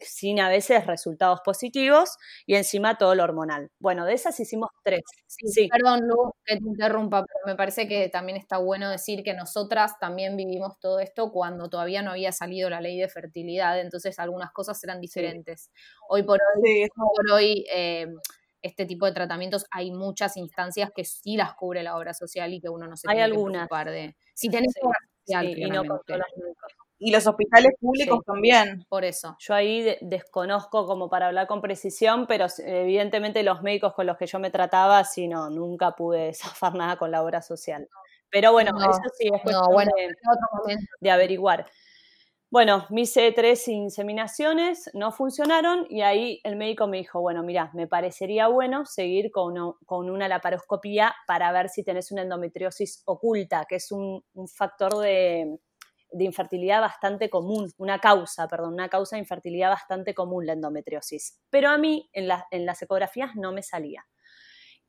sin 0.00 0.40
a 0.40 0.48
veces 0.48 0.86
resultados 0.86 1.40
positivos 1.44 2.16
y 2.46 2.54
encima 2.54 2.96
todo 2.96 3.14
lo 3.14 3.24
hormonal. 3.24 3.70
Bueno, 3.78 4.06
de 4.06 4.14
esas 4.14 4.38
hicimos 4.40 4.70
tres. 4.82 5.02
Sí, 5.26 5.48
Sí, 5.48 5.68
Perdón, 5.68 6.08
Lu, 6.08 6.32
que 6.44 6.56
te 6.56 6.64
interrumpa, 6.64 7.24
pero 7.26 7.40
me 7.46 7.56
parece 7.56 7.86
que 7.86 8.08
también 8.08 8.38
está 8.38 8.58
bueno 8.58 8.88
decir 8.88 9.22
que 9.22 9.34
nosotras 9.34 9.98
también 9.98 10.36
vivimos 10.36 10.78
todo 10.80 11.00
esto 11.00 11.30
cuando 11.32 11.68
todavía 11.68 12.02
no 12.02 12.12
había 12.12 12.32
salido 12.32 12.70
la 12.70 12.80
ley 12.80 12.98
de 12.98 13.08
fertilidad, 13.08 13.78
entonces 13.80 14.18
algunas 14.18 14.52
cosas 14.52 14.82
eran 14.84 15.00
diferentes. 15.00 15.70
Hoy 16.08 16.22
por 16.22 16.38
hoy 16.56 16.88
por 16.96 17.32
hoy 17.32 17.66
eh, 17.72 18.06
este 18.62 18.86
tipo 18.86 19.06
de 19.06 19.12
tratamientos 19.12 19.66
hay 19.70 19.90
muchas 19.90 20.36
instancias 20.36 20.90
que 20.94 21.04
sí 21.04 21.36
las 21.36 21.54
cubre 21.54 21.82
la 21.82 21.96
obra 21.96 22.14
social 22.14 22.52
y 22.52 22.60
que 22.60 22.68
uno 22.68 22.86
no 22.86 22.96
se 22.96 23.08
Hay 23.08 23.16
tiene 23.16 23.24
algunas. 23.24 23.62
que 23.64 23.68
preocupar 23.68 23.90
de. 23.90 24.16
Si 24.34 24.48
tenés 24.50 24.72
Sí, 24.74 24.80
obra 24.82 24.98
sí, 25.02 25.08
social, 25.26 25.58
y 25.58 25.70
no. 25.70 25.82
Y 27.02 27.12
los 27.12 27.26
hospitales 27.26 27.72
públicos 27.80 28.18
Sí. 28.18 28.24
también. 28.26 28.84
por 28.90 29.04
eso. 29.04 29.34
Yo 29.38 29.54
ahí 29.54 29.82
de- 29.82 29.98
desconozco 30.02 30.86
como 30.86 31.08
para 31.08 31.28
hablar 31.28 31.46
con 31.46 31.62
precisión, 31.62 32.26
pero 32.26 32.46
evidentemente 32.58 33.42
los 33.42 33.62
médicos 33.62 33.94
con 33.94 34.06
los 34.06 34.18
que 34.18 34.26
yo 34.26 34.38
me 34.38 34.50
trataba, 34.50 35.02
sí, 35.04 35.26
no, 35.26 35.48
nunca 35.48 35.92
pude 35.92 36.32
zafar 36.60 36.74
nada 36.74 36.96
con 36.98 37.10
la 37.10 37.22
obra 37.22 37.40
social. 37.40 37.88
Pero 38.28 38.52
bueno, 38.52 38.72
No, 38.72 38.80
eso 38.90 39.00
sí, 39.18 39.26
es 39.32 39.40
cuestión 39.42 39.62
No, 39.62 39.72
bueno, 39.72 39.90
de 41.00 41.10
averiguar. 41.10 41.66
Bueno, 42.52 42.84
me 42.90 43.02
hice 43.02 43.30
tres 43.30 43.68
inseminaciones, 43.68 44.90
no 44.92 45.12
funcionaron 45.12 45.86
y 45.88 46.00
ahí 46.00 46.40
el 46.42 46.56
médico 46.56 46.88
me 46.88 46.96
dijo, 46.96 47.20
bueno, 47.20 47.44
mira, 47.44 47.70
me 47.74 47.86
parecería 47.86 48.48
bueno 48.48 48.86
seguir 48.86 49.30
con, 49.30 49.76
una 49.88 50.26
laparoscopía 50.26 51.14
para 51.28 51.52
ver 51.52 51.68
si 51.68 51.84
tenés 51.84 52.10
una 52.10 52.22
endometriosis 52.22 53.04
oculta, 53.06 53.66
que 53.68 53.76
es 53.76 53.92
un, 53.92 54.24
factor 54.52 54.98
de, 54.98 55.60
infertilidad 56.18 56.80
bastante 56.80 57.30
común, 57.30 57.72
una 57.78 58.00
causa, 58.00 58.48
perdón, 58.48 58.74
una 58.74 58.88
causa 58.88 59.14
de 59.14 59.20
infertilidad 59.20 59.70
bastante 59.70 60.12
común 60.12 60.44
la 60.44 60.54
endometriosis. 60.54 61.38
Pero 61.50 61.68
a 61.68 61.78
mí 61.78 62.10
en, 62.12 62.28
en 62.50 62.66
las 62.66 62.82
ecografías 62.82 63.36
no 63.36 63.52
me 63.52 63.62
salía 63.62 64.04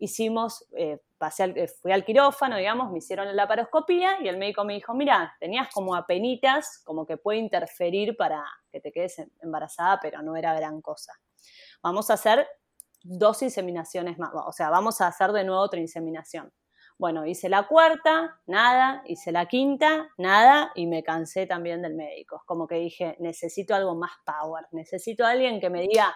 hicimos, 0.01 0.65
eh, 0.75 0.99
pasé 1.17 1.43
al- 1.43 1.57
eh, 1.57 1.67
fui 1.67 1.91
al 1.91 2.03
quirófano, 2.03 2.57
digamos, 2.57 2.91
me 2.91 2.97
hicieron 2.97 3.27
la 3.27 3.33
laparoscopía 3.33 4.17
y 4.21 4.27
el 4.27 4.37
médico 4.37 4.63
me 4.65 4.73
dijo, 4.73 4.93
mira, 4.93 5.35
tenías 5.39 5.69
como 5.73 5.95
apenitas, 5.95 6.81
como 6.83 7.05
que 7.05 7.17
puede 7.17 7.37
interferir 7.39 8.17
para 8.17 8.43
que 8.71 8.81
te 8.81 8.91
quedes 8.91 9.19
em- 9.19 9.29
embarazada, 9.41 9.99
pero 10.01 10.21
no 10.23 10.35
era 10.35 10.53
gran 10.55 10.81
cosa. 10.81 11.13
Vamos 11.83 12.09
a 12.09 12.15
hacer 12.15 12.47
dos 13.03 13.41
inseminaciones 13.43 14.17
más, 14.19 14.31
o 14.33 14.51
sea, 14.51 14.69
vamos 14.69 15.01
a 15.01 15.07
hacer 15.07 15.31
de 15.31 15.43
nuevo 15.43 15.61
otra 15.61 15.79
inseminación. 15.79 16.51
Bueno, 16.97 17.25
hice 17.25 17.49
la 17.49 17.67
cuarta, 17.67 18.39
nada, 18.45 19.01
hice 19.05 19.31
la 19.31 19.47
quinta, 19.47 20.09
nada, 20.17 20.71
y 20.75 20.85
me 20.87 21.03
cansé 21.03 21.47
también 21.47 21.81
del 21.81 21.95
médico. 21.95 22.43
Como 22.45 22.67
que 22.67 22.75
dije, 22.75 23.15
necesito 23.19 23.73
algo 23.75 23.95
más 23.95 24.11
power, 24.25 24.65
necesito 24.71 25.25
a 25.25 25.31
alguien 25.31 25.59
que 25.59 25.69
me 25.71 25.81
diga, 25.81 26.13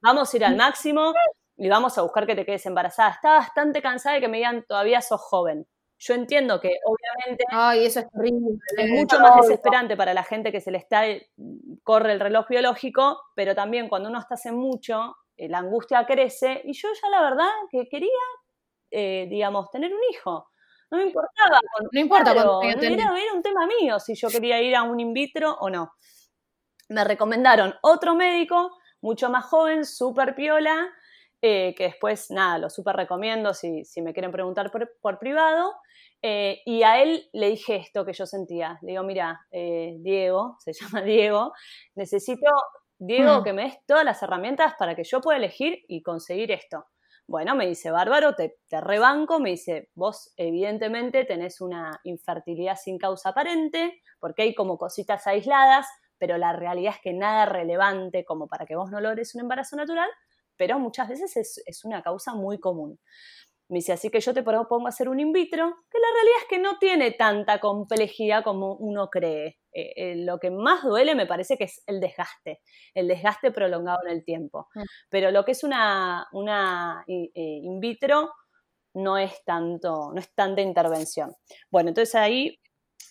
vamos 0.00 0.32
a 0.34 0.36
ir 0.36 0.44
al 0.44 0.56
máximo 0.56 1.12
y 1.56 1.68
vamos 1.68 1.96
a 1.98 2.02
buscar 2.02 2.26
que 2.26 2.34
te 2.34 2.44
quedes 2.44 2.66
embarazada. 2.66 3.10
Estaba 3.10 3.38
bastante 3.38 3.80
cansada 3.82 4.16
de 4.16 4.20
que 4.22 4.28
me 4.28 4.38
digan, 4.38 4.64
todavía 4.66 5.00
sos 5.00 5.20
joven. 5.20 5.66
Yo 5.98 6.14
entiendo 6.14 6.60
que 6.60 6.76
obviamente 6.84 7.44
Ay, 7.50 7.86
eso 7.86 8.00
es 8.00 8.10
terrible. 8.10 8.58
es 8.76 8.90
mucho 8.90 9.20
más 9.20 9.36
desesperante 9.36 9.96
para 9.96 10.12
la 10.12 10.24
gente 10.24 10.50
que 10.50 10.60
se 10.60 10.70
le 10.70 10.78
está, 10.78 11.04
corre 11.82 12.12
el 12.12 12.20
reloj 12.20 12.46
biológico, 12.48 13.20
pero 13.34 13.54
también 13.54 13.88
cuando 13.88 14.08
uno 14.08 14.18
está 14.18 14.34
hace 14.34 14.50
mucho, 14.52 15.14
eh, 15.36 15.48
la 15.48 15.58
angustia 15.58 16.04
crece 16.04 16.60
y 16.64 16.72
yo 16.72 16.88
ya 17.00 17.08
la 17.08 17.22
verdad 17.22 17.48
que 17.70 17.86
quería, 17.88 18.08
eh, 18.90 19.26
digamos, 19.30 19.70
tener 19.70 19.94
un 19.94 20.00
hijo. 20.10 20.48
No 20.90 20.98
me 20.98 21.04
importaba. 21.04 21.60
cuando- 21.72 21.90
No 21.92 22.00
importa 22.00 22.32
claro, 22.32 22.60
era, 22.62 23.16
era 23.16 23.32
un 23.32 23.42
tema 23.42 23.66
mío 23.66 23.98
si 23.98 24.14
yo 24.14 24.28
quería 24.28 24.60
ir 24.60 24.76
a 24.76 24.82
un 24.82 24.98
in 25.00 25.12
vitro 25.12 25.56
o 25.60 25.70
no. 25.70 25.92
Me 26.88 27.04
recomendaron 27.04 27.74
otro 27.82 28.14
médico, 28.14 28.76
mucho 29.00 29.30
más 29.30 29.44
joven, 29.46 29.84
súper 29.86 30.34
piola, 30.34 30.88
eh, 31.46 31.74
que 31.76 31.84
después, 31.84 32.30
nada, 32.30 32.56
lo 32.58 32.70
súper 32.70 32.96
recomiendo 32.96 33.52
si, 33.52 33.84
si 33.84 34.00
me 34.00 34.14
quieren 34.14 34.32
preguntar 34.32 34.70
por, 34.70 34.90
por 35.02 35.18
privado. 35.18 35.74
Eh, 36.22 36.62
y 36.64 36.82
a 36.84 37.02
él 37.02 37.28
le 37.34 37.50
dije 37.50 37.76
esto 37.76 38.04
que 38.06 38.14
yo 38.14 38.24
sentía. 38.24 38.78
Le 38.80 38.92
digo, 38.92 39.02
mira, 39.02 39.46
eh, 39.50 39.96
Diego, 39.98 40.56
se 40.64 40.72
llama 40.72 41.02
Diego, 41.02 41.52
necesito, 41.94 42.50
Diego, 42.98 43.40
Mm. 43.40 43.44
que 43.44 43.52
me 43.52 43.64
des 43.64 43.76
todas 43.86 44.04
las 44.04 44.22
herramientas 44.22 44.74
para 44.78 44.94
que 44.94 45.04
yo 45.04 45.20
pueda 45.20 45.36
elegir 45.38 45.84
y 45.86 46.02
conseguir 46.02 46.50
esto. 46.50 46.86
Bueno, 47.26 47.54
me 47.54 47.66
dice, 47.66 47.90
bárbaro, 47.90 48.34
te, 48.34 48.56
te 48.68 48.80
rebanco, 48.80 49.38
me 49.40 49.50
dice, 49.50 49.90
vos 49.94 50.32
evidentemente 50.38 51.24
tenés 51.26 51.60
una 51.60 52.00
infertilidad 52.04 52.76
sin 52.76 52.96
causa 52.98 53.30
aparente, 53.30 54.00
porque 54.18 54.42
hay 54.42 54.54
como 54.54 54.78
cositas 54.78 55.26
aisladas, 55.26 55.86
pero 56.18 56.38
la 56.38 56.52
realidad 56.54 56.94
es 56.96 57.00
que 57.02 57.12
nada 57.12 57.44
relevante 57.46 58.24
como 58.24 58.46
para 58.48 58.64
que 58.66 58.76
vos 58.76 58.90
no 58.90 59.00
logres 59.00 59.34
un 59.34 59.42
embarazo 59.42 59.76
natural, 59.76 60.08
pero 60.56 60.78
muchas 60.78 61.08
veces 61.08 61.36
es, 61.36 61.62
es 61.66 61.84
una 61.84 62.02
causa 62.02 62.34
muy 62.34 62.58
común. 62.58 62.98
Me 63.68 63.78
dice, 63.78 63.92
así 63.92 64.10
que 64.10 64.20
yo 64.20 64.34
te 64.34 64.42
propongo 64.42 64.88
hacer 64.88 65.08
un 65.08 65.20
in 65.20 65.32
vitro, 65.32 65.74
que 65.90 65.98
la 65.98 66.08
realidad 66.14 66.38
es 66.42 66.48
que 66.48 66.58
no 66.58 66.78
tiene 66.78 67.12
tanta 67.12 67.60
complejidad 67.60 68.44
como 68.44 68.74
uno 68.74 69.08
cree. 69.08 69.58
eh, 69.72 69.92
eh, 69.96 70.16
lo 70.16 70.38
que 70.38 70.50
más 70.50 70.84
duele 70.84 71.14
me 71.14 71.26
parece 71.26 71.56
que 71.56 71.64
es 71.64 71.82
el 71.86 71.98
desgaste, 71.98 72.60
el 72.94 73.08
desgaste 73.08 73.50
prolongado 73.50 74.00
en 74.06 74.12
el 74.12 74.24
tiempo. 74.24 74.68
Mm. 74.74 74.82
Pero 75.08 75.30
lo 75.30 75.44
que 75.44 75.52
es 75.52 75.64
una, 75.64 76.28
una 76.32 77.04
in 77.06 77.80
vitro 77.80 78.32
no 78.94 79.18
es 79.18 79.42
tanto, 79.44 80.12
no 80.12 80.20
es 80.20 80.32
tanta 80.34 80.60
intervención. 80.60 81.34
Bueno, 81.70 81.88
entonces 81.88 82.14
ahí 82.14 82.60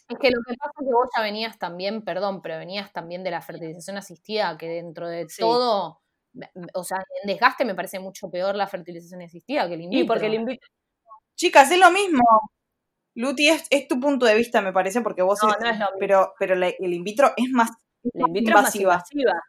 es 0.07 0.17
que 0.19 0.29
lo 0.29 0.41
que 0.45 0.55
pasa 0.55 0.71
es 0.79 0.85
que 0.85 0.93
vos 0.93 1.09
ya 1.15 1.23
venías 1.23 1.57
también, 1.57 2.03
perdón, 2.03 2.41
pero 2.41 2.57
venías 2.57 2.91
también 2.93 3.23
de 3.23 3.31
la 3.31 3.41
fertilización 3.41 3.97
asistida, 3.97 4.57
que 4.57 4.67
dentro 4.67 5.07
de 5.07 5.27
todo, 5.37 6.02
o 6.73 6.83
sea, 6.83 6.97
en 7.21 7.27
desgaste 7.27 7.65
me 7.65 7.75
parece 7.75 7.99
mucho 7.99 8.29
peor 8.29 8.55
la 8.55 8.67
fertilización 8.67 9.21
asistida 9.21 9.67
que 9.67 9.75
el 9.75 9.81
in 9.81 9.89
vitro. 9.89 10.07
porque 10.07 10.27
el 10.27 10.33
in 10.35 10.45
vitro... 10.45 10.67
Chicas, 11.35 11.71
es 11.71 11.79
lo 11.79 11.91
mismo. 11.91 12.23
Luti, 13.15 13.49
es, 13.49 13.87
tu 13.87 13.99
punto 13.99 14.25
de 14.25 14.35
vista, 14.35 14.61
me 14.61 14.73
parece, 14.73 15.01
porque 15.01 15.21
vos... 15.21 15.39
No, 15.41 15.49
no 15.49 15.55
es 15.55 15.61
lo 15.61 15.69
mismo. 15.71 15.87
Pero, 15.99 16.33
pero 16.39 16.53
el 16.55 16.93
in 16.93 17.03
vitro 17.03 17.33
es 17.37 17.49
más, 17.51 17.69
la 18.13 18.27
in 18.27 18.33
vitro 18.33 18.57
invasiva. 18.57 18.93
Es 18.93 18.99
más 18.99 19.11
invasiva. 19.11 19.41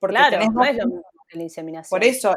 claro, 0.00 0.36
no 0.52 0.64
es 0.64 0.76
lo 0.76 0.86
mismo 0.86 1.02
que 1.28 1.36
la 1.36 1.42
inseminación. 1.42 1.98
Por 1.98 2.04
eso. 2.04 2.34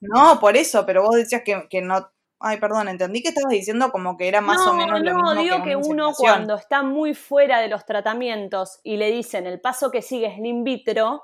No, 0.00 0.38
por 0.38 0.56
eso, 0.56 0.86
pero 0.86 1.02
vos 1.02 1.16
decías 1.16 1.42
que, 1.44 1.66
que 1.68 1.82
no 1.82 2.08
Ay, 2.40 2.58
perdón, 2.58 2.88
entendí 2.88 3.20
que 3.20 3.30
estabas 3.30 3.50
diciendo 3.50 3.90
como 3.90 4.16
que 4.16 4.28
era 4.28 4.40
más 4.40 4.64
o 4.64 4.72
menos 4.72 5.00
lo 5.00 5.14
mismo. 5.14 5.34
No, 5.34 5.40
digo 5.40 5.62
que, 5.64 5.74
uno 5.74 6.12
cuando 6.16 6.54
está 6.54 6.82
muy 6.82 7.14
fuera 7.14 7.58
de 7.58 7.68
los 7.68 7.84
tratamientos 7.84 8.78
y 8.84 8.96
le 8.96 9.10
dicen 9.10 9.46
el 9.46 9.60
paso 9.60 9.90
que 9.90 10.02
sigue 10.02 10.26
es 10.26 10.38
el 10.38 10.46
in 10.46 10.62
vitro, 10.62 11.22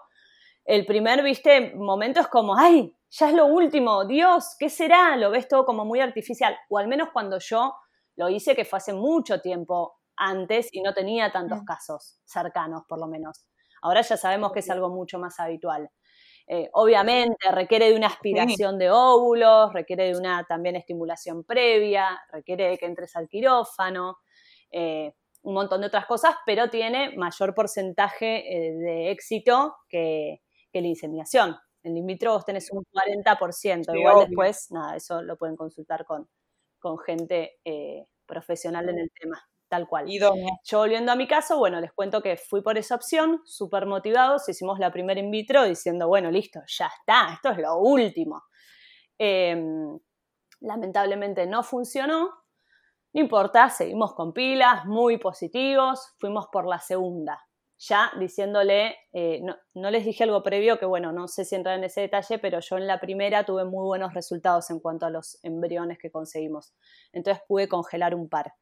el 0.64 0.86
primer, 0.86 1.22
viste, 1.22 1.74
momento 1.74 2.20
es 2.20 2.28
como, 2.28 2.56
ay, 2.56 2.96
ya 3.10 3.28
es 3.28 3.34
lo 3.34 3.46
último, 3.46 4.04
Dios, 4.06 4.56
¿qué 4.58 4.68
será? 4.68 5.16
Lo 5.16 5.30
ves 5.30 5.46
todo 5.46 5.64
como 5.64 5.84
muy 5.84 6.00
artificial. 6.00 6.56
O 6.68 6.78
al 6.78 6.88
menos 6.88 7.10
cuando 7.12 7.38
yo 7.38 7.74
lo 8.16 8.28
hice, 8.28 8.56
que 8.56 8.64
fue 8.64 8.78
hace 8.78 8.92
mucho 8.92 9.40
tiempo 9.40 10.00
antes 10.16 10.68
y 10.72 10.80
no 10.80 10.94
tenía 10.94 11.30
tantos 11.30 11.62
mm. 11.62 11.64
casos 11.64 12.20
cercanos, 12.24 12.82
por 12.88 12.98
lo 12.98 13.06
menos. 13.06 13.46
Ahora 13.82 14.00
ya 14.00 14.16
sabemos 14.16 14.52
que 14.52 14.60
es 14.60 14.70
algo 14.70 14.88
mucho 14.88 15.18
más 15.18 15.38
habitual. 15.38 15.90
Eh, 16.46 16.68
obviamente 16.72 17.50
requiere 17.52 17.90
de 17.90 17.96
una 17.96 18.08
aspiración 18.08 18.78
de 18.78 18.90
óvulos, 18.90 19.72
requiere 19.72 20.12
de 20.12 20.18
una 20.18 20.44
también 20.44 20.76
estimulación 20.76 21.44
previa, 21.44 22.20
requiere 22.32 22.68
de 22.68 22.78
que 22.78 22.86
entres 22.86 23.16
al 23.16 23.28
quirófano, 23.28 24.18
eh, 24.70 25.14
un 25.42 25.54
montón 25.54 25.80
de 25.80 25.86
otras 25.86 26.06
cosas, 26.06 26.36
pero 26.44 26.68
tiene 26.68 27.16
mayor 27.16 27.54
porcentaje 27.54 28.56
eh, 28.56 28.72
de 28.72 29.10
éxito 29.10 29.76
que, 29.88 30.43
la 30.80 30.88
inseminación. 30.88 31.56
En 31.82 31.96
in 31.96 32.06
vitro 32.06 32.32
vos 32.32 32.44
tenés 32.44 32.70
un 32.70 32.84
40%, 32.84 33.94
igual 33.98 34.26
después, 34.26 34.70
nada, 34.70 34.96
eso 34.96 35.22
lo 35.22 35.36
pueden 35.36 35.56
consultar 35.56 36.04
con, 36.04 36.28
con 36.78 36.98
gente 36.98 37.58
profesional 38.26 38.88
en 38.88 38.98
el 39.00 39.10
tema 39.12 39.42
tal 39.68 39.88
cual. 39.88 40.06
Yo 40.64 40.78
volviendo 40.78 41.10
a 41.10 41.16
mi 41.16 41.26
caso, 41.26 41.58
bueno, 41.58 41.80
les 41.80 41.92
cuento 41.92 42.22
que 42.22 42.36
fui 42.36 42.62
por 42.62 42.78
esa 42.78 42.94
opción, 42.94 43.42
súper 43.44 43.86
motivados, 43.86 44.48
hicimos 44.48 44.78
la 44.78 44.92
primera 44.92 45.18
in 45.18 45.30
vitro 45.30 45.64
diciendo, 45.64 46.06
bueno, 46.06 46.30
listo, 46.30 46.60
ya 46.66 46.86
está, 46.86 47.34
esto 47.34 47.50
es 47.50 47.58
lo 47.58 47.78
último. 47.78 48.42
Em, 49.18 49.98
lamentablemente 50.60 51.46
no 51.46 51.62
funcionó, 51.62 52.30
no 53.12 53.20
importa, 53.20 53.70
seguimos 53.70 54.14
con 54.14 54.32
pilas, 54.32 54.86
muy 54.86 55.18
positivos, 55.18 56.14
fuimos 56.18 56.46
por 56.52 56.66
la 56.66 56.78
segunda, 56.78 57.40
ya 57.86 58.12
diciéndole, 58.18 58.96
eh, 59.12 59.42
no, 59.74 59.90
les 59.90 60.04
dije 60.04 60.24
algo 60.24 60.42
previo 60.42 60.78
que 60.78 60.86
bueno, 60.86 61.12
no 61.12 61.28
sé 61.28 61.44
si 61.44 61.54
entrar 61.54 61.76
en 61.78 61.84
ese 61.84 62.00
detalle, 62.00 62.38
pero 62.38 62.60
yo 62.60 62.76
en 62.76 62.86
la 62.86 62.98
primera 62.98 63.44
tuve 63.44 63.64
muy 63.64 63.84
buenos 63.84 64.14
resultados 64.14 64.70
en 64.70 64.80
cuanto 64.80 65.06
a 65.06 65.10
los 65.10 65.38
embriones 65.42 65.98
que 65.98 66.10
conseguimos, 66.10 66.74
entonces 67.12 67.42
pude 67.46 67.68
congelar 67.68 68.14
un 68.14 68.28
par. 68.28 68.54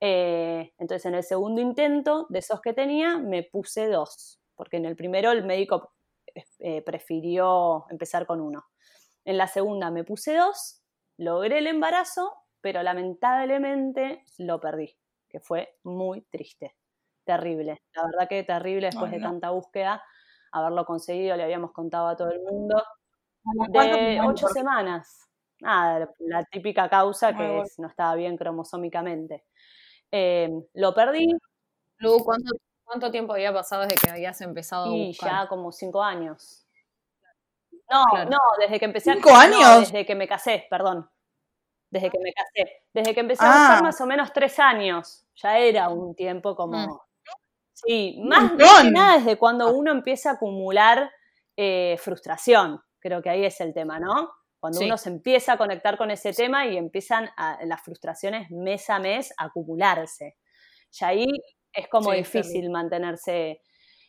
Eh, 0.00 0.72
entonces, 0.78 1.06
en 1.06 1.14
el 1.14 1.22
segundo 1.22 1.60
intento 1.60 2.26
de 2.30 2.40
esos 2.40 2.60
que 2.60 2.72
tenía, 2.72 3.18
me 3.18 3.44
puse 3.44 3.88
dos, 3.88 4.40
porque 4.54 4.76
en 4.76 4.86
el 4.86 4.96
primero 4.96 5.30
el 5.30 5.44
médico 5.44 5.92
eh, 6.58 6.82
prefirió 6.82 7.86
empezar 7.90 8.26
con 8.26 8.40
uno. 8.40 8.64
En 9.24 9.36
la 9.36 9.46
segunda 9.46 9.90
me 9.90 10.04
puse 10.04 10.34
dos, 10.36 10.82
logré 11.16 11.58
el 11.58 11.66
embarazo, 11.66 12.32
pero 12.60 12.82
lamentablemente 12.82 14.24
lo 14.38 14.58
perdí, 14.60 14.96
que 15.28 15.40
fue 15.40 15.76
muy 15.84 16.22
triste, 16.22 16.76
terrible. 17.28 17.82
La 17.94 18.04
verdad 18.06 18.26
que 18.26 18.42
terrible 18.42 18.86
después 18.86 19.10
de 19.10 19.20
tanta 19.20 19.50
búsqueda, 19.50 20.02
haberlo 20.50 20.86
conseguido, 20.86 21.36
le 21.36 21.44
habíamos 21.44 21.72
contado 21.72 22.08
a 22.08 22.16
todo 22.16 22.30
el 22.30 22.40
mundo. 22.40 22.82
De 23.68 24.18
ocho 24.26 24.48
semanas. 24.48 25.28
Nada, 25.60 26.08
la 26.20 26.44
típica 26.44 26.88
causa 26.88 27.36
que 27.36 27.60
es, 27.60 27.78
no 27.78 27.88
estaba 27.88 28.14
bien 28.14 28.38
cromosómicamente. 28.38 29.44
Em, 30.10 30.64
lo 30.72 30.94
perdí. 30.94 31.28
Lu, 31.98 32.24
¿cuánto, 32.24 33.10
tiempo 33.10 33.34
había 33.34 33.52
pasado 33.52 33.82
desde 33.82 33.96
que 33.96 34.10
habías 34.10 34.40
empezado 34.40 34.86
a 34.86 34.88
buscar? 34.88 35.30
ya 35.30 35.48
como 35.48 35.70
cinco 35.70 36.02
años. 36.02 36.64
No, 37.90 38.04
no, 38.24 38.38
desde 38.58 38.78
que 38.78 38.84
empecé 38.86 39.12
¿Cinco 39.12 39.34
años? 39.34 39.80
desde 39.80 40.06
que 40.06 40.14
me 40.14 40.26
casé, 40.26 40.66
perdón. 40.70 41.10
Desde 41.90 42.10
que 42.10 42.18
me 42.20 42.32
casé. 42.32 42.82
Desde 42.94 43.14
que 43.14 43.20
empecé 43.20 43.44
a 43.44 43.48
buscar 43.48 43.78
ah. 43.78 43.82
más 43.82 44.00
o 44.00 44.06
menos 44.06 44.32
tres 44.32 44.58
años. 44.58 45.26
Ya 45.42 45.58
era 45.58 45.90
un 45.90 46.14
tiempo 46.14 46.56
como. 46.56 46.78
Mm. 46.78 47.07
Sí, 47.86 48.20
más 48.24 48.52
que 48.52 48.90
nada 48.90 49.18
desde 49.18 49.36
cuando 49.36 49.72
uno 49.72 49.92
empieza 49.92 50.30
a 50.30 50.32
acumular 50.34 51.10
eh, 51.56 51.96
frustración. 51.98 52.80
Creo 53.00 53.22
que 53.22 53.30
ahí 53.30 53.44
es 53.44 53.60
el 53.60 53.72
tema, 53.72 54.00
¿no? 54.00 54.30
Cuando 54.60 54.80
uno 54.80 54.98
se 54.98 55.08
empieza 55.08 55.52
a 55.52 55.58
conectar 55.58 55.96
con 55.96 56.10
ese 56.10 56.32
tema 56.32 56.66
y 56.66 56.76
empiezan 56.76 57.30
las 57.64 57.80
frustraciones 57.82 58.50
mes 58.50 58.90
a 58.90 58.98
mes 58.98 59.32
a 59.38 59.44
acumularse. 59.46 60.36
Y 61.00 61.04
ahí 61.04 61.26
es 61.72 61.88
como 61.88 62.12
difícil 62.12 62.68
mantenerse 62.70 63.62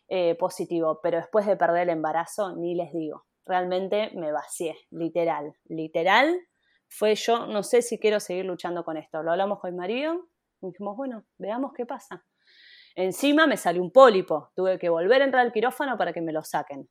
eh, 0.08 0.36
positivo, 0.40 1.00
pero 1.04 1.18
después 1.18 1.46
de 1.46 1.56
perder 1.56 1.84
el 1.84 1.90
embarazo, 1.90 2.56
ni 2.56 2.74
les 2.74 2.92
digo, 2.92 3.26
realmente 3.46 4.10
me 4.16 4.32
vacié, 4.32 4.76
literal, 4.90 5.54
literal. 5.66 6.36
Fue 6.88 7.14
yo, 7.14 7.46
no 7.46 7.62
sé 7.62 7.84
si 7.84 8.00
quiero 8.00 8.20
seguir 8.20 8.46
luchando 8.46 8.84
con 8.84 8.98
esto. 8.98 9.22
Lo 9.22 9.32
hablamos 9.32 9.60
con 9.60 9.72
mi 9.72 9.78
marido 9.78 10.16
y 10.62 10.68
dijimos, 10.68 10.98
bueno, 10.98 11.26
veamos 11.38 11.74
qué 11.76 11.86
pasa. 11.86 12.26
Encima 13.00 13.48
me 13.48 13.56
salió 13.56 13.82
un 13.82 13.92
pólipo, 13.92 14.52
tuve 14.54 14.78
que 14.78 14.90
volver 14.90 15.22
a 15.22 15.26
entrar 15.26 15.46
al 15.46 15.54
quirófano 15.54 15.98
para 15.98 16.12
que 16.12 16.20
me 16.20 16.34
lo 16.34 16.44
saquen. 16.44 16.90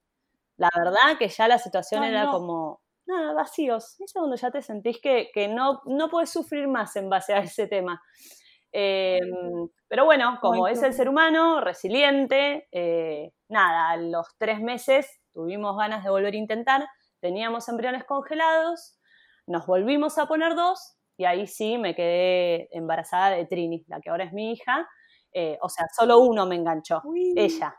La 0.56 0.70
verdad 0.74 1.18
que 1.18 1.28
ya 1.28 1.46
la 1.46 1.58
situación 1.58 2.02
era 2.02 2.30
como 2.30 2.80
nada, 3.04 3.34
vacíos. 3.34 4.00
Es 4.00 4.14
cuando 4.14 4.34
ya 4.34 4.50
te 4.50 4.62
sentís 4.62 5.02
que, 5.02 5.48
no, 5.48 5.82
no 5.84 6.08
puedes 6.08 6.30
sufrir 6.30 6.66
más 6.66 6.96
en 6.96 7.10
base 7.10 7.34
a 7.34 7.40
ese 7.40 7.66
tema. 7.66 8.02
Em, 8.72 9.68
pero 9.86 10.06
bueno, 10.06 10.38
como 10.40 10.66
es 10.66 10.82
el 10.82 10.94
ser 10.94 11.10
humano, 11.10 11.60
resiliente, 11.60 12.68
eh, 12.72 13.30
nada, 13.50 13.90
a 13.90 13.96
los 13.98 14.28
tres 14.38 14.62
meses 14.62 15.20
tuvimos 15.34 15.76
ganas 15.76 16.04
de 16.04 16.08
volver 16.08 16.32
a 16.32 16.38
intentar, 16.38 16.88
teníamos 17.20 17.68
embriones 17.68 18.04
congelados, 18.04 18.98
nos 19.46 19.66
volvimos 19.66 20.16
a 20.16 20.24
poner 20.24 20.54
dos 20.54 20.96
y 21.18 21.26
ahí 21.26 21.46
sí 21.46 21.76
me 21.76 21.94
quedé 21.94 22.70
embarazada 22.72 23.36
de 23.36 23.44
Trini, 23.44 23.84
la 23.88 24.00
que 24.00 24.08
ahora 24.08 24.24
es 24.24 24.32
mi 24.32 24.52
hija. 24.52 24.88
Eh, 25.40 25.56
o 25.60 25.68
sea, 25.68 25.86
solo 25.96 26.18
uno 26.18 26.46
me 26.46 26.56
enganchó, 26.56 27.00
ella. 27.36 27.72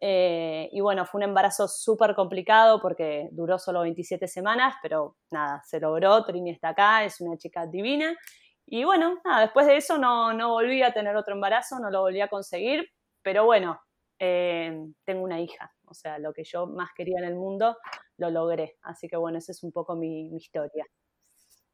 Eh, 0.00 0.70
y 0.72 0.80
bueno, 0.80 1.04
fue 1.04 1.18
un 1.18 1.24
embarazo 1.24 1.68
súper 1.68 2.14
complicado 2.14 2.80
porque 2.80 3.28
duró 3.32 3.58
solo 3.58 3.82
27 3.82 4.26
semanas, 4.26 4.76
pero 4.80 5.18
nada, 5.30 5.60
se 5.62 5.78
logró, 5.78 6.24
Trini 6.24 6.52
está 6.52 6.70
acá, 6.70 7.04
es 7.04 7.20
una 7.20 7.36
chica 7.36 7.66
divina. 7.66 8.16
Y 8.64 8.84
bueno, 8.84 9.20
nada, 9.26 9.42
después 9.42 9.66
de 9.66 9.76
eso 9.76 9.98
no, 9.98 10.32
no 10.32 10.52
volví 10.52 10.82
a 10.82 10.94
tener 10.94 11.14
otro 11.16 11.34
embarazo, 11.34 11.78
no 11.80 11.90
lo 11.90 12.00
volví 12.00 12.22
a 12.22 12.28
conseguir, 12.28 12.88
pero 13.20 13.44
bueno, 13.44 13.78
eh, 14.18 14.74
tengo 15.04 15.22
una 15.22 15.38
hija, 15.38 15.70
o 15.84 15.92
sea, 15.92 16.18
lo 16.18 16.32
que 16.32 16.44
yo 16.44 16.66
más 16.66 16.88
quería 16.96 17.18
en 17.18 17.26
el 17.26 17.34
mundo, 17.34 17.76
lo 18.16 18.30
logré. 18.30 18.78
Así 18.80 19.06
que 19.06 19.18
bueno, 19.18 19.36
esa 19.36 19.52
es 19.52 19.62
un 19.62 19.70
poco 19.70 19.96
mi, 19.96 20.34
historia. 20.34 20.86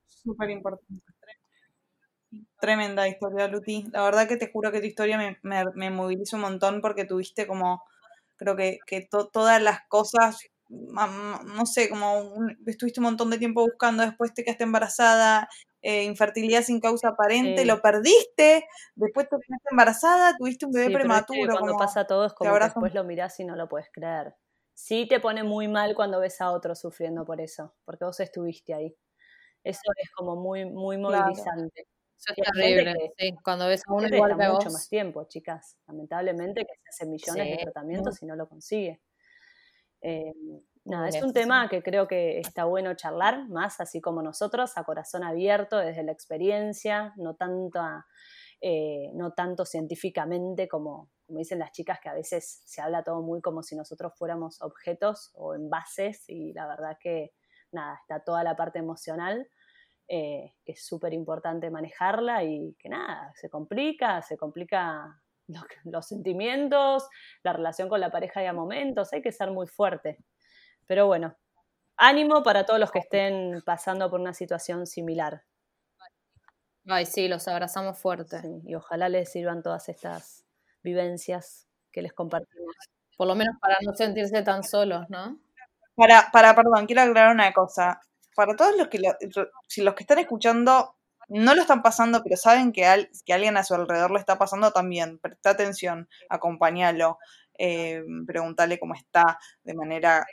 Súper 0.05 0.51
importante. 0.51 1.05
Tremenda 2.61 3.09
historia, 3.09 3.49
Luti. 3.49 3.85
La 3.93 4.03
verdad 4.03 4.29
que 4.29 4.37
te 4.37 4.51
juro 4.51 4.73
que 4.73 4.81
tu 4.81 4.87
historia 4.87 5.19
me, 5.19 5.39
me, 5.43 5.65
me 5.75 5.91
moviliza 5.91 6.37
un 6.37 6.43
montón 6.43 6.81
porque 6.81 7.05
tuviste 7.05 7.47
como 7.47 7.83
Creo 8.43 8.57
que, 8.57 8.79
que 8.87 9.09
todas 9.33 9.63
las 9.63 9.87
cosas, 9.89 10.41
no 10.69 11.65
sé, 11.65 11.89
como 11.89 12.25
estuviste 12.67 12.99
un 12.99 13.05
montón 13.05 13.31
de 13.31 13.39
tiempo 13.39 13.63
buscando, 13.63 14.03
después 14.03 14.35
te 14.35 14.43
quedaste 14.43 14.65
embarazada, 14.65 15.49
eh, 15.81 16.03
infertilidad 16.03 16.63
sin 16.63 16.81
causa 16.81 17.11
aparente, 17.11 17.65
lo 17.65 17.81
perdiste, 17.81 18.67
después 18.97 19.29
te 19.29 19.37
quedaste 19.37 19.69
embarazada, 19.71 20.37
tuviste 20.37 20.67
un 20.67 20.73
bebé 20.73 20.91
prematuro. 20.91 21.53
cuando 21.53 21.77
pasa 21.79 22.05
todo 22.05 22.27
es 22.27 22.33
como 22.33 22.53
que 22.55 22.65
después 22.65 22.95
lo 22.95 23.05
mirás 23.05 23.39
y 23.39 23.45
no 23.45 23.55
lo 23.55 23.69
puedes 23.69 23.89
creer. 23.93 24.35
Sí 24.75 25.07
te 25.07 25.21
pone 25.21 25.45
muy 25.45 25.69
mal 25.69 25.95
cuando 25.95 26.19
ves 26.19 26.41
a 26.41 26.51
otro 26.51 26.75
sufriendo 26.75 27.25
por 27.25 27.41
eso, 27.41 27.77
porque 27.85 28.05
vos 28.05 28.19
estuviste 28.19 28.75
ahí. 28.75 28.97
Eso 29.63 29.83
es 30.03 30.11
como 30.17 30.35
muy, 30.35 30.65
muy 30.65 30.99
movilizante. 30.99 31.87
Eso 32.25 32.35
es 32.37 32.53
terrible, 32.53 33.13
sí. 33.19 33.35
Cuando 33.43 33.67
ves 33.67 33.83
a 33.87 33.93
uno 33.93 34.07
igual 34.07 34.37
mucho 34.37 34.71
más 34.71 34.89
tiempo, 34.89 35.25
chicas. 35.25 35.77
Lamentablemente 35.87 36.65
que 36.65 36.75
se 36.75 36.89
hacen 36.89 37.11
millones 37.11 37.59
de 37.59 37.65
tratamientos 37.65 38.23
y 38.23 38.27
no 38.27 38.37
lo 38.37 38.49
consigue. 38.49 39.01
Eh, 40.01 40.33
nada, 40.85 41.09
es 41.09 41.23
un 41.23 41.33
tema 41.33 41.69
que 41.69 41.83
creo 41.83 42.07
que 42.07 42.39
está 42.39 42.65
bueno 42.65 42.95
charlar, 42.95 43.49
más 43.49 43.81
así 43.81 44.01
como 44.01 44.23
nosotros, 44.23 44.77
a 44.77 44.85
corazón 44.85 45.25
abierto, 45.25 45.79
desde 45.79 46.03
la 46.03 46.13
experiencia, 46.13 47.13
no 47.17 47.35
tanto 47.35 47.81
eh, 48.65 49.11
no 49.15 49.33
tanto 49.33 49.65
científicamente 49.65 50.69
como, 50.69 51.11
como 51.27 51.41
dicen 51.41 51.59
las 51.59 51.73
chicas, 51.73 51.99
que 52.01 52.09
a 52.09 52.15
veces 52.15 52.63
se 52.65 52.81
habla 52.81 53.03
todo 53.03 53.21
muy 53.21 53.41
como 53.41 53.65
si 53.65 53.75
nosotros 53.75 54.13
fuéramos 54.17 54.63
objetos 54.63 55.33
o 55.35 55.57
envases 55.57 56.29
y 56.29 56.53
la 56.53 56.69
verdad 56.69 56.97
que 57.01 57.33
nada, 57.73 57.99
está 58.01 58.21
toda 58.21 58.45
la 58.45 58.55
parte 58.55 58.79
emocional. 58.79 59.49
Eh, 60.09 60.53
que 60.65 60.73
es 60.73 60.85
súper 60.85 61.15
importante 61.15 61.71
manejarla 61.71 62.45
y 62.45 62.75
que 62.79 62.89
nada, 62.89 63.33
se 63.35 63.49
complica, 63.49 64.21
se 64.21 64.37
complica 64.37 65.23
los, 65.85 66.07
sentimientos, 66.07 67.09
la 67.43 67.53
relación 67.53 67.89
con 67.89 68.01
la 68.01 68.11
pareja 68.11 68.43
y 68.43 68.47
a 68.47 68.53
momentos, 68.53 69.13
hay 69.13 69.23
que 69.23 69.33
ser 69.33 69.51
muy 69.51 69.67
fuerte. 69.67 70.19
Pero 70.87 71.07
bueno, 71.07 71.37
ánimo 71.97 72.43
para 72.43 72.67
todos 72.67 72.81
los 72.81 72.91
que 72.91 72.99
estén 72.99 73.63
pasando 73.65 74.11
por 74.11 74.21
una 74.21 74.35
situación 74.35 74.87
similar. 74.87 75.45
Ay, 76.87 77.07
sí, 77.07 77.29
los 77.29 77.47
abrazamos 77.49 77.99
fuerte. 77.99 78.43
y 78.65 78.75
ojalá 78.75 79.09
les 79.09 79.31
sirvan 79.31 79.63
todas 79.63 79.89
estas 79.89 80.45
vivencias 80.83 81.69
que 81.93 82.03
les 82.03 82.13
compartimos. 82.13 82.75
Por 83.17 83.29
lo 83.29 83.35
menos 83.35 83.57
para 83.61 83.77
no 83.83 83.95
sentirse 83.95 84.43
tan 84.43 84.65
solos, 84.65 85.09
¿no? 85.09 85.39
Para, 85.95 86.29
para, 86.33 86.55
perdón, 86.55 86.87
quiero 86.87 87.03
aclarar 87.03 87.33
una 87.33 87.53
cosa. 87.53 88.01
Para 88.35 88.57
todos 88.57 88.77
los 88.77 88.89
que, 88.89 89.01
si 89.69 89.83
los 89.83 89.95
que 89.95 90.05
están 90.05 90.19
escuchando 90.19 90.97
no 91.29 91.55
lo 91.55 91.63
están 91.63 91.83
pasando, 91.83 92.23
pero 92.23 92.37
saben 92.37 92.73
que, 92.73 93.09
que 93.25 93.33
alguien 93.33 93.57
a 93.57 93.65
su 93.65 93.75
alrededor 93.75 94.11
lo 94.11 94.19
está 94.19 94.39
pasando 94.39 94.73
también. 94.73 95.19
Presta 95.19 95.51
atención, 95.51 96.09
acompáñalo, 96.29 97.19
eh, 97.59 98.03
pregúntale 98.27 98.79
cómo 98.79 98.95
está 98.95 99.39
de 99.63 99.75
manera 99.75 100.27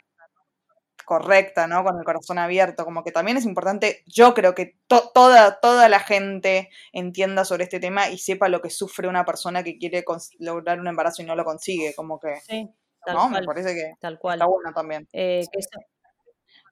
correcta, 1.04 1.66
¿no? 1.66 1.82
Con 1.82 1.98
el 1.98 2.04
corazón 2.04 2.38
abierto, 2.38 2.84
como 2.84 3.02
que 3.02 3.10
también 3.10 3.36
es 3.36 3.44
importante, 3.44 4.04
yo 4.06 4.32
creo 4.32 4.54
que 4.54 4.76
toda, 4.86 5.58
toda 5.58 5.88
la 5.88 5.98
gente 5.98 6.68
entienda 6.92 7.44
sobre 7.44 7.64
este 7.64 7.80
tema 7.80 8.10
y 8.10 8.18
sepa 8.18 8.48
lo 8.48 8.60
que 8.60 8.70
sufre 8.70 9.08
una 9.08 9.24
persona 9.24 9.64
que 9.64 9.76
quiere 9.76 10.04
lograr 10.38 10.78
un 10.78 10.86
embarazo 10.86 11.22
y 11.22 11.24
no 11.24 11.34
lo 11.34 11.44
consigue, 11.44 11.94
como 11.94 12.20
que... 12.20 12.36
Sí, 12.46 12.68
¿no? 13.06 13.28
Me 13.28 13.42
parece 13.42 13.74
que 13.74 13.94
tal 13.98 14.18
cual. 14.18 14.36
está 14.36 14.46
bueno 14.46 14.72
también. 14.72 15.08
Eh, 15.12 15.42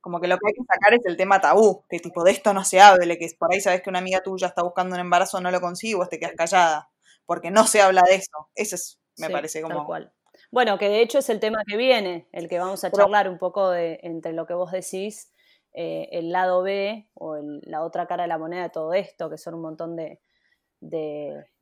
como 0.01 0.21
que 0.21 0.29
lo 0.29 0.39
que 0.39 0.49
hay 0.49 0.55
que 0.55 0.65
sacar 0.65 0.95
es 0.95 1.01
el 1.05 1.17
tema 1.17 1.41
tabú, 1.41 1.85
que 1.89 1.99
tipo 1.99 2.25
de 2.25 2.33
esto 2.33 2.53
no 2.55 2.65
se 2.65 2.81
hable, 2.81 3.19
que 3.19 3.29
por 3.39 3.53
ahí 3.53 3.61
sabes 3.61 3.83
que 3.83 3.91
una 3.91 3.99
amiga 3.99 4.23
tuya 4.23 4.49
está 4.49 4.63
buscando 4.63 4.95
un 4.95 5.01
embarazo, 5.01 5.41
no 5.41 5.51
lo 5.51 5.61
consigue, 5.61 5.97
vos 5.97 6.09
te 6.09 6.19
quedas 6.19 6.35
callada, 6.37 6.91
porque 7.27 7.51
no 7.51 7.67
se 7.67 7.83
habla 7.83 8.03
de 8.09 8.17
eso. 8.17 8.49
Eso 8.55 8.77
es, 8.77 9.01
me 9.17 9.31
parece 9.31 9.63
como... 9.63 9.77
Tal 9.77 9.87
cual. 9.87 10.13
Bueno, 10.51 10.79
que 10.79 10.89
de 10.89 11.03
hecho 11.03 11.19
es 11.19 11.29
el 11.29 11.41
tema 11.41 11.63
que 11.67 11.77
viene, 11.77 12.29
el 12.33 12.49
que 12.49 12.59
vamos 12.59 12.85
a 12.85 12.91
charlar 12.91 13.29
un 13.29 13.39
poco 13.39 13.71
de, 13.71 14.01
entre 14.03 14.33
lo 14.33 14.47
que 14.47 14.55
vos 14.55 14.73
decís, 14.73 15.33
eh, 15.75 16.09
el 16.13 16.33
lado 16.33 16.63
B 16.63 17.09
o 17.15 17.37
la 17.63 17.83
otra 17.85 18.07
cara 18.07 18.23
de 18.23 18.29
la 18.29 18.39
moneda 18.39 18.63
de 18.63 18.71
todo 18.71 18.95
esto, 18.95 19.29
que 19.29 19.39
son 19.39 19.55
un 19.55 19.63
montón 19.63 19.97
de, 19.97 20.21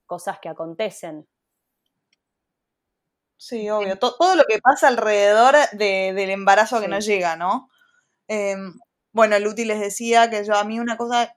cosas 0.06 0.38
que 0.38 0.48
acontecen. 0.48 1.26
Sí, 3.36 3.68
obvio. 3.68 3.98
Todo, 3.98 4.36
lo 4.36 4.44
que 4.44 4.60
pasa 4.60 4.88
alrededor 4.88 5.54
del 5.72 6.30
embarazo 6.30 6.80
que 6.80 6.88
no 6.88 7.00
llega, 7.00 7.36
¿no? 7.36 7.68
Em, 8.28 8.74
bueno, 9.12 9.38
Luti 9.38 9.64
les 9.64 9.80
decía 9.80 10.30
que 10.30 10.44
yo 10.44 10.54
a 10.54 10.64
mí 10.64 10.80
una 10.80 10.96
cosa 10.96 11.36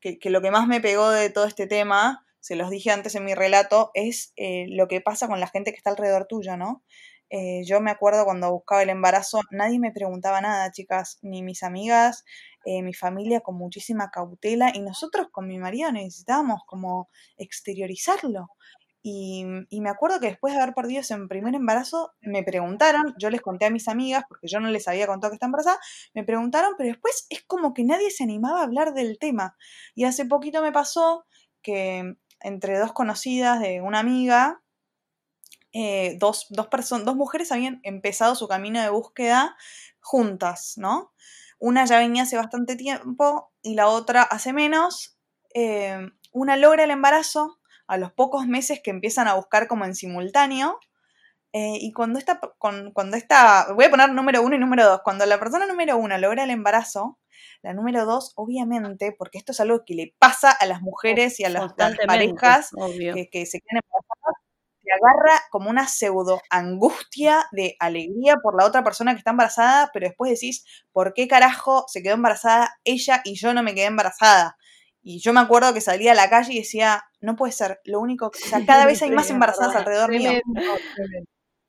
que, 0.00 0.18
lo 0.30 0.42
que 0.42 0.50
más 0.50 0.66
me 0.66 0.80
pegó 0.80 1.10
de 1.10 1.30
todo 1.30 1.46
este 1.46 1.66
tema, 1.66 2.26
se 2.40 2.56
los 2.56 2.70
dije 2.70 2.90
antes 2.90 3.14
en 3.14 3.24
mi 3.24 3.34
relato, 3.34 3.90
es 3.94 4.32
eh, 4.36 4.66
lo 4.68 4.88
que 4.88 5.00
pasa 5.00 5.28
con 5.28 5.40
la 5.40 5.48
gente 5.48 5.70
que 5.70 5.76
está 5.78 5.90
alrededor 5.90 6.26
tuyo, 6.26 6.56
¿no? 6.56 6.82
Eh, 7.30 7.62
yo 7.64 7.80
me 7.80 7.90
acuerdo 7.90 8.24
cuando 8.24 8.52
buscaba 8.52 8.82
el 8.82 8.90
embarazo, 8.90 9.40
nadie 9.50 9.78
me 9.78 9.92
preguntaba 9.92 10.40
nada, 10.40 10.70
chicas, 10.70 11.18
ni 11.22 11.42
mis 11.42 11.62
amigas, 11.62 12.24
eh, 12.64 12.82
mi 12.82 12.94
familia 12.94 13.40
con 13.40 13.56
muchísima 13.56 14.10
cautela 14.10 14.70
y 14.74 14.80
nosotros 14.80 15.28
con 15.32 15.48
mi 15.48 15.58
marido 15.58 15.90
necesitábamos 15.90 16.62
como 16.66 17.08
exteriorizarlo. 17.36 18.48
Y, 19.06 19.44
me 19.44 19.90
acuerdo 19.90 20.18
que 20.18 20.28
después 20.28 20.54
de 20.54 20.62
haber 20.62 20.74
perdido 20.74 21.02
ese 21.02 21.14
primer 21.28 21.54
embarazo, 21.54 22.14
me 22.22 22.42
preguntaron, 22.42 23.14
yo 23.18 23.28
les 23.28 23.42
conté 23.42 23.66
a 23.66 23.70
mis 23.70 23.86
amigas, 23.86 24.24
porque 24.26 24.48
yo 24.48 24.60
no 24.60 24.70
les 24.70 24.88
había 24.88 25.06
contado 25.06 25.30
que 25.30 25.34
está 25.34 25.44
embarazada, 25.44 25.78
me 26.14 26.24
preguntaron, 26.24 26.72
pero 26.78 26.88
después 26.88 27.26
es 27.28 27.42
como 27.46 27.74
que 27.74 27.84
nadie 27.84 28.10
se 28.10 28.24
animaba 28.24 28.60
a 28.60 28.62
hablar 28.62 28.94
del 28.94 29.18
tema. 29.18 29.58
Y 29.94 30.04
hace 30.04 30.24
poquito 30.24 30.62
me 30.62 30.72
pasó 30.72 31.26
que 31.60 32.16
entre 32.40 32.78
dos 32.78 32.94
conocidas 32.94 33.60
de 33.60 33.82
una 33.82 33.98
amiga, 33.98 34.62
eh, 35.74 36.16
dos, 36.18 36.46
dos, 36.48 36.68
dos 36.70 37.16
mujeres 37.16 37.52
habían 37.52 37.80
empezado 37.82 38.34
su 38.34 38.48
camino 38.48 38.80
de 38.80 38.88
búsqueda 38.88 39.54
juntas, 40.00 40.78
¿no? 40.78 41.12
Una 41.58 41.84
ya 41.84 41.98
venía 41.98 42.22
hace 42.22 42.38
bastante 42.38 42.74
tiempo 42.74 43.52
y 43.60 43.74
la 43.74 43.88
otra 43.88 44.22
hace 44.22 44.54
menos. 44.54 45.18
Eh, 45.54 46.08
una 46.32 46.56
logra 46.56 46.84
el 46.84 46.90
embarazo, 46.90 47.58
a 47.86 47.96
los 47.96 48.12
pocos 48.12 48.46
meses 48.46 48.80
que 48.82 48.90
empiezan 48.90 49.28
a 49.28 49.34
buscar 49.34 49.68
como 49.68 49.84
en 49.84 49.94
simultáneo. 49.94 50.78
Eh, 51.52 51.78
y 51.80 51.92
cuando 51.92 52.18
esta, 52.18 52.40
cuando 52.58 53.16
esta, 53.16 53.72
voy 53.74 53.84
a 53.84 53.90
poner 53.90 54.10
número 54.10 54.42
uno 54.42 54.56
y 54.56 54.58
número 54.58 54.84
dos, 54.84 55.00
cuando 55.04 55.24
la 55.24 55.38
persona 55.38 55.66
número 55.66 55.96
uno 55.96 56.18
logra 56.18 56.44
el 56.44 56.50
embarazo, 56.50 57.18
la 57.62 57.72
número 57.72 58.04
dos, 58.04 58.32
obviamente, 58.34 59.14
porque 59.16 59.38
esto 59.38 59.52
es 59.52 59.60
algo 59.60 59.84
que 59.84 59.94
le 59.94 60.14
pasa 60.18 60.50
a 60.50 60.66
las 60.66 60.82
mujeres 60.82 61.38
y 61.40 61.44
a 61.44 61.50
las, 61.50 61.72
parejas 61.74 62.70
que, 63.14 63.28
que, 63.30 63.46
se 63.46 63.60
quedan 63.60 63.82
embarazadas, 63.82 64.34
se 64.82 64.90
agarra 64.92 65.42
como 65.50 65.70
una 65.70 65.86
pseudo 65.86 66.42
angustia 66.50 67.46
de 67.52 67.76
alegría 67.78 68.36
por 68.42 68.56
la 68.56 68.66
otra 68.66 68.84
persona 68.84 69.12
que 69.12 69.18
está 69.18 69.30
embarazada, 69.30 69.90
pero 69.94 70.08
después 70.08 70.32
decís, 70.32 70.64
¿por 70.92 71.14
qué 71.14 71.28
carajo 71.28 71.84
se 71.88 72.02
quedó 72.02 72.14
embarazada 72.14 72.76
ella 72.84 73.22
y 73.24 73.36
yo 73.36 73.54
no 73.54 73.62
me 73.62 73.74
quedé 73.74 73.86
embarazada? 73.86 74.58
Y 75.06 75.20
yo 75.20 75.34
me 75.34 75.40
acuerdo 75.40 75.74
que 75.74 75.82
salía 75.82 76.12
a 76.12 76.14
la 76.14 76.30
calle 76.30 76.54
y 76.54 76.58
decía, 76.60 77.04
no 77.20 77.36
puede 77.36 77.52
ser, 77.52 77.78
lo 77.84 78.00
único, 78.00 78.28
o 78.28 78.32
sea, 78.34 78.64
cada 78.64 78.86
vez 78.86 79.02
hay 79.02 79.10
más 79.10 79.28
embarazadas 79.28 79.76
alrededor 79.76 80.10
mío. 80.10 80.32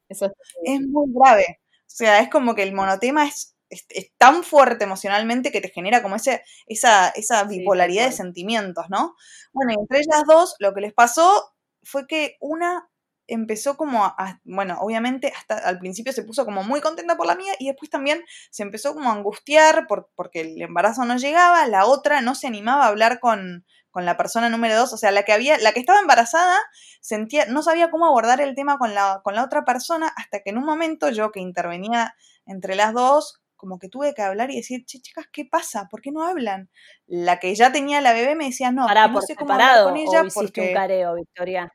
Eso 0.07 0.31
es 0.63 0.81
muy 0.81 1.11
grave. 1.13 1.59
O 1.81 1.83
sea, 1.97 2.21
es 2.21 2.29
como 2.29 2.55
que 2.55 2.63
el 2.63 2.73
monotema 2.73 3.27
es, 3.27 3.57
es, 3.69 4.11
tan 4.17 4.43
fuerte 4.43 4.86
emocionalmente 4.86 5.51
que 5.51 5.59
te 5.59 5.69
genera 5.69 6.01
como 6.01 6.15
ese, 6.15 6.43
esa, 6.65 7.09
esa 7.09 7.43
bipolaridad 7.43 8.05
de 8.05 8.13
sentimientos, 8.13 8.86
¿no? 8.89 9.15
Bueno, 9.51 9.73
entre 9.77 9.99
ellas 9.99 10.23
dos, 10.25 10.55
lo 10.59 10.73
que 10.73 10.81
les 10.81 10.93
pasó 10.93 11.53
fue 11.83 12.07
que 12.07 12.38
una 12.39 12.89
empezó 13.28 13.78
como 13.78 14.05
a, 14.05 14.39
bueno, 14.43 14.78
obviamente 14.80 15.34
hasta 15.36 15.57
al 15.57 15.80
principio 15.80 16.13
se 16.13 16.23
puso 16.23 16.45
como 16.45 16.63
muy 16.63 16.82
contenta 16.82 17.17
por 17.17 17.26
la 17.28 17.36
mía 17.36 17.53
y 17.59 17.67
después 17.67 17.89
también 17.89 18.23
se 18.51 18.63
empezó 18.63 18.93
como 18.93 19.09
a 19.09 19.13
angustiar 19.13 19.88
por, 19.88 20.09
porque 20.15 20.41
el 20.41 20.61
embarazo 20.61 21.05
no 21.05 21.17
llegaba, 21.17 21.67
la 21.67 21.86
otra 21.86 22.21
no 22.21 22.36
se 22.36 22.47
animaba 22.47 22.86
a 22.86 22.88
hablar 22.88 23.19
con, 23.19 23.65
con 23.91 24.05
la 24.05 24.17
persona 24.17 24.49
número 24.49 24.76
dos, 24.76 24.93
o 24.93 24.97
sea, 24.97 25.11
la 25.11 25.23
que 25.23 25.34
había, 25.34 25.57
la 25.57 25.71
que 25.71 25.80
estaba 25.80 25.99
embarazada 25.99 26.57
sentía, 27.01 27.45
no 27.47 27.63
sabía 27.63 27.89
cómo 27.89 28.05
abordar 28.05 28.41
el 28.41 28.55
tema 28.55 28.78
con 28.78 28.93
la, 28.93 29.21
con 29.23 29.36
la 29.36 29.43
otra 29.43 29.65
persona 29.65 30.11
hasta 30.15 30.41
que 30.41 30.51
en 30.51 30.57
un 30.57 30.65
momento 30.65 31.09
yo 31.09 31.32
que 31.32 31.39
intervenía 31.39 32.15
entre 32.45 32.76
las 32.76 32.93
dos, 32.93 33.41
como 33.55 33.80
que 33.80 33.89
tuve 33.89 34.13
que 34.13 34.21
hablar 34.21 34.51
y 34.51 34.57
decir, 34.57 34.86
che, 34.86 34.99
chicas, 34.99 35.26
¿qué 35.32 35.45
pasa? 35.45 35.88
¿Por 35.89 36.01
qué 36.01 36.11
no 36.11 36.23
hablan? 36.28 36.69
La 37.07 37.39
que 37.39 37.55
ya 37.55 37.71
tenía 37.71 38.01
la 38.01 38.13
bebé 38.13 38.36
me 38.36 38.45
decía, 38.45 38.71
no, 38.71 38.86
no 38.88 39.21
sé 39.21 39.36
cómo 39.36 39.53
hablar 39.53 39.86
con 39.86 39.97
ella 39.97 40.23
porque... 40.34 40.67
un 40.69 40.73
careo, 40.73 41.15
Victoria 41.15 41.73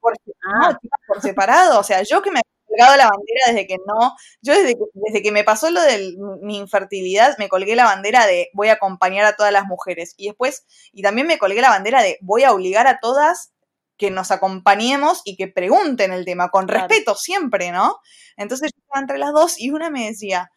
por, 0.00 0.14
ah. 0.46 0.76
por 1.06 1.20
separado. 1.20 1.80
O 1.80 1.82
sea, 1.82 2.02
yo 2.02 2.22
que 2.22 2.30
me 2.30 2.40
he 2.40 2.66
colgado 2.66 2.96
la 2.96 3.08
bandera 3.08 3.40
desde 3.48 3.66
que 3.66 3.76
no, 3.86 4.14
yo 4.42 4.54
desde 4.54 4.74
que, 4.74 4.84
desde 4.94 5.22
que 5.22 5.32
me 5.32 5.44
pasó 5.44 5.70
lo 5.70 5.80
de 5.82 6.14
mi 6.42 6.58
infertilidad, 6.58 7.36
me 7.38 7.48
colgué 7.48 7.76
la 7.76 7.84
bandera 7.84 8.26
de 8.26 8.48
voy 8.54 8.68
a 8.68 8.74
acompañar 8.74 9.26
a 9.26 9.36
todas 9.36 9.52
las 9.52 9.66
mujeres. 9.66 10.14
Y 10.16 10.28
después, 10.28 10.64
y 10.92 11.02
también 11.02 11.26
me 11.26 11.38
colgué 11.38 11.60
la 11.60 11.70
bandera 11.70 12.02
de 12.02 12.18
voy 12.20 12.44
a 12.44 12.52
obligar 12.52 12.86
a 12.86 12.98
todas 13.00 13.52
que 13.98 14.10
nos 14.10 14.30
acompañemos 14.30 15.22
y 15.24 15.36
que 15.36 15.48
pregunten 15.48 16.12
el 16.12 16.24
tema, 16.24 16.50
con 16.50 16.68
respeto 16.68 17.16
siempre, 17.16 17.72
¿no? 17.72 17.96
Entonces 18.36 18.70
yo 18.72 18.80
estaba 18.80 19.00
entre 19.00 19.18
las 19.18 19.32
dos 19.32 19.60
y 19.60 19.70
una 19.70 19.90
me 19.90 20.06
decía, 20.06 20.52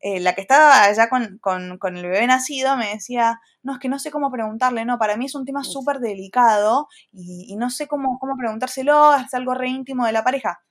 eh, 0.00 0.20
la 0.20 0.34
que 0.34 0.40
estaba 0.40 0.84
allá 0.84 1.08
con, 1.10 1.38
con, 1.38 1.96
el 1.96 2.02
bebé 2.02 2.26
nacido 2.26 2.76
me 2.76 2.88
decía, 2.94 3.40
no, 3.62 3.74
es 3.74 3.78
que 3.78 3.88
no 3.88 3.98
sé 3.98 4.10
cómo 4.10 4.30
preguntarle, 4.30 4.84
no, 4.84 4.98
para 4.98 5.16
mí 5.16 5.26
es 5.26 5.34
un 5.34 5.44
tema 5.44 5.62
súper 5.62 6.00
delicado 6.00 6.88
y, 7.12 7.54
no 7.56 7.70
sé 7.70 7.86
cómo, 7.86 8.18
cómo 8.18 8.36
preguntárselo, 8.38 9.14
es 9.16 9.34
algo 9.34 9.54
re 9.54 9.68
íntimo 9.68 10.06
de 10.06 10.12
la 10.12 10.24
pareja. 10.24 10.62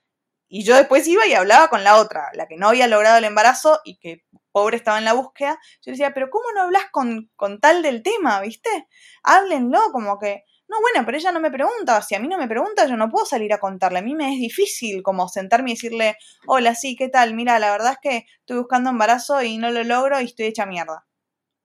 Y 0.48 0.64
yo 0.64 0.76
después 0.76 1.08
iba 1.08 1.28
y 1.28 1.34
hablaba 1.34 1.70
con 1.70 1.84
la 1.84 1.98
otra, 1.98 2.30
la 2.34 2.48
que 2.48 2.58
no 2.58 2.70
había 2.70 2.88
logrado 2.88 3.20
el 3.20 3.24
embarazo 3.24 3.80
y 3.84 4.00
que 4.00 4.24
pobre 4.52 4.78
estaba 4.78 4.98
en 4.98 5.06
la 5.06 5.14
búsqueda. 5.14 5.60
Yo 5.84 5.92
decía, 5.92 6.12
pero 6.14 6.32
¿cómo 6.32 6.46
no 6.56 6.64
hablas 6.64 6.86
con, 6.92 7.30
con 7.36 7.60
tal 7.60 7.84
del 7.84 8.02
tema, 8.02 8.42
viste? 8.42 8.88
Háblenlo, 9.22 9.80
como 9.92 10.18
que 10.18 10.44
no, 10.70 10.80
bueno, 10.82 11.04
pero 11.04 11.18
ella 11.18 11.32
no 11.32 11.40
me 11.40 11.50
pregunta. 11.50 12.02
Si 12.04 12.14
a 12.14 12.20
mí 12.20 12.28
no 12.28 12.38
me 12.38 12.48
pregunta, 12.48 12.86
yo 12.86 12.96
no 12.96 13.10
puedo 13.10 13.26
salir 13.26 13.52
a 13.54 13.58
contarle. 13.58 14.00
A 14.00 14.02
mí 14.04 14.14
me 14.14 14.34
es 14.34 14.40
difícil 14.40 15.02
como 15.02 15.28
sentarme 15.28 15.72
y 15.72 15.74
decirle, 15.74 16.16
hola, 16.46 16.76
sí, 16.76 16.96
¿qué 16.96 17.10
tal? 17.10 17.34
Mira, 17.34 17.58
la 17.58 17.72
verdad 17.72 17.94
es 17.94 17.98
que 18.02 18.26
estoy 18.42 18.58
buscando 18.60 18.92
embarazo 18.92 19.42
y 19.42 19.58
no 19.58 19.72
lo 19.72 19.84
logro 19.84 20.22
y 20.22 20.26
estoy 20.26 20.46
hecha 20.46 20.68
mierda. 20.68 21.08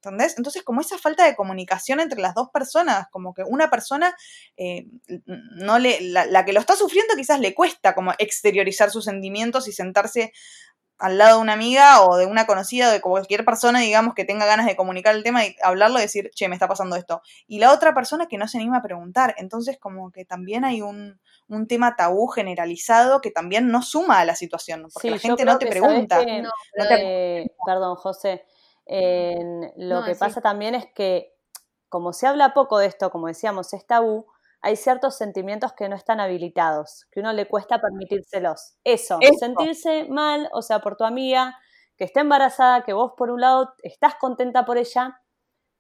¿Entendés? 0.03 0.35
Entonces, 0.39 0.63
como 0.63 0.81
esa 0.81 0.99
falta 0.99 1.25
de 1.27 1.37
comunicación 1.37 2.01
entre 2.01 2.21
las 2.21 2.35
dos 2.35 2.49
personas, 2.51 3.07
como 3.11 3.35
que 3.35 3.43
una 3.43 3.69
persona, 3.71 4.15
eh, 4.57 4.87
no 5.27 5.79
le, 5.79 6.01
la, 6.01 6.25
la, 6.27 6.45
que 6.47 6.53
lo 6.53 6.61
está 6.61 6.77
sufriendo 6.77 7.15
quizás 7.15 7.41
le 7.41 7.55
cuesta 7.55 7.95
como 7.95 8.13
exteriorizar 8.19 8.91
sus 8.91 9.05
sentimientos 9.05 9.69
y 9.69 9.73
sentarse 9.73 10.33
al 10.99 11.19
lado 11.19 11.37
de 11.37 11.43
una 11.43 11.53
amiga 11.55 12.03
o 12.03 12.17
de 12.17 12.27
una 12.27 12.47
conocida 12.47 12.89
o 12.89 12.93
de 12.93 13.01
cualquier 13.01 13.45
persona, 13.45 13.81
digamos, 13.81 14.15
que 14.15 14.25
tenga 14.25 14.47
ganas 14.47 14.67
de 14.67 14.77
comunicar 14.77 15.15
el 15.15 15.23
tema 15.23 15.45
y 15.45 15.57
hablarlo 15.63 15.99
y 15.99 16.03
decir, 16.03 16.31
che, 16.35 16.49
me 16.49 16.55
está 16.55 16.69
pasando 16.69 16.97
esto. 16.97 17.21
Y 17.47 17.59
la 17.59 17.73
otra 17.73 17.95
persona 17.95 18.27
que 18.27 18.39
no 18.39 18.47
se 18.49 18.59
anima 18.59 18.79
a 18.79 18.83
preguntar. 18.83 19.35
Entonces, 19.39 19.79
como 19.79 20.11
que 20.13 20.25
también 20.25 20.65
hay 20.65 20.83
un, 20.83 21.21
un 21.49 21.67
tema 21.67 21.97
tabú 21.97 22.29
generalizado 22.29 23.21
que 23.21 23.31
también 23.31 23.69
no 23.69 23.83
suma 23.83 24.21
a 24.21 24.25
la 24.25 24.35
situación, 24.35 24.89
porque 24.93 25.11
la 25.11 25.19
gente 25.19 25.45
no 25.45 25.59
te 25.59 25.67
pregunta. 25.67 26.25
Perdón, 27.67 27.97
José. 27.97 28.45
lo 28.87 30.05
que 30.05 30.15
pasa 30.15 30.41
también 30.41 30.75
es 30.75 30.87
que, 30.95 31.35
como 31.89 32.13
se 32.13 32.27
habla 32.27 32.55
poco 32.55 32.79
de 32.79 32.87
esto, 32.87 33.11
como 33.11 33.27
decíamos, 33.27 33.73
es 33.73 33.87
tabú, 33.87 34.27
hay 34.65 34.77
ciertos 34.77 35.19
sentimientos 35.19 35.75
que 35.75 35.91
no 35.91 35.95
están 35.95 36.21
habilitados, 36.21 37.07
que 37.13 37.21
uno 37.21 37.35
le 37.35 37.47
cuesta 37.47 37.81
permitírselos. 37.81 38.77
Eso, 38.83 39.19
sentirse 39.39 40.07
mal, 40.09 40.49
o 40.53 40.63
sea, 40.63 40.81
por 40.81 40.97
tu 40.97 41.05
amiga 41.05 41.59
que 41.99 42.05
está 42.05 42.23
embarazada, 42.23 42.83
que 42.83 42.95
vos 42.95 43.13
por 43.15 43.31
un 43.31 43.43
lado 43.43 43.75
estás 43.83 44.15
contenta 44.15 44.65
por 44.65 44.79
ella, 44.79 45.21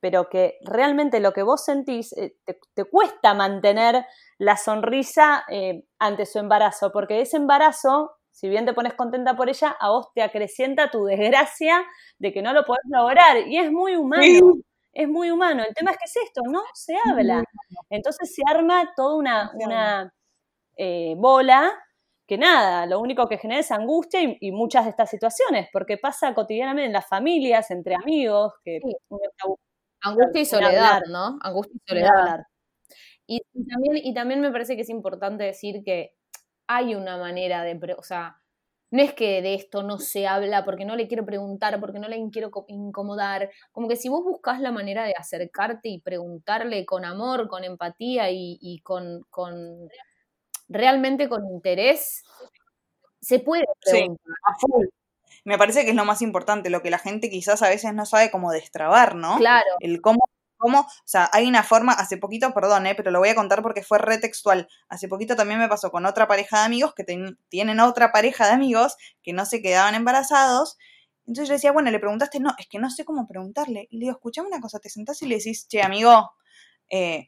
pero 0.00 0.28
que 0.28 0.58
realmente 0.66 1.18
lo 1.18 1.32
que 1.32 1.42
vos 1.42 1.64
sentís 1.64 2.12
eh, 2.18 2.36
te, 2.74 2.84
cuesta 2.84 3.32
mantener 3.32 4.04
la 4.36 4.58
sonrisa 4.58 5.44
eh, 5.48 5.84
ante 5.98 6.26
su 6.26 6.38
embarazo, 6.38 6.92
porque 6.92 7.22
ese 7.22 7.38
embarazo, 7.38 8.12
si 8.32 8.50
bien 8.50 8.66
te 8.66 8.74
pones 8.74 8.92
contenta 8.92 9.34
por 9.34 9.48
ella, 9.48 9.74
a 9.80 9.88
vos 9.88 10.12
te 10.14 10.22
acrecienta 10.22 10.90
tu 10.90 11.04
desgracia 11.06 11.82
de 12.18 12.34
que 12.34 12.42
no 12.42 12.52
lo 12.52 12.66
podés 12.66 12.84
lograr, 12.84 13.48
y 13.48 13.56
es 13.56 13.72
muy 13.72 13.96
humano 13.96 14.52
es 14.94 15.08
muy 15.08 15.30
humano. 15.30 15.64
El 15.66 15.74
tema 15.74 15.90
es 15.90 15.98
que 15.98 16.04
es 16.04 16.16
esto, 16.28 16.42
no 16.48 16.62
se 16.72 16.96
habla. 17.04 17.44
Entonces 17.90 18.34
se 18.34 18.42
arma 18.48 18.92
toda 18.96 19.16
una, 19.16 20.12
eh, 20.76 21.14
bola 21.16 21.72
que 22.26 22.38
nada, 22.38 22.86
lo 22.86 23.00
único 23.00 23.28
que 23.28 23.36
genera 23.36 23.60
es 23.60 23.70
angustia 23.70 24.20
y, 24.22 24.50
muchas 24.50 24.84
de 24.84 24.90
estas 24.90 25.10
situaciones, 25.10 25.68
porque 25.72 25.98
pasa 25.98 26.32
cotidianamente 26.34 26.86
en 26.86 26.92
las 26.94 27.06
familias, 27.06 27.70
entre 27.70 27.94
amigos, 27.96 28.54
que 28.64 28.80
angustia 30.00 30.40
y 30.40 30.46
soledad, 30.46 31.02
¿no? 31.10 31.38
Angustia 31.42 31.74
y 31.74 31.88
soledad. 31.88 32.40
Y, 33.26 33.40
también, 33.68 33.96
y 33.96 34.14
también 34.14 34.40
me 34.40 34.50
parece 34.50 34.74
que 34.74 34.82
es 34.82 34.88
importante 34.88 35.44
decir 35.44 35.82
que 35.84 36.14
hay 36.66 36.94
una 36.94 37.18
manera 37.18 37.62
de, 37.62 37.94
o 37.98 38.02
sea, 38.02 38.40
no 38.94 39.02
es 39.02 39.12
que 39.12 39.42
de 39.42 39.54
esto 39.54 39.82
no 39.82 39.98
se 39.98 40.28
habla 40.28 40.64
porque 40.64 40.84
no 40.84 40.94
le 40.94 41.08
quiero 41.08 41.26
preguntar, 41.26 41.80
porque 41.80 41.98
no 41.98 42.06
le 42.06 42.16
quiero 42.30 42.52
incomodar. 42.68 43.50
Como 43.72 43.88
que 43.88 43.96
si 43.96 44.08
vos 44.08 44.22
buscas 44.22 44.60
la 44.60 44.70
manera 44.70 45.04
de 45.04 45.14
acercarte 45.18 45.88
y 45.88 46.00
preguntarle 46.00 46.86
con 46.86 47.04
amor, 47.04 47.48
con 47.48 47.64
empatía 47.64 48.30
y, 48.30 48.80
con, 48.84 49.26
realmente 50.68 51.28
con 51.28 51.44
interés, 51.44 52.22
se 53.20 53.40
puede 53.40 53.64
preguntar. 53.84 54.26
Sí, 54.26 54.32
a 54.44 54.58
full. 54.60 54.86
Me 55.42 55.58
parece 55.58 55.82
que 55.82 55.90
es 55.90 55.96
lo 55.96 56.04
más 56.04 56.22
importante, 56.22 56.70
lo 56.70 56.80
que 56.80 56.90
la 56.90 56.98
gente 57.00 57.30
quizás 57.30 57.62
a 57.62 57.70
veces 57.70 57.92
no 57.94 58.06
sabe 58.06 58.30
cómo 58.30 58.52
destrabar, 58.52 59.16
¿no? 59.16 59.38
Claro. 59.38 59.66
El 59.80 60.00
cómo 60.02 60.28
cómo, 60.64 60.80
o 60.80 60.88
sea, 61.04 61.28
hay 61.34 61.46
una 61.46 61.62
forma, 61.62 61.92
hace 61.92 62.16
poquito, 62.16 62.54
perdón, 62.54 62.86
eh, 62.86 62.94
pero 62.94 63.10
lo 63.10 63.18
voy 63.18 63.28
a 63.28 63.34
contar 63.34 63.60
porque 63.60 63.82
fue 63.82 63.98
retextual. 63.98 64.66
Hace 64.88 65.08
poquito 65.08 65.36
también 65.36 65.60
me 65.60 65.68
pasó 65.68 65.90
con 65.90 66.06
otra 66.06 66.26
pareja 66.26 66.60
de 66.60 66.64
amigos 66.64 66.94
que 66.94 67.04
tienen 67.50 67.80
otra 67.80 68.12
pareja 68.12 68.46
de 68.46 68.52
amigos 68.52 68.96
que 69.22 69.34
no 69.34 69.44
se 69.44 69.60
quedaban 69.60 69.94
embarazados. 69.94 70.78
Entonces 71.26 71.48
yo 71.48 71.52
decía, 71.52 71.70
bueno, 71.72 71.90
le 71.90 71.98
preguntaste, 71.98 72.40
no, 72.40 72.54
es 72.58 72.66
que 72.66 72.78
no 72.78 72.88
sé 72.88 73.04
cómo 73.04 73.28
preguntarle. 73.28 73.88
Y 73.90 73.98
le 73.98 74.04
digo, 74.06 74.12
escuchame 74.12 74.48
una 74.48 74.60
cosa, 74.60 74.78
te 74.78 74.88
sentás 74.88 75.20
y 75.20 75.26
le 75.26 75.36
decís, 75.36 75.68
che, 75.68 75.82
amigo, 75.82 76.30
eh, 76.88 77.26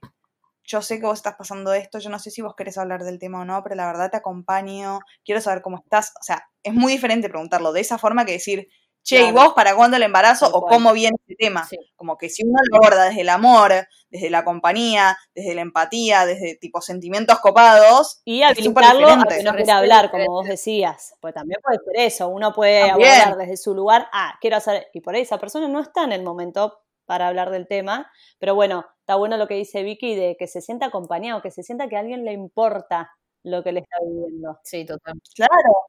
yo 0.64 0.80
sé 0.80 0.98
que 0.98 1.04
vos 1.04 1.18
estás 1.18 1.34
pasando 1.36 1.74
esto, 1.74 1.98
yo 1.98 2.08
no 2.08 2.18
sé 2.18 2.30
si 2.30 2.40
vos 2.40 2.54
querés 2.56 2.78
hablar 2.78 3.04
del 3.04 3.18
tema 3.18 3.42
o 3.42 3.44
no, 3.44 3.62
pero 3.62 3.74
la 3.74 3.86
verdad 3.86 4.10
te 4.10 4.16
acompaño, 4.16 5.00
quiero 5.26 5.42
saber 5.42 5.60
cómo 5.60 5.76
estás. 5.76 6.14
O 6.18 6.22
sea, 6.22 6.48
es 6.62 6.72
muy 6.72 6.90
diferente 6.94 7.28
preguntarlo 7.28 7.74
de 7.74 7.82
esa 7.82 7.98
forma 7.98 8.24
que 8.24 8.32
decir, 8.32 8.68
che, 9.06 9.28
¿y 9.28 9.32
vos 9.32 9.52
para 9.54 9.76
cuándo 9.76 9.96
el 9.96 10.02
embarazo 10.02 10.50
o 10.52 10.66
cómo 10.66 10.92
viene 10.92 11.16
este 11.20 11.36
tema? 11.36 11.66
Como 11.94 12.18
que 12.18 12.28
si 12.28 12.42
uno 12.44 12.58
lo 12.70 12.76
aborda 12.78 13.04
desde 13.04 13.20
el 13.20 13.28
amor, 13.28 13.72
desde 14.10 14.30
la 14.30 14.44
compañía, 14.44 15.16
desde 15.34 15.54
la 15.54 15.60
empatía, 15.60 16.26
desde 16.26 16.56
tipo 16.56 16.80
sentimientos 16.80 17.38
copados. 17.38 18.20
Y 18.24 18.42
habilitarlo 18.42 19.08
a 19.08 19.24
que 19.24 19.42
no 19.44 19.54
quiera 19.54 19.78
hablar, 19.78 20.10
como 20.10 20.26
vos 20.26 20.48
decías. 20.48 21.14
Pues 21.20 21.34
también 21.34 21.60
puede 21.62 21.78
ser 21.78 22.06
eso, 22.06 22.28
uno 22.28 22.52
puede 22.52 22.90
abordar 22.90 23.36
desde 23.36 23.56
su 23.56 23.74
lugar, 23.74 24.08
ah, 24.12 24.34
quiero 24.40 24.56
hacer, 24.56 24.88
y 24.92 25.00
por 25.00 25.14
ahí 25.14 25.22
esa 25.22 25.38
persona 25.38 25.68
no 25.68 25.80
está 25.80 26.02
en 26.02 26.12
el 26.12 26.22
momento 26.22 26.80
para 27.06 27.28
hablar 27.28 27.50
del 27.50 27.68
tema, 27.68 28.10
pero 28.40 28.56
bueno, 28.56 28.84
está 28.98 29.14
bueno 29.14 29.36
lo 29.36 29.46
que 29.46 29.54
dice 29.54 29.84
Vicky 29.84 30.16
de 30.16 30.36
que 30.36 30.48
se 30.48 30.60
sienta 30.60 30.86
acompañado, 30.86 31.40
que 31.40 31.52
se 31.52 31.62
sienta 31.62 31.88
que 31.88 31.96
a 31.96 32.00
alguien 32.00 32.24
le 32.24 32.32
importa 32.32 33.12
lo 33.44 33.62
que 33.62 33.70
le 33.70 33.80
está 33.80 33.98
viviendo. 34.04 34.58
Sí, 34.64 34.84
total. 34.84 35.14
Claro, 35.36 35.86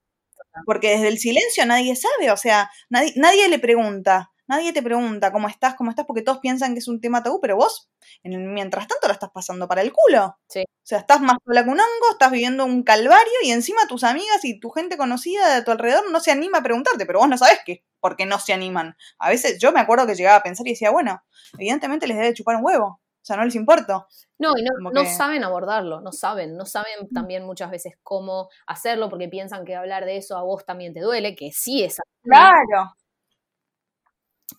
porque 0.65 0.91
desde 0.91 1.07
el 1.07 1.17
silencio 1.17 1.65
nadie 1.65 1.95
sabe, 1.95 2.31
o 2.31 2.37
sea, 2.37 2.69
nadie, 2.89 3.13
nadie 3.15 3.47
le 3.49 3.59
pregunta, 3.59 4.31
nadie 4.47 4.73
te 4.73 4.81
pregunta 4.81 5.31
cómo 5.31 5.47
estás, 5.47 5.75
cómo 5.75 5.89
estás, 5.89 6.05
porque 6.05 6.21
todos 6.21 6.39
piensan 6.39 6.73
que 6.73 6.79
es 6.79 6.87
un 6.87 7.01
tema 7.01 7.21
tabú, 7.21 7.39
pero 7.41 7.57
vos, 7.57 7.89
en 8.23 8.53
mientras 8.53 8.87
tanto, 8.87 9.07
la 9.07 9.13
estás 9.13 9.29
pasando 9.31 9.67
para 9.67 9.81
el 9.81 9.91
culo. 9.91 10.37
Sí. 10.47 10.61
O 10.61 10.87
sea, 10.87 10.99
estás 10.99 11.21
más 11.21 11.37
sola 11.45 11.63
que 11.63 11.69
un 11.69 11.79
hongo, 11.79 12.11
estás 12.11 12.31
viviendo 12.31 12.65
un 12.65 12.83
calvario 12.83 13.33
y 13.43 13.51
encima 13.51 13.87
tus 13.87 14.03
amigas 14.03 14.43
y 14.43 14.59
tu 14.59 14.69
gente 14.69 14.97
conocida 14.97 15.53
de 15.53 15.61
tu 15.63 15.71
alrededor 15.71 16.09
no 16.11 16.19
se 16.19 16.31
anima 16.31 16.59
a 16.59 16.63
preguntarte, 16.63 17.05
pero 17.05 17.19
vos 17.19 17.27
no 17.27 17.37
sabes 17.37 17.59
qué, 17.65 17.83
por 17.99 18.15
qué 18.15 18.25
no 18.25 18.39
se 18.39 18.53
animan. 18.53 18.95
A 19.19 19.29
veces 19.29 19.59
yo 19.59 19.71
me 19.71 19.81
acuerdo 19.81 20.07
que 20.07 20.15
llegaba 20.15 20.37
a 20.37 20.43
pensar 20.43 20.65
y 20.65 20.71
decía, 20.71 20.91
bueno, 20.91 21.21
evidentemente 21.57 22.07
les 22.07 22.17
debe 22.17 22.33
chupar 22.33 22.55
un 22.55 22.65
huevo. 22.65 23.01
O 23.27 23.33
sea, 23.33 23.35
no 23.35 23.43
les 23.43 23.55
importa. 23.55 24.07
No, 24.39 24.53
y 24.57 24.63
no, 24.63 25.05
saben 25.05 25.43
abordarlo, 25.43 25.99
no 25.99 26.13
saben, 26.13 26.55
no 26.55 26.65
saben 26.65 27.09
también 27.13 27.45
muchas 27.45 27.69
veces 27.69 27.95
cómo 28.01 28.47
hacerlo 28.65 29.09
porque 29.09 29.27
piensan 29.27 29.65
que 29.65 29.75
hablar 29.75 30.05
de 30.05 30.15
eso 30.15 30.37
a 30.37 30.43
vos 30.43 30.65
también 30.65 30.93
te 30.93 31.01
duele, 31.01 31.35
que 31.35 31.51
sí 31.51 31.83
es 31.83 31.99
así. 31.99 32.09
Claro. 32.23 32.95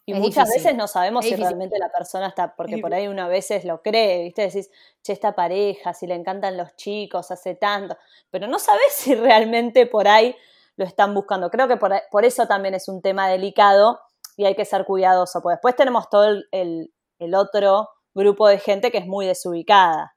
Y 0.05 0.12
muchas 0.12 0.51
veces 0.51 0.77
no 0.77 0.87
sabemos 0.87 1.25
si 1.25 1.35
realmente 1.35 1.79
la 1.79 1.89
persona 1.89 2.27
está, 2.27 2.55
porque 2.55 2.77
por 2.77 2.93
ahí 2.93 3.09
una 3.09 3.27
veces 3.27 3.64
lo 3.64 3.81
cree, 3.81 4.25
¿viste? 4.25 4.43
Decís, 4.43 4.71
che, 5.03 5.14
esta 5.14 5.35
pareja, 5.35 5.95
si 5.95 6.07
le 6.07 6.14
encantan 6.14 6.59
los 6.59 6.77
chicos, 6.77 7.31
hace 7.31 7.55
tanto, 7.55 7.97
pero 8.29 8.49
no 8.49 8.59
sabes 8.59 8.93
si 8.93 9.14
realmente 9.14 9.87
por 9.87 10.09
ahí 10.09 10.37
lo 10.77 10.85
están 10.85 11.14
buscando. 11.14 11.49
Creo 11.49 11.69
que 11.69 11.79
por, 11.79 12.25
eso 12.27 12.47
también 12.47 12.75
es 12.75 12.87
un 12.87 13.01
tema 13.01 13.31
delicado 13.31 13.99
y 14.37 14.45
hay 14.45 14.55
que 14.55 14.66
ser 14.66 14.85
cuidadoso, 14.85 15.41
porque 15.41 15.55
después 15.55 15.75
tenemos 15.75 16.11
todo 16.11 16.27
el, 16.51 16.93
el 17.19 17.35
otro 17.35 17.89
grupo 18.15 18.49
de 18.49 18.59
gente 18.59 18.91
que 18.91 18.99
es 18.99 19.07
muy 19.07 19.27
desubicada, 19.27 20.15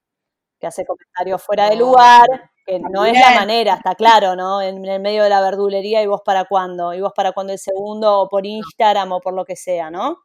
que 0.60 0.68
hace 0.68 0.86
comentarios 0.86 1.44
fuera 1.44 1.70
de 1.70 1.76
lugar, 1.76 2.28
que 2.66 2.80
no 2.80 3.06
es 3.06 3.20
la 3.20 3.32
manera, 3.32 3.76
está 3.76 3.96
claro, 3.96 4.36
¿no? 4.36 4.62
En, 4.62 4.86
el 4.86 5.02
medio 5.02 5.24
de 5.24 5.30
la 5.30 5.42
verdulería 5.42 6.02
y 6.02 6.08
vos 6.08 6.22
para 6.24 6.46
cuándo, 6.46 6.94
y 6.94 7.02
vos 7.02 7.14
para 7.16 7.32
cuándo 7.32 7.54
el 7.54 7.60
segundo, 7.60 8.22
o 8.22 8.30
por 8.30 8.46
Instagram 8.46 9.12
o 9.14 9.20
por 9.20 9.34
lo 9.34 9.46
que 9.46 9.56
sea, 9.56 9.89
¿no? 9.89 10.18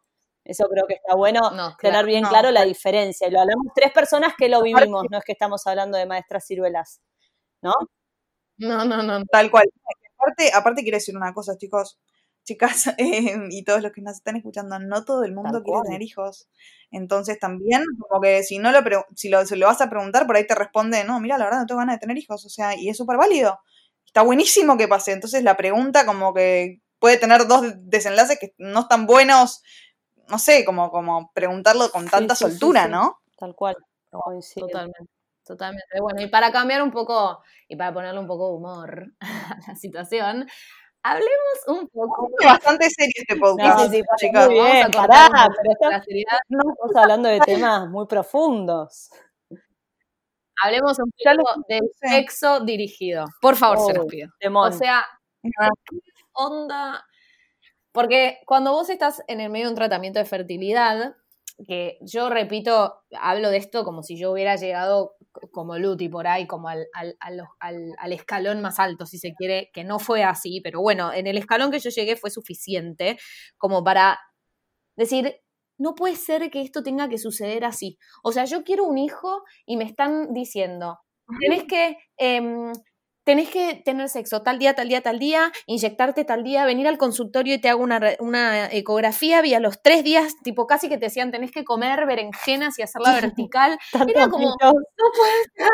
Eso 0.45 0.69
creo 0.69 0.87
que 0.87 0.95
está 0.95 1.17
bueno 1.17 1.41
tener 1.81 2.07
bien 2.07 2.25
claro 2.25 2.53
la 2.53 2.65
diferencia. 2.65 3.27
Y 3.27 3.33
lo 3.33 3.41
hablamos 3.41 3.67
tres 3.75 3.91
personas 3.93 4.35
que 4.39 4.49
lo 4.49 4.63
vivimos, 4.63 5.07
no 5.11 5.19
es 5.19 5.25
que 5.25 5.33
estamos 5.33 5.67
hablando 5.67 5.99
de 5.99 6.07
maestras 6.07 6.47
ciruelas, 6.47 7.01
¿no? 7.63 7.73
No, 8.59 8.85
no, 8.85 9.03
no. 9.03 9.25
Tal 9.27 9.51
cual. 9.51 9.67
Aparte, 10.19 10.51
aparte 10.55 10.83
quiero 10.83 10.97
decir 10.97 11.17
una 11.17 11.35
cosa, 11.35 11.57
chicos 11.59 11.99
chicas 12.47 12.87
em, 12.99 13.49
y 13.51 13.65
todos 13.65 13.83
los 13.83 13.93
que 13.93 14.01
nos 14.01 14.17
están 14.17 14.37
escuchando, 14.37 14.79
no 14.79 15.05
todo 15.05 15.25
el 15.25 15.35
mundo 15.35 15.63
quiere 15.63 15.83
tener 15.85 16.03
hijos. 16.03 16.49
Entonces 16.91 17.39
también, 17.39 17.85
como 17.99 18.23
que 18.23 18.43
si 18.43 18.59
no 18.59 18.73
lo, 18.73 18.81
si 19.15 19.29
lo, 19.29 19.67
vas 19.67 19.81
a 19.81 19.91
preguntar, 19.91 20.27
por 20.27 20.37
ahí 20.37 20.47
te 20.47 20.55
responde, 20.55 21.05
no, 21.05 21.21
mira, 21.21 21.37
la 21.37 21.45
verdad 21.45 21.61
no 21.61 21.67
tengo 21.67 21.81
ganas 21.81 21.97
de 21.97 22.01
tener 22.01 22.17
hijos, 22.17 22.47
o 22.47 22.49
sea, 22.49 22.75
y 22.75 22.89
es 22.89 22.97
súper 22.97 23.19
válido. 23.19 23.59
Está 24.07 24.23
buenísimo 24.23 24.79
que 24.79 24.89
pase. 24.89 25.13
Entonces 25.13 25.43
la 25.43 25.57
pregunta 25.57 26.07
como 26.07 26.33
que 26.33 26.81
puede 26.99 27.19
tener 27.19 27.47
dos 27.47 27.67
desenlaces 27.77 28.39
que 28.39 28.55
no 28.57 28.81
están 28.81 29.07
buenos, 29.07 29.63
no 30.29 30.39
sé, 30.39 30.65
como, 30.65 30.91
como 30.91 31.31
preguntarlo 31.35 31.91
con 31.91 32.09
tanta 32.09 32.35
soltura, 32.35 32.89
¿no? 32.89 33.19
Tal 33.37 33.55
cual. 33.55 33.77
Totalmente. 34.55 35.11
Totalmente. 35.45 36.01
Bueno, 36.01 36.21
y 36.23 36.27
para 36.27 36.51
cambiar 36.51 36.83
un 36.83 36.91
poco 36.91 37.41
y 37.69 37.77
para 37.77 37.95
ponerle 37.95 38.19
un 38.19 38.27
poco 38.27 38.49
de 38.49 38.55
humor 38.57 39.13
a 39.21 39.59
la 39.69 39.77
situación, 39.77 40.47
hablemos 41.07 41.59
un 41.69 41.89
poco. 41.89 42.29
Bastante 42.45 42.91
serio 42.91 43.13
este 43.17 43.37
podcast, 43.37 43.91
sí, 43.91 44.03
sí, 44.19 44.31
Bien, 44.49 44.91
pará, 44.91 45.29
pero 45.63 45.73
estamos 45.73 46.97
hablando 46.97 47.29
de 47.29 47.41
temas 47.41 47.89
muy 47.89 48.07
profundos. 48.07 49.11
Hablemos 50.63 50.99
un 50.99 51.11
poco 51.11 51.65
del 51.69 51.91
sexo 52.01 52.61
dirigido. 52.61 53.27
Por 53.41 53.57
favor, 53.57 53.79
se 53.87 53.95
los 53.95 54.07
pido. 54.07 54.31
O 54.55 54.73
sea, 54.73 55.05
¿qué 55.43 55.51
onda? 56.33 57.05
Porque 57.93 58.41
cuando 58.47 58.73
vos 58.73 58.89
estás 58.91 59.23
en 59.29 59.41
el 59.41 59.51
medio 59.51 59.67
de 59.67 59.71
un 59.71 59.77
tratamiento 59.77 60.19
de 60.19 60.25
fertilidad, 60.25 61.17
que 61.67 61.99
yo 62.03 62.29
repito, 62.29 63.03
hablo 63.19 63.51
de 63.51 63.57
esto 63.59 63.85
como 63.85 64.03
si 64.03 64.19
yo 64.19 64.33
hubiera 64.33 64.57
llegado 64.57 65.16
como 65.51 65.79
Luti 65.79 66.09
por 66.09 66.27
ahí, 66.27 66.47
como 66.47 66.69
al, 66.69 66.87
al, 66.93 68.13
escalón 68.13 68.61
más 68.63 68.79
alto, 68.79 69.07
si 69.07 69.19
se 69.19 69.35
quiere, 69.35 69.71
que 69.73 69.85
no 69.85 69.99
fue 69.99 70.25
así, 70.25 70.61
pero 70.63 70.81
bueno, 70.81 71.13
en 71.13 71.27
el 71.27 71.39
escalón 71.39 71.71
que 71.71 71.79
yo 71.79 71.91
llegué 71.91 72.17
fue 72.17 72.31
suficiente 72.31 73.19
como 73.59 73.85
para 73.85 74.19
decir, 74.97 75.37
no 75.79 75.95
puede 75.95 76.17
ser 76.17 76.51
que 76.51 76.63
esto 76.63 76.83
tenga 76.83 77.09
que 77.09 77.19
suceder 77.19 77.65
así. 77.65 77.99
O 78.23 78.33
sea, 78.33 78.45
yo 78.45 78.65
quiero 78.65 78.85
un 78.85 78.99
hijo 78.99 79.43
y 79.67 79.77
me 79.77 79.85
están 79.85 80.33
diciendo, 80.33 80.99
tenés 81.41 81.65
que, 81.65 81.97
em, 82.17 82.73
tenés 83.27 83.51
que 83.51 83.75
tener 83.85 84.09
sexo 84.09 84.43
tal 84.43 84.61
día, 84.61 84.75
tal 84.77 84.89
día, 84.89 85.03
tal 85.03 85.19
día, 85.19 85.53
inyectarte 85.67 86.25
tal 86.25 86.45
día, 86.45 86.65
venir 86.65 86.87
al 86.87 86.97
consultorio 86.97 87.55
y 87.55 87.61
te 87.61 87.69
hago 87.69 87.83
una, 87.83 88.01
una 88.21 88.71
ecografía 88.71 89.45
y 89.45 89.53
a 89.53 89.59
los 89.59 89.83
tres 89.83 90.05
días, 90.05 90.37
tipo 90.45 90.69
casi 90.69 90.89
que 90.89 90.97
te 90.97 91.07
decían, 91.07 91.33
tenés 91.33 91.51
que 91.51 91.65
comer 91.65 92.07
berenjenas 92.07 92.79
y 92.79 92.83
hacerla 92.83 93.13
vertical. 93.51 93.79
Era 94.09 94.29
como, 94.29 94.55
no 94.61 94.73
puede 95.17 95.43
ser. 95.57 95.69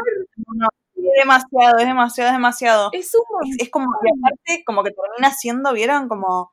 No, 0.56 0.66
es 0.96 1.12
demasiado, 1.18 1.78
es 1.78 1.86
demasiado, 1.86 2.30
es 2.30 2.34
demasiado. 2.34 2.90
Es 2.92 3.14
un 3.14 3.50
Es, 3.50 3.56
es 3.66 3.70
como, 3.70 3.86
y 4.02 4.18
aparte, 4.18 4.64
como 4.64 4.82
que 4.82 4.90
termina 4.90 5.30
siendo, 5.34 5.74
vieron, 5.74 6.08
como... 6.08 6.52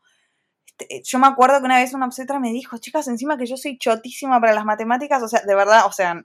este, 0.67 1.01
Yo 1.05 1.17
me 1.19 1.27
acuerdo 1.27 1.59
que 1.59 1.65
una 1.65 1.77
vez 1.77 1.93
una 1.93 2.07
obstetra 2.07 2.39
me 2.39 2.51
dijo, 2.51 2.77
chicas, 2.77 3.07
encima 3.07 3.37
que 3.37 3.45
yo 3.45 3.55
soy 3.55 3.77
chotísima 3.77 4.41
para 4.41 4.53
las 4.53 4.65
matemáticas, 4.65 5.23
o 5.23 5.29
sea, 5.29 5.43
de 5.47 5.55
verdad, 5.55 5.85
o 5.85 5.93
sea, 5.93 6.21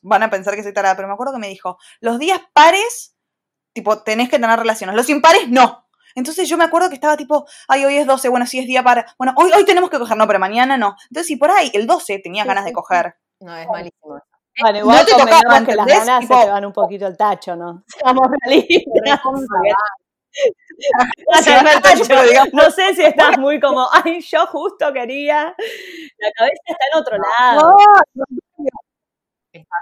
van 0.00 0.22
a 0.22 0.30
pensar 0.30 0.56
que 0.56 0.62
soy 0.62 0.72
tarada, 0.72 0.96
pero 0.96 1.08
me 1.08 1.14
acuerdo 1.14 1.34
que 1.34 1.40
me 1.40 1.48
dijo, 1.48 1.76
los 2.00 2.18
días 2.18 2.40
pares, 2.54 3.17
tipo, 3.80 3.98
tenés 4.02 4.28
que 4.28 4.38
tener 4.38 4.58
relaciones, 4.58 4.94
los 4.96 5.08
impares, 5.08 5.48
no. 5.48 5.84
Entonces 6.14 6.48
yo 6.48 6.56
me 6.56 6.64
acuerdo 6.64 6.88
que 6.88 6.94
estaba 6.96 7.16
tipo, 7.16 7.46
ay, 7.68 7.84
hoy 7.84 7.96
es 7.96 8.06
12, 8.06 8.28
bueno, 8.28 8.44
sí 8.46 8.58
es 8.58 8.66
día 8.66 8.82
para, 8.82 9.06
bueno, 9.18 9.34
hoy, 9.36 9.52
hoy 9.56 9.64
tenemos 9.64 9.88
que 9.90 9.98
coger, 9.98 10.16
no, 10.16 10.26
pero 10.26 10.38
mañana 10.40 10.76
no. 10.76 10.96
Entonces, 11.10 11.26
si 11.28 11.36
por 11.36 11.50
ahí 11.50 11.70
el 11.74 11.86
12 11.86 12.18
tenías 12.18 12.44
Sí, 12.44 12.48
ganas 12.48 12.64
de 12.64 12.72
coger, 12.72 13.14
No, 13.40 13.56
es 13.56 13.68
malísimo. 13.68 14.20
Bueno, 14.60 14.78
igual 14.80 14.96
No 14.98 15.04
te 15.04 15.12
tocaba, 15.12 15.64
que 15.64 15.74
las 15.76 15.86
ganas 15.86 16.20
Tipo- 16.20 16.40
se 16.40 16.44
te 16.46 16.50
van 16.50 16.64
un 16.64 16.72
poquito 16.72 17.06
al 17.06 17.16
tacho, 17.16 17.54
¿no? 17.54 17.84
Seamos 18.04 18.26
realistas. 18.42 19.20
Se 21.42 21.50
van 21.54 21.66
al 21.68 21.82
tacho, 21.82 22.02
pero 22.08 22.22
digamos- 22.24 22.52
No 22.52 22.70
sé 22.70 22.94
si 22.94 23.02
estás 23.04 23.38
muy 23.38 23.60
como, 23.60 23.86
ay, 23.92 24.20
yo 24.20 24.46
justo 24.46 24.92
quería. 24.92 25.54
La 26.18 26.30
cabeza 26.36 26.62
está 26.66 26.84
en 26.92 26.98
otro 27.00 27.16
lado. 27.18 27.74
No, 28.14 28.24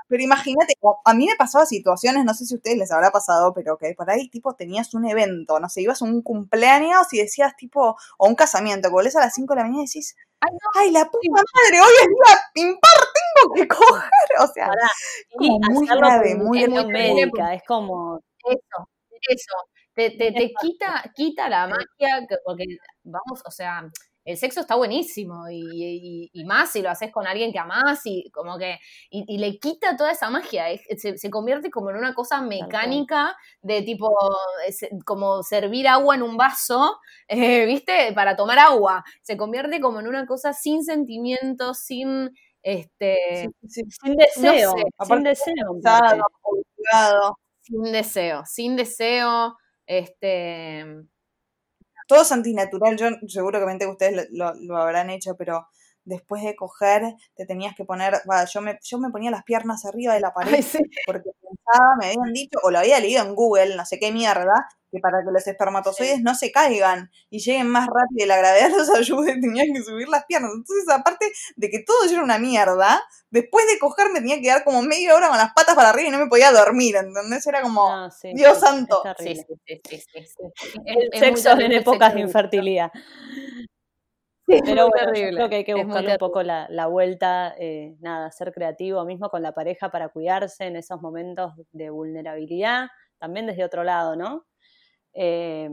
Pero 0.09 0.23
imagínate, 0.23 0.75
a 1.05 1.15
mí 1.15 1.27
me 1.27 1.37
pasaba 1.37 1.67
situaciones, 1.67 2.25
no 2.25 2.35
sé 2.35 2.45
si 2.47 2.55
a 2.55 2.57
ustedes 2.57 2.77
les 2.79 2.93
habrá 2.93 3.11
pasado, 3.11 3.53
pero 3.55 3.77
que 3.77 3.93
por 3.95 4.09
ahí 4.11 4.29
tipo 4.29 4.55
tenías 4.55 4.95
un 4.95 5.07
evento, 5.07 5.59
no 5.61 5.69
sé, 5.69 5.83
ibas 5.83 6.03
a 6.03 6.05
un 6.05 6.23
cumpleaños 6.23 7.13
y 7.13 7.19
decías 7.19 7.55
tipo, 7.57 7.97
o 8.19 8.27
un 8.29 8.35
casamiento, 8.35 8.89
que 8.89 8.93
volvés 8.93 9.17
a 9.17 9.21
las 9.21 9.35
5 9.35 9.55
de 9.55 9.59
la 9.61 9.65
mañana 9.65 9.83
y 9.83 9.87
decís, 9.87 10.15
Ay, 10.41 10.53
no, 10.53 10.81
ay, 10.81 10.91
la 10.91 11.05
puta 11.07 11.29
madre, 11.31 11.81
hoy 11.81 11.93
es 12.03 12.07
día 12.09 12.69
impar, 12.69 13.07
tengo 13.15 13.55
que 13.55 13.69
coger, 13.69 14.11
o 14.41 14.47
sea, 14.49 14.67
Pará, 14.67 14.91
como 15.37 15.59
muy 15.71 15.87
grave, 15.87 16.35
muy 16.35 16.63
grave. 16.67 16.93
médica, 16.93 17.55
es 17.55 17.63
como, 17.67 18.21
Eso, 18.45 18.89
eso. 19.29 19.55
Te, 19.95 20.11
te, 20.11 20.31
te 20.33 20.53
quita, 20.61 21.11
quita 21.15 21.49
la 21.49 21.67
magia, 21.67 22.27
que- 22.29 22.37
porque 22.45 22.65
vamos, 23.03 23.43
o 23.47 23.51
sea, 23.51 23.83
el 24.27 24.37
sexo 24.37 24.61
está 24.61 24.75
buenísimo 24.75 25.49
y, 25.49 25.61
y- 25.63 26.31
y 26.33 26.45
más 26.45 26.73
si 26.73 26.83
lo 26.83 26.91
haces 26.91 27.11
con 27.13 27.27
alguien 27.27 27.53
que 27.53 27.59
amás 27.59 28.01
y 28.05 28.29
como 28.33 28.59
que, 28.59 28.79
y, 29.11 29.25
y 29.27 29.39
le 29.39 29.59
quita 29.59 29.97
toda 29.97 30.11
esa 30.13 30.29
magia, 30.31 30.67
se, 30.99 31.17
se 31.17 31.31
convierte 31.31 31.71
como 31.71 31.91
en 31.91 31.97
una 31.97 32.13
cosa 32.15 32.43
mecánica 32.43 33.37
de 33.63 33.83
tipo, 33.83 34.11
como 35.05 35.43
servir 35.43 35.89
agua 35.89 36.15
en 36.17 36.23
un 36.23 36.37
vaso, 36.37 36.99
eh, 37.29 37.65
¿viste? 37.67 38.13
Para 38.15 38.37
tomar 38.37 38.59
agua, 38.59 39.05
se 39.23 39.37
convierte 39.37 39.81
como 39.81 40.01
en 40.01 40.09
una 40.09 40.27
cosa 40.27 40.53
sin 40.53 40.85
sentimientos, 40.85 41.79
sin, 41.79 42.31
este, 42.63 43.17
sí, 43.69 43.69
sí, 43.69 43.83
sin 44.03 44.17
deseo, 44.17 44.73
sé, 44.73 44.83
sin 45.15 45.23
deseo. 45.23 45.65
sin 47.63 47.83
deseo, 47.93 48.43
sin 48.47 48.77
deseo, 48.77 49.57
este... 49.87 50.85
todo 52.07 52.23
es 52.23 52.33
antinatural. 52.33 52.97
Yo 52.97 53.07
seguramente 53.29 53.85
que 53.87 53.91
ustedes 53.91 54.29
lo, 54.31 54.53
lo- 54.53 54.61
lo 54.61 54.77
habrán 54.79 55.11
hecho, 55.11 55.37
pero 55.37 55.67
después 56.07 56.43
de 56.43 56.57
coger 56.57 57.15
te 57.35 57.45
tenías 57.45 57.75
que 57.77 57.85
poner, 57.85 58.15
va, 58.31 58.45
yo 58.47 58.63
me, 58.63 58.79
yo 58.83 58.99
me 58.99 59.11
ponía 59.11 59.31
las 59.31 59.43
piernas 59.45 59.85
arriba 59.85 60.15
de 60.15 60.21
la 60.21 60.33
pared 60.33 60.55
Ay, 60.55 60.63
sí. 60.63 60.79
porque 61.07 61.31
pensaba, 61.43 61.97
me 62.01 62.07
habían 62.07 62.33
dicho, 62.33 62.59
o 62.63 62.71
lo 62.71 62.79
había 62.79 62.99
leído 63.01 63.23
en 63.23 63.35
Google, 63.35 63.77
no 63.77 63.85
sé 63.85 63.99
qué 63.99 64.11
mierda, 64.13 64.69
que 64.91 65.01
para 65.01 65.19
que 65.25 65.33
los 65.33 65.47
espermatozoides 65.47 66.23
no 66.23 66.35
se 66.35 66.53
caigan 66.53 67.11
y 67.29 67.41
lleguen 67.41 67.67
más 67.69 67.87
rápido 67.87 68.25
y 68.25 68.27
la 68.29 68.37
gravedad 68.39 68.71
los 68.71 68.89
ayude, 68.91 69.33
tenían 69.41 69.75
que 69.75 69.83
subir 69.83 70.09
las 70.09 70.25
piernas. 70.27 70.53
Entonces, 70.55 70.89
aparte 70.89 71.27
de 71.57 71.69
que 71.71 71.81
todo 71.83 72.09
era 72.09 72.23
una 72.23 72.39
mierda, 72.39 73.03
después 73.31 73.67
de 73.67 73.79
coger 73.81 74.11
me 74.13 74.21
tenía 74.21 74.41
que 74.41 74.47
dar 74.49 74.63
como 74.65 74.83
media 74.83 75.15
hora 75.17 75.29
con 75.29 75.37
las 75.39 75.53
patas 75.55 75.75
para 75.75 75.91
arriba 75.91 76.09
y 76.09 76.13
no 76.13 76.19
me 76.19 76.29
podía 76.29 76.53
dormir, 76.53 76.95
¿entendés? 76.97 77.45
Era 77.49 77.63
como, 77.63 77.91
No, 77.91 78.11
sí, 78.13 78.33
Dios 78.35 78.55
sí, 78.55 78.61
santo. 78.61 79.03
es 79.05 79.11
Sí, 79.19 79.25
terrible. 79.25 79.47
sí, 79.67 79.81
sí, 79.85 79.99
sí, 79.99 80.25
sí, 80.25 80.71
sí. 80.73 80.79
El 80.87 81.19
sexo 81.19 81.51
en 81.59 81.73
épocas 81.73 82.15
de 82.15 82.21
infertilidad. 82.21 82.93
Sí, 84.49 84.61
Pero 84.65 84.89
bueno, 84.89 85.13
yo 85.21 85.29
terrible, 85.29 85.33
creo 85.33 85.49
que 85.49 85.57
hay 85.57 85.65
que 85.65 85.75
buscarle 85.75 86.09
un 86.09 86.19
poco 86.19 86.43
la, 86.45 86.69
la 86.71 86.87
vuelta, 86.87 87.55
eh, 87.59 87.97
nada, 88.01 88.31
ser 88.31 88.53
creativo 88.53 89.05
mismo 89.05 89.29
con 89.29 89.43
la 89.43 89.53
pareja 89.53 89.91
para 89.91 90.09
cuidarse 90.11 90.67
en 90.67 90.77
esos 90.77 91.01
momentos 91.03 91.53
de 91.73 91.91
vulnerabilidad, 91.91 92.87
también 93.19 93.47
desde 93.47 93.65
otro 93.65 93.83
lado, 93.83 94.15
¿no? 94.17 94.47
Eh, 95.15 95.71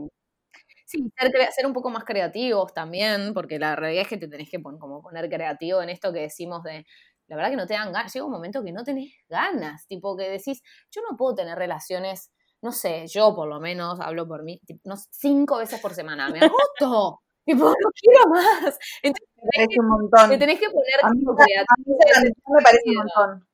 Sí, 0.86 1.10
ser, 1.18 1.32
ser 1.52 1.66
un 1.66 1.72
poco 1.72 1.90
más 1.90 2.04
creativos 2.04 2.72
también, 2.74 3.32
porque 3.34 3.58
la 3.58 3.74
realidad 3.76 4.02
es 4.02 4.08
que 4.08 4.18
te 4.18 4.28
tenés 4.28 4.50
que 4.50 4.60
pon- 4.60 4.78
como 4.78 5.02
poner 5.02 5.28
creativo 5.30 5.82
en 5.82 5.88
esto 5.90 6.12
que 6.12 6.20
decimos 6.20 6.62
de, 6.62 6.84
la 7.26 7.36
verdad 7.36 7.50
que 7.50 7.56
no 7.56 7.66
te 7.66 7.74
dan 7.74 7.92
ganas, 7.92 8.12
llega 8.12 8.26
un 8.26 8.32
momento 8.32 8.62
que 8.64 8.72
no 8.72 8.84
tenés 8.84 9.12
ganas, 9.28 9.86
tipo 9.86 10.16
que 10.16 10.28
decís, 10.30 10.62
yo 10.90 11.00
no 11.10 11.16
puedo 11.16 11.34
tener 11.36 11.56
relaciones, 11.58 12.32
no 12.62 12.72
sé, 12.72 13.06
yo 13.08 13.34
por 13.34 13.48
lo 13.48 13.60
menos 13.60 13.98
hablo 14.00 14.28
por 14.28 14.44
mí, 14.44 14.60
no, 14.84 14.96
cinco 15.10 15.58
veces 15.58 15.80
por 15.80 15.94
semana, 15.94 16.28
me 16.30 16.40
agoto, 16.42 17.22
tipo, 17.46 17.64
no 17.68 17.90
quiero 18.00 18.28
más. 18.30 18.78
Entonces 19.02 19.28
Me 19.42 19.50
parece 19.56 19.80
un 19.80 19.88
montón. 19.88 20.30
te 20.30 20.38
tenés 20.38 20.60
que 20.60 20.66
poner 20.70 21.00
A 21.02 21.10
mí, 21.10 21.18
tipo, 21.20 21.32
a 21.32 21.34
mí 21.36 21.52
creativo. 21.52 22.54
me 22.56 22.62
parece 22.62 22.90
un 22.90 22.94
montón. 22.96 23.48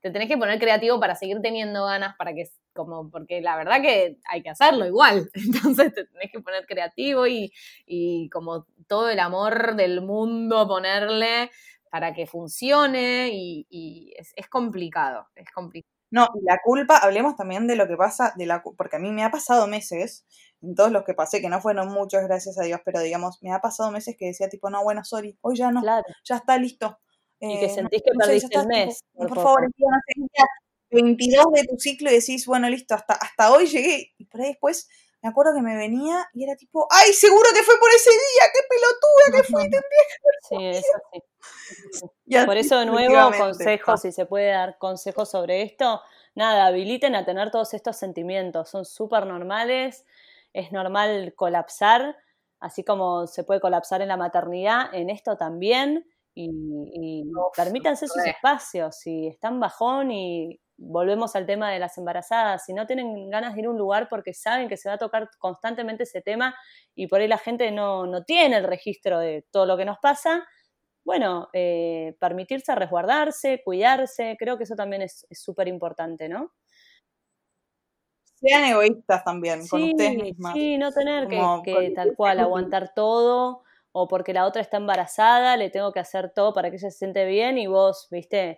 te 0.00 0.10
tenés 0.10 0.28
que 0.28 0.38
poner 0.38 0.58
creativo 0.60 1.00
para 1.00 1.16
seguir 1.16 1.40
teniendo 1.42 1.84
ganas, 1.86 2.16
para 2.16 2.32
que, 2.34 2.44
como, 2.74 3.10
porque 3.10 3.40
la 3.40 3.56
verdad 3.56 3.82
que 3.82 4.18
hay 4.30 4.42
que 4.42 4.50
hacerlo 4.50 4.86
igual. 4.86 5.30
Entonces 5.34 5.92
te 5.94 6.04
tenés 6.06 6.30
que 6.32 6.40
poner 6.40 6.66
creativo 6.66 7.26
y, 7.26 7.52
y 7.86 8.28
como 8.30 8.66
todo 8.88 9.10
el 9.10 9.18
amor 9.20 9.76
del 9.76 10.02
mundo 10.02 10.68
ponerle 10.68 11.50
para 11.90 12.14
que 12.14 12.26
funcione 12.26 13.30
y, 13.32 13.66
y 13.70 14.14
es, 14.18 14.32
es 14.36 14.48
complicado, 14.48 15.26
es 15.34 15.50
complicado. 15.52 15.97
No, 16.10 16.28
y 16.34 16.44
la 16.44 16.58
culpa, 16.64 16.98
hablemos 16.98 17.36
también 17.36 17.66
de 17.66 17.76
lo 17.76 17.86
que 17.86 17.96
pasa, 17.96 18.32
de 18.36 18.46
la, 18.46 18.62
porque 18.62 18.96
a 18.96 18.98
mí 18.98 19.12
me 19.12 19.24
ha 19.24 19.30
pasado 19.30 19.66
meses, 19.66 20.26
en 20.62 20.74
todos 20.74 20.90
los 20.90 21.04
que 21.04 21.14
pasé, 21.14 21.40
que 21.40 21.48
no 21.48 21.60
fueron 21.60 21.88
muchos, 21.88 22.22
gracias 22.22 22.58
a 22.58 22.62
Dios, 22.62 22.80
pero 22.84 23.00
digamos, 23.00 23.42
me 23.42 23.52
ha 23.52 23.60
pasado 23.60 23.90
meses 23.90 24.16
que 24.18 24.26
decía 24.26 24.48
tipo, 24.48 24.70
no, 24.70 24.82
bueno, 24.82 25.04
sorry, 25.04 25.38
hoy 25.42 25.56
ya 25.56 25.70
no, 25.70 25.82
claro, 25.82 26.04
ya 26.24 26.36
está 26.36 26.56
listo. 26.58 26.98
y 27.40 27.58
que 27.58 27.66
Eh, 27.66 27.68
sentís 27.68 28.02
que 28.02 28.10
no 28.14 28.24
sé, 28.24 28.30
perdiste 28.30 28.56
el 28.56 28.62
tipo, 28.62 28.68
mes. 28.68 29.04
por, 29.14 29.34
favor, 29.34 29.64
envía, 29.64 29.88
no 29.90 29.98
sé, 30.06 30.12
envía 30.16 30.44
22 30.90 31.46
de 31.52 31.64
tu 31.64 31.78
ciclo 31.78 32.10
y 32.10 32.14
decís, 32.14 32.46
bueno, 32.46 32.68
listo, 32.70 32.94
hasta, 32.94 33.14
hasta 33.14 33.52
hoy 33.52 33.66
llegué. 33.66 34.12
Y 34.16 34.24
por 34.24 34.40
ahí 34.40 34.48
después 34.48 34.88
me 35.22 35.28
acuerdo 35.28 35.52
que 35.54 35.62
me 35.62 35.76
venía 35.76 36.28
y 36.32 36.44
era 36.44 36.54
tipo, 36.56 36.86
ay, 36.90 37.12
seguro 37.12 37.48
que 37.54 37.62
fue 37.62 37.78
por 37.78 37.90
ese 37.90 38.10
día, 38.10 38.44
qué 38.52 38.60
pelotuda 38.68 39.36
que 39.36 39.52
fui, 39.52 39.70
Sí, 40.48 40.66
eso 40.66 40.98
sí. 41.12 41.22
Y 42.26 42.36
así 42.36 42.46
Por 42.46 42.56
eso, 42.56 42.78
de 42.78 42.86
nuevo, 42.86 43.30
consejos, 43.36 44.00
si 44.00 44.12
se 44.12 44.26
puede 44.26 44.50
dar 44.50 44.78
consejos 44.78 45.30
sobre 45.30 45.62
esto, 45.62 46.00
nada, 46.34 46.66
habiliten 46.66 47.14
a 47.14 47.24
tener 47.24 47.50
todos 47.50 47.74
estos 47.74 47.96
sentimientos, 47.96 48.68
son 48.68 48.84
súper 48.84 49.26
normales, 49.26 50.06
es 50.52 50.72
normal 50.72 51.34
colapsar, 51.36 52.16
así 52.60 52.84
como 52.84 53.26
se 53.26 53.44
puede 53.44 53.60
colapsar 53.60 54.02
en 54.02 54.08
la 54.08 54.16
maternidad, 54.16 54.94
en 54.94 55.10
esto 55.10 55.36
también, 55.36 56.06
y, 56.34 56.48
y 56.94 57.24
Uf, 57.24 57.56
permítanse 57.56 58.06
sus 58.06 58.24
espacios, 58.24 58.96
si 58.96 59.26
están 59.26 59.58
bajón 59.58 60.12
y 60.12 60.60
volvemos 60.78 61.36
al 61.36 61.46
tema 61.46 61.70
de 61.72 61.78
las 61.80 61.98
embarazadas, 61.98 62.64
si 62.64 62.72
no 62.74 62.86
tienen 62.86 63.30
ganas 63.30 63.54
de 63.54 63.60
ir 63.60 63.66
a 63.66 63.70
un 63.70 63.78
lugar 63.78 64.08
porque 64.08 64.32
saben 64.34 64.68
que 64.68 64.76
se 64.78 64.88
va 64.88 64.94
a 64.94 64.98
tocar 64.98 65.28
constantemente 65.38 66.04
ese 66.04 66.22
tema 66.22 66.54
y 66.94 67.08
por 67.08 67.20
ahí 67.20 67.28
la 67.28 67.38
gente 67.38 67.70
no, 67.72 68.06
no 68.06 68.24
tiene 68.24 68.56
el 68.58 68.64
registro 68.64 69.18
de 69.20 69.46
todo 69.50 69.66
lo 69.66 69.76
que 69.76 69.84
nos 69.84 69.98
pasa, 69.98 70.46
bueno, 71.04 71.48
eh, 71.54 72.16
permitirse 72.20 72.74
resguardarse, 72.74 73.62
cuidarse, 73.64 74.36
creo 74.38 74.58
que 74.58 74.64
eso 74.64 74.76
también 74.76 75.02
es 75.02 75.26
súper 75.32 75.68
importante, 75.68 76.28
¿no? 76.28 76.52
Sean 78.40 78.64
egoístas 78.64 79.22
también 79.22 79.68
con 79.68 79.82
Sí, 79.82 79.84
ustedes 79.84 80.16
mismas. 80.16 80.60
sí, 80.62 80.78
no 80.78 80.92
tener 80.92 81.28
que, 81.28 81.60
que 81.62 81.90
con- 81.90 81.94
tal 81.94 82.14
cual 82.14 82.38
aguantar 82.40 82.92
todo 82.94 83.62
o 83.92 84.06
porque 84.08 84.32
la 84.32 84.46
otra 84.46 84.62
está 84.62 84.76
embarazada, 84.76 85.56
le 85.56 85.70
tengo 85.70 85.92
que 85.92 86.00
hacer 86.00 86.32
todo 86.32 86.52
para 86.54 86.70
que 86.70 86.76
ella 86.76 86.90
se 86.90 86.98
siente 86.98 87.24
bien 87.26 87.58
y 87.58 87.66
vos, 87.66 88.06
viste, 88.10 88.56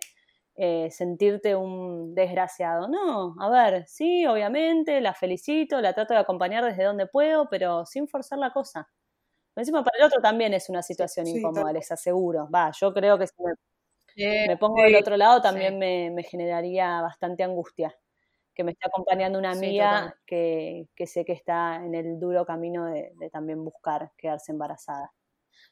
eh, 0.63 0.91
sentirte 0.91 1.55
un 1.55 2.13
desgraciado. 2.15 2.87
No, 2.87 3.35
a 3.39 3.49
ver, 3.49 3.85
sí, 3.87 4.25
obviamente, 4.27 5.01
la 5.01 5.13
felicito, 5.13 5.81
la 5.81 5.93
trato 5.93 6.13
de 6.13 6.19
acompañar 6.21 6.63
desde 6.65 6.83
donde 6.83 7.07
puedo, 7.07 7.49
pero 7.49 7.85
sin 7.85 8.07
forzar 8.07 8.37
la 8.39 8.51
cosa. 8.51 8.87
Encima 9.55 9.83
para 9.83 9.97
el 9.99 10.05
otro 10.05 10.21
también 10.21 10.53
es 10.53 10.69
una 10.69 10.83
situación 10.83 11.27
sí, 11.27 11.31
incómoda, 11.31 11.73
les 11.73 11.91
aseguro. 11.91 12.49
Va, 12.53 12.71
yo 12.79 12.93
creo 12.93 13.17
que 13.19 13.27
si 13.27 13.33
me 13.43 13.53
me 14.45 14.57
pongo 14.57 14.83
sí, 14.83 14.83
del 14.83 14.95
otro 14.95 15.17
lado, 15.17 15.41
también 15.41 15.77
me, 15.79 16.11
me 16.11 16.23
generaría 16.23 17.01
bastante 17.01 17.43
angustia. 17.43 17.95
Que 18.55 18.63
me 18.65 18.71
esté 18.73 18.87
acompañando 18.87 19.39
una 19.39 19.51
amiga 19.51 20.15
que, 20.27 20.87
que 20.95 21.07
sé 21.07 21.25
que 21.25 21.33
está 21.33 21.77
en 21.77 21.95
el 21.95 22.19
duro 22.19 22.45
camino 22.45 22.85
de, 22.87 23.13
de 23.19 23.29
también 23.29 23.63
buscar 23.65 24.11
quedarse 24.17 24.51
embarazada. 24.53 25.11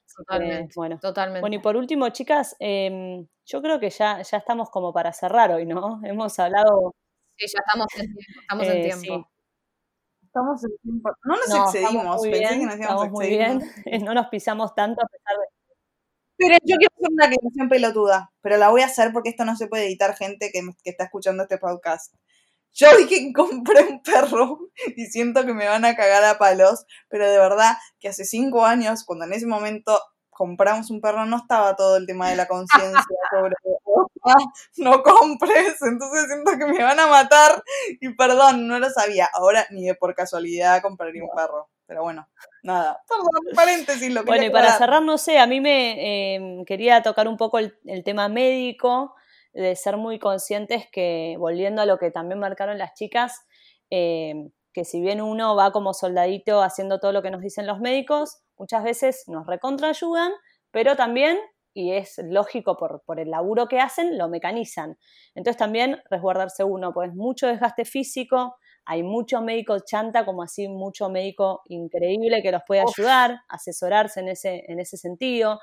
Que, 0.08 0.14
Totalmente, 0.24 0.74
bueno. 0.76 1.00
totalmente. 1.00 1.42
bueno, 1.42 1.56
y 1.56 1.60
por 1.60 1.78
último, 1.78 2.10
chicas, 2.10 2.56
em, 2.60 3.28
yo 3.46 3.62
creo 3.62 3.80
que 3.80 3.90
ya, 3.90 4.22
ya 4.22 4.38
estamos 4.38 4.70
como 4.70 4.92
para 4.94 5.14
cerrar 5.14 5.52
hoy, 5.52 5.66
¿no? 5.66 6.02
Hemos 6.06 6.38
hablado 6.40 6.96
Sí, 7.38 7.46
ya 7.54 7.60
estamos 7.66 7.88
en 7.96 8.14
tiempo. 8.16 8.42
Estamos 8.42 8.68
en 8.68 8.78
eh, 8.78 8.84
tiempo. 8.84 9.02
sí. 9.02 9.26
Estamos 10.26 10.64
en 10.64 10.78
tiempo. 10.84 11.10
No 11.24 11.36
nos 11.38 11.50
No, 11.50 11.64
excedimos, 11.66 12.22
pensé 12.22 12.40
bien, 12.40 12.60
que 12.60 12.66
nos 12.66 12.78
íbamos 12.78 13.04
a 13.04 13.06
estamos 13.06 13.10
muy 13.12 13.26
excedir. 13.28 13.40
bien, 13.86 14.06
no 14.06 14.14
nos 14.14 14.28
pisamos 14.28 14.76
tanto 14.76 15.02
a 15.02 15.08
pesar 15.08 15.38
de... 15.38 15.46
Pero 16.38 16.56
yo 16.66 16.78
quiero 16.78 16.94
hacer 16.96 17.10
una 17.12 17.26
aclaración 17.26 17.70
pelotuda, 17.70 18.32
pero 18.42 18.58
la 18.58 18.70
voy 18.70 18.82
a 18.82 18.86
hacer 18.86 19.12
porque 19.14 19.30
esto 19.30 19.46
no 19.46 19.56
se 19.56 19.68
puede 19.68 19.86
editar 19.88 20.16
gente 20.16 20.52
que, 20.54 20.62
que 20.84 20.90
está 20.92 21.06
escuchando 21.06 21.44
este 21.44 21.58
podcast. 21.58 22.14
Yo 22.74 22.88
dije 22.97 23.15
que 23.28 23.34
compré 23.34 23.84
un 23.84 24.01
perro 24.01 24.59
y 24.95 25.05
siento 25.07 25.45
que 25.45 25.53
me 25.53 25.67
van 25.67 25.86
a 25.86 25.95
cagar 25.95 26.24
a 26.24 26.38
palos, 26.38 26.86
pero 27.09 27.30
de 27.30 27.38
verdad 27.38 27.74
que 27.99 28.09
hace 28.09 28.26
cinco 28.26 28.65
años, 28.65 29.03
cuando 29.05 29.26
en 29.26 29.34
ese 29.34 29.47
momento 29.47 29.99
compramos 30.30 30.89
un 30.89 31.01
perro, 31.01 31.26
no 31.26 31.38
estaba 31.38 31.76
todo 31.76 31.97
el 31.97 32.05
tema 32.07 32.30
de 32.30 32.38
la 32.38 32.47
conciencia 32.47 33.03
sobre 33.32 33.55
"Ah, 34.26 34.36
no 34.78 35.03
compres, 35.03 35.82
entonces 35.82 36.28
siento 36.28 36.51
que 36.57 36.65
me 36.72 36.84
van 36.84 36.99
a 36.99 37.07
matar 37.07 37.63
y 37.99 38.09
perdón, 38.15 38.67
no 38.67 38.80
lo 38.80 38.89
sabía. 38.89 39.30
Ahora 39.34 39.65
ni 39.72 39.86
de 39.86 39.95
por 39.95 40.15
casualidad 40.15 40.82
compraría 40.82 41.24
un 41.24 41.30
perro, 41.36 41.70
pero 41.86 42.03
bueno, 42.03 42.30
nada. 42.63 43.01
Perdón, 43.07 43.55
paréntesis, 43.55 44.09
lo 44.13 44.24
Bueno, 44.24 44.34
quería 44.43 44.49
y 44.49 44.51
para 44.51 44.78
cerrar, 44.78 45.01
no 45.03 45.17
sé, 45.17 45.39
a 45.39 45.47
mí 45.47 45.59
me 45.61 46.36
eh, 46.36 46.63
quería 46.65 47.01
tocar 47.01 47.28
un 47.28 47.38
poco 47.38 47.59
el, 47.59 47.78
el 47.86 48.03
tema 48.03 48.30
médico, 48.30 49.15
de 49.62 49.76
ser 49.76 49.97
muy 49.97 50.20
conscientes 50.20 50.86
que, 50.91 51.36
volviendo 51.38 51.82
a 51.82 51.86
lo 51.86 51.97
que 51.97 52.12
también 52.12 52.39
marcaron 52.39 52.78
las 52.78 52.93
chicas, 52.93 53.45
eh, 53.89 54.34
que 54.74 54.86
si 54.86 55.01
bien 55.01 55.22
uno 55.22 55.55
va 55.55 55.72
como 55.72 55.93
soldadito 55.93 56.62
haciendo 56.62 56.99
todo 56.99 57.12
lo 57.12 57.22
que 57.22 57.32
nos 57.32 57.41
dicen 57.41 57.68
los 57.68 57.80
médicos, 57.80 58.38
muchas 58.57 58.84
veces 58.84 59.24
nos 59.28 59.47
recontraayudan, 59.47 60.32
pero 60.72 60.95
también, 60.95 61.38
y 61.74 61.93
es 61.93 62.20
lógico 62.24 62.78
por, 62.78 63.03
por 63.05 63.20
el 63.20 63.32
laburo 63.32 63.68
que 63.68 63.80
hacen, 63.80 64.18
lo 64.18 64.30
mecanizan. 64.30 64.97
Entonces 65.36 65.57
también 65.57 66.01
resguardarse 66.10 66.64
uno, 66.64 66.93
pues 66.93 67.14
mucho 67.14 67.47
desgaste 67.47 67.86
físico, 67.86 68.55
hay 68.86 69.03
mucho 69.03 69.41
médico 69.41 69.78
chanta, 69.80 70.26
como 70.26 70.43
así 70.43 70.68
mucho 70.68 71.10
médico 71.10 71.62
increíble 71.66 72.41
que 72.41 72.51
los 72.51 72.64
puede 72.66 72.82
ayudar, 72.82 73.39
asesorarse 73.47 74.20
en 74.20 74.30
ese, 74.30 74.64
en 74.68 74.80
ese 74.80 74.97
sentido. 74.97 75.60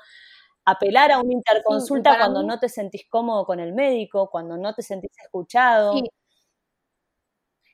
Apelar 0.69 1.11
a 1.13 1.19
una 1.21 1.33
interconsulta 1.33 2.17
cuando 2.17 2.41
mí- 2.41 2.47
no 2.47 2.59
te 2.59 2.67
sentís 2.69 3.03
cómodo 3.09 3.45
con 3.45 3.59
el 3.61 3.73
médico, 3.73 4.29
cuando 4.29 4.57
no 4.57 4.73
te 4.73 4.81
sentís 4.83 5.11
escuchado. 5.23 5.93
Sí. 5.93 6.09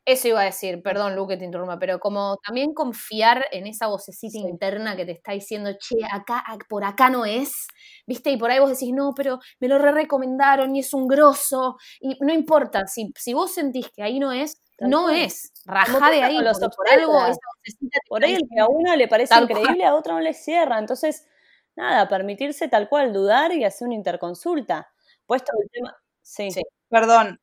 Eso 0.06 0.28
iba 0.28 0.42
a 0.42 0.44
decir, 0.44 0.84
perdón 0.84 1.16
Lu 1.16 1.26
que 1.28 1.38
te 1.38 1.46
interrumpa, 1.46 1.80
pero 1.80 1.98
como 2.00 2.36
también 2.46 2.74
confiar 2.74 3.46
en 3.52 3.68
esa 3.68 3.88
vocecita 3.88 4.34
Sí. 4.34 4.40
interna 4.40 4.98
que 4.98 5.06
te 5.06 5.14
está 5.14 5.32
diciendo, 5.32 5.72
che, 5.80 5.96
acá, 6.12 6.44
ac- 6.46 6.68
por 6.68 6.84
acá 6.84 7.10
no 7.10 7.24
es, 7.26 7.68
¿viste? 8.06 8.30
Y 8.32 8.38
por 8.38 8.52
ahí 8.52 8.60
vos 8.60 8.70
decís, 8.72 8.92
no, 8.94 9.14
pero 9.16 9.40
me 9.62 9.70
lo 9.70 9.78
re 9.80 9.94
recomendaron 9.94 10.76
y 10.76 10.80
es 10.82 10.94
un 10.94 11.08
grosso, 11.08 11.78
y 12.02 12.18
no 12.20 12.34
importa, 12.34 12.86
si, 12.86 13.14
si 13.18 13.34
vos 13.34 13.54
sentís 13.54 13.90
que 13.96 14.04
ahí 14.04 14.20
no 14.20 14.34
es, 14.34 14.56
Tal 14.78 14.90
no 14.90 15.04
cual. 15.04 15.16
es, 15.20 15.54
rajá 15.66 16.10
de 16.12 16.22
ahí, 16.22 16.38
los 16.40 16.60
por 16.60 16.90
algo 16.90 17.14
esa 17.26 17.40
vocecita 17.60 18.00
Por 18.10 18.26
ahí 18.26 18.34
el 18.34 18.42
que 18.50 18.60
a 18.60 18.68
uno 18.68 18.96
le 18.98 19.08
parece 19.08 19.30
Tal 19.30 19.48
cual. 19.48 19.62
increíble, 19.62 19.86
a 19.86 19.96
otro 19.96 20.14
no 20.16 20.20
le 20.20 20.34
cierra. 20.34 20.80
Entonces, 20.80 21.26
nada, 21.76 22.08
permitirse 22.10 22.68
tal 22.68 22.90
cual 22.90 23.14
dudar 23.14 23.54
y 23.54 23.64
hacer 23.66 23.88
una 23.88 23.96
interconsulta. 23.96 24.90
Puesto 25.26 25.52
el 25.62 25.70
tema. 25.72 25.96
Sí. 26.22 26.52
Sí. 26.52 26.62
Perdón, 26.90 27.40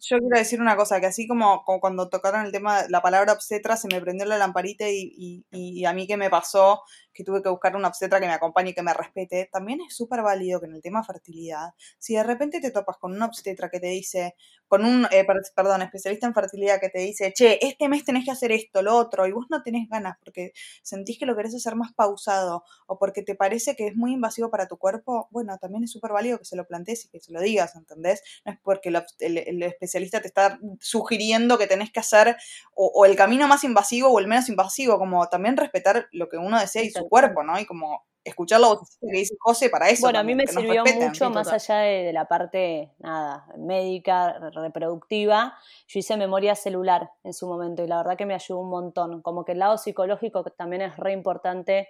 yo 0.00 0.18
quiero 0.18 0.38
decir 0.38 0.60
una 0.60 0.76
cosa, 0.76 1.00
que 1.00 1.06
así 1.06 1.26
como, 1.26 1.64
como 1.64 1.80
cuando 1.80 2.08
tocaron 2.08 2.44
el 2.44 2.52
tema, 2.52 2.82
la 2.88 3.00
palabra 3.00 3.32
obstetra, 3.32 3.76
se 3.76 3.88
me 3.88 4.00
prendió 4.00 4.26
la 4.26 4.38
lamparita 4.38 4.88
y, 4.88 5.14
y, 5.16 5.44
y 5.50 5.84
a 5.86 5.92
mí 5.94 6.06
que 6.06 6.16
me 6.16 6.30
pasó, 6.30 6.82
que 7.12 7.24
tuve 7.24 7.42
que 7.42 7.48
buscar 7.48 7.74
una 7.76 7.88
obstetra 7.88 8.20
que 8.20 8.26
me 8.26 8.32
acompañe 8.34 8.70
y 8.70 8.74
que 8.74 8.82
me 8.82 8.92
respete, 8.92 9.48
también 9.50 9.80
es 9.80 9.96
súper 9.96 10.22
válido 10.22 10.60
que 10.60 10.66
en 10.66 10.74
el 10.74 10.82
tema 10.82 11.04
fertilidad, 11.04 11.70
si 11.98 12.14
de 12.14 12.22
repente 12.22 12.60
te 12.60 12.70
topas 12.70 12.98
con 12.98 13.12
una 13.12 13.26
obstetra 13.26 13.70
que 13.70 13.80
te 13.80 13.86
dice, 13.88 14.34
con 14.68 14.84
un, 14.84 15.06
eh, 15.10 15.24
per- 15.24 15.42
perdón, 15.54 15.82
especialista 15.82 16.26
en 16.26 16.34
fertilidad 16.34 16.80
que 16.80 16.88
te 16.88 16.98
dice, 17.00 17.32
che, 17.32 17.58
este 17.66 17.88
mes 17.88 18.04
tenés 18.04 18.24
que 18.24 18.30
hacer 18.30 18.52
esto, 18.52 18.82
lo 18.82 18.96
otro, 18.96 19.26
y 19.26 19.32
vos 19.32 19.46
no 19.50 19.62
tenés 19.62 19.88
ganas 19.88 20.16
porque 20.24 20.52
sentís 20.82 21.18
que 21.18 21.26
lo 21.26 21.36
querés 21.36 21.54
hacer 21.54 21.76
más 21.76 21.92
pausado 21.92 22.64
o 22.86 22.98
porque 22.98 23.22
te 23.22 23.34
parece 23.34 23.76
que 23.76 23.86
es 23.88 23.96
muy 23.96 24.12
invasivo 24.12 24.50
para 24.50 24.66
tu 24.68 24.76
cuerpo, 24.78 25.28
bueno, 25.30 25.56
también 25.58 25.84
es 25.84 25.90
súper 25.92 26.12
válido 26.12 26.38
que 26.38 26.44
se 26.44 26.56
lo 26.56 26.66
plantees 26.66 27.04
y 27.04 27.08
que 27.08 27.20
se 27.20 27.32
lo 27.32 27.40
digas, 27.40 27.76
¿entendés? 27.76 28.22
no 28.44 28.52
es 28.52 28.58
porque 28.62 28.88
el, 28.88 28.96
el- 29.20 29.38
el 29.38 29.62
especialista 29.62 30.20
te 30.20 30.28
está 30.28 30.58
sugiriendo 30.80 31.58
que 31.58 31.66
tenés 31.66 31.90
que 31.92 32.00
hacer 32.00 32.36
o, 32.74 32.86
o 32.94 33.04
el 33.06 33.16
camino 33.16 33.48
más 33.48 33.64
invasivo 33.64 34.08
o 34.08 34.18
el 34.18 34.26
menos 34.26 34.48
invasivo, 34.48 34.98
como 34.98 35.28
también 35.28 35.56
respetar 35.56 36.08
lo 36.12 36.28
que 36.28 36.36
uno 36.38 36.58
desea 36.60 36.82
y 36.82 36.90
su 36.90 37.06
cuerpo, 37.08 37.42
¿no? 37.42 37.58
Y 37.58 37.66
como 37.66 38.04
escuchar 38.24 38.60
la 38.60 38.68
voz 38.68 38.96
que 39.00 39.06
dice 39.12 39.34
José 39.38 39.68
para 39.70 39.88
eso. 39.90 40.02
Bueno, 40.06 40.18
a 40.18 40.22
mí 40.22 40.34
me 40.34 40.46
sirvió 40.46 40.82
respeten. 40.82 41.08
mucho, 41.08 41.30
más 41.30 41.44
total. 41.44 41.54
allá 41.60 41.76
de, 41.78 42.02
de 42.04 42.12
la 42.12 42.26
parte, 42.26 42.92
nada, 42.98 43.46
médica, 43.58 44.38
re- 44.38 44.50
reproductiva. 44.50 45.56
Yo 45.88 45.98
hice 46.00 46.16
memoria 46.16 46.54
celular 46.54 47.10
en 47.22 47.34
su 47.34 47.46
momento 47.46 47.84
y 47.84 47.86
la 47.86 47.98
verdad 47.98 48.16
que 48.16 48.26
me 48.26 48.34
ayudó 48.34 48.60
un 48.60 48.70
montón. 48.70 49.22
Como 49.22 49.44
que 49.44 49.52
el 49.52 49.58
lado 49.58 49.76
psicológico 49.78 50.42
también 50.44 50.82
es 50.82 50.96
re 50.96 51.12
importante 51.12 51.88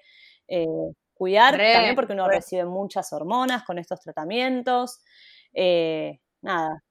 eh, 0.48 0.66
cuidar, 1.14 1.56
Re, 1.56 1.72
también 1.72 1.94
porque 1.94 2.12
uno 2.12 2.26
re. 2.28 2.36
recibe 2.36 2.64
muchas 2.64 3.12
hormonas 3.12 3.62
con 3.64 3.78
estos 3.78 4.00
tratamientos. 4.00 5.00
Eh, 5.52 6.18
nada. 6.42 6.82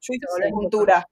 Yo 0.00 0.12
hice 0.12 0.26
acupuntura. 0.46 1.06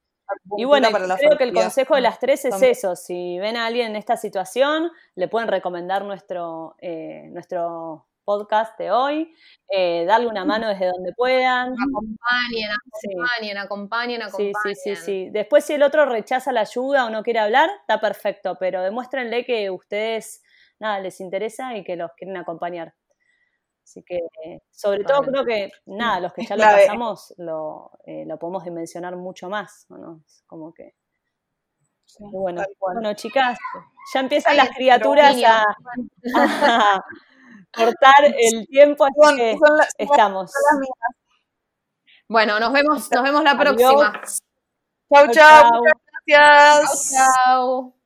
Y 0.56 0.64
bueno, 0.64 0.90
para 0.90 1.06
la 1.06 1.16
creo 1.16 1.36
que 1.38 1.44
el 1.44 1.52
consejo 1.52 1.94
de 1.94 2.00
las 2.02 2.18
tres 2.18 2.44
es 2.44 2.50
También. 2.50 2.72
eso. 2.72 2.96
Si 2.96 3.38
ven 3.38 3.56
a 3.56 3.66
alguien 3.66 3.88
en 3.90 3.96
esta 3.96 4.16
situación, 4.16 4.90
le 5.14 5.28
pueden 5.28 5.48
recomendar 5.48 6.04
nuestro, 6.04 6.74
eh, 6.80 7.28
nuestro 7.30 8.06
podcast 8.24 8.78
de 8.78 8.90
hoy, 8.92 9.34
eh, 9.68 10.04
darle 10.06 10.28
una 10.28 10.44
mano 10.44 10.68
desde 10.68 10.86
donde 10.86 11.12
puedan. 11.16 11.72
Acompañen, 11.72 12.70
Sí. 13.00 13.08
acompañen, 13.12 13.58
acompañen, 13.58 14.20
Sí, 14.20 14.26
acompañen. 14.28 14.76
sí, 14.76 14.94
sí, 14.94 14.96
sí. 14.96 15.28
Después, 15.30 15.64
si 15.64 15.72
el 15.74 15.82
otro 15.82 16.06
rechaza 16.06 16.52
la 16.52 16.60
ayuda 16.60 17.06
o 17.06 17.10
no 17.10 17.22
quiere 17.24 17.40
hablar, 17.40 17.68
está 17.80 18.00
perfecto, 18.00 18.56
pero 18.60 18.82
demuéstrenle 18.82 19.44
que 19.44 19.70
ustedes, 19.70 20.42
nada, 20.78 21.00
les 21.00 21.20
interesa 21.20 21.76
y 21.76 21.82
que 21.82 21.96
los 21.96 22.12
quieren 22.16 22.36
acompañar. 22.36 22.94
Así 23.84 24.02
que, 24.04 24.20
sobre 24.70 25.04
todo, 25.04 25.22
creo 25.22 25.44
que, 25.44 25.70
nada, 25.86 26.20
los 26.20 26.32
que 26.32 26.46
ya 26.46 26.56
lo 26.56 26.62
pasamos, 26.62 27.34
lo, 27.38 27.90
eh, 28.06 28.24
lo 28.26 28.38
podemos 28.38 28.64
dimensionar 28.64 29.16
mucho 29.16 29.48
más, 29.50 29.86
¿o 29.90 29.98
¿no? 29.98 30.22
Es 30.26 30.42
como 30.46 30.72
que. 30.72 30.94
Sí, 32.04 32.24
bueno, 32.32 32.62
bueno, 32.78 33.14
chicas, 33.14 33.58
ya 34.14 34.20
empiezan 34.20 34.56
las 34.56 34.70
criaturas 34.70 35.34
a, 35.44 35.62
a 36.36 37.00
cortar 37.72 38.24
el 38.36 38.66
tiempo, 38.68 39.04
así 39.06 39.36
que 39.36 39.56
son 39.58 39.76
las- 39.78 39.86
son 39.88 39.94
estamos. 39.98 40.52
Bueno, 42.28 42.58
nos 42.60 42.72
vemos, 42.72 43.10
nos 43.12 43.22
vemos 43.22 43.42
la 43.44 43.50
Adiós. 43.52 43.60
próxima. 43.76 44.12
Chau, 45.12 45.26
Chau, 45.26 45.34
chau. 45.34 45.70
chau. 45.70 45.80
Muchas 45.80 46.00
gracias. 46.26 47.12
Chao. 47.12 48.01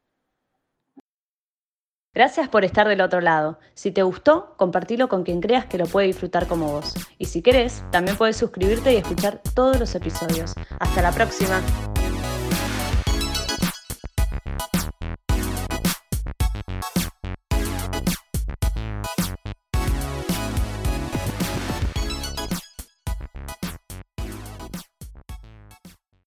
Gracias 2.16 2.48
por 2.48 2.64
estar 2.64 2.88
del 2.88 3.02
otro 3.02 3.20
lado. 3.20 3.58
Si 3.74 3.90
te 3.90 4.02
gustó, 4.02 4.54
compartilo 4.56 5.06
con 5.06 5.22
quien 5.22 5.42
creas 5.42 5.66
que 5.66 5.76
lo 5.76 5.84
puede 5.84 6.06
disfrutar 6.06 6.46
como 6.46 6.72
vos. 6.72 6.94
Y 7.18 7.26
si 7.26 7.42
querés, 7.42 7.84
también 7.92 8.16
puedes 8.16 8.38
suscribirte 8.38 8.94
y 8.94 8.96
escuchar 8.96 9.42
todos 9.54 9.78
los 9.78 9.94
episodios. 9.94 10.54
Hasta 10.80 11.02
la 11.02 11.12
próxima. 11.12 11.60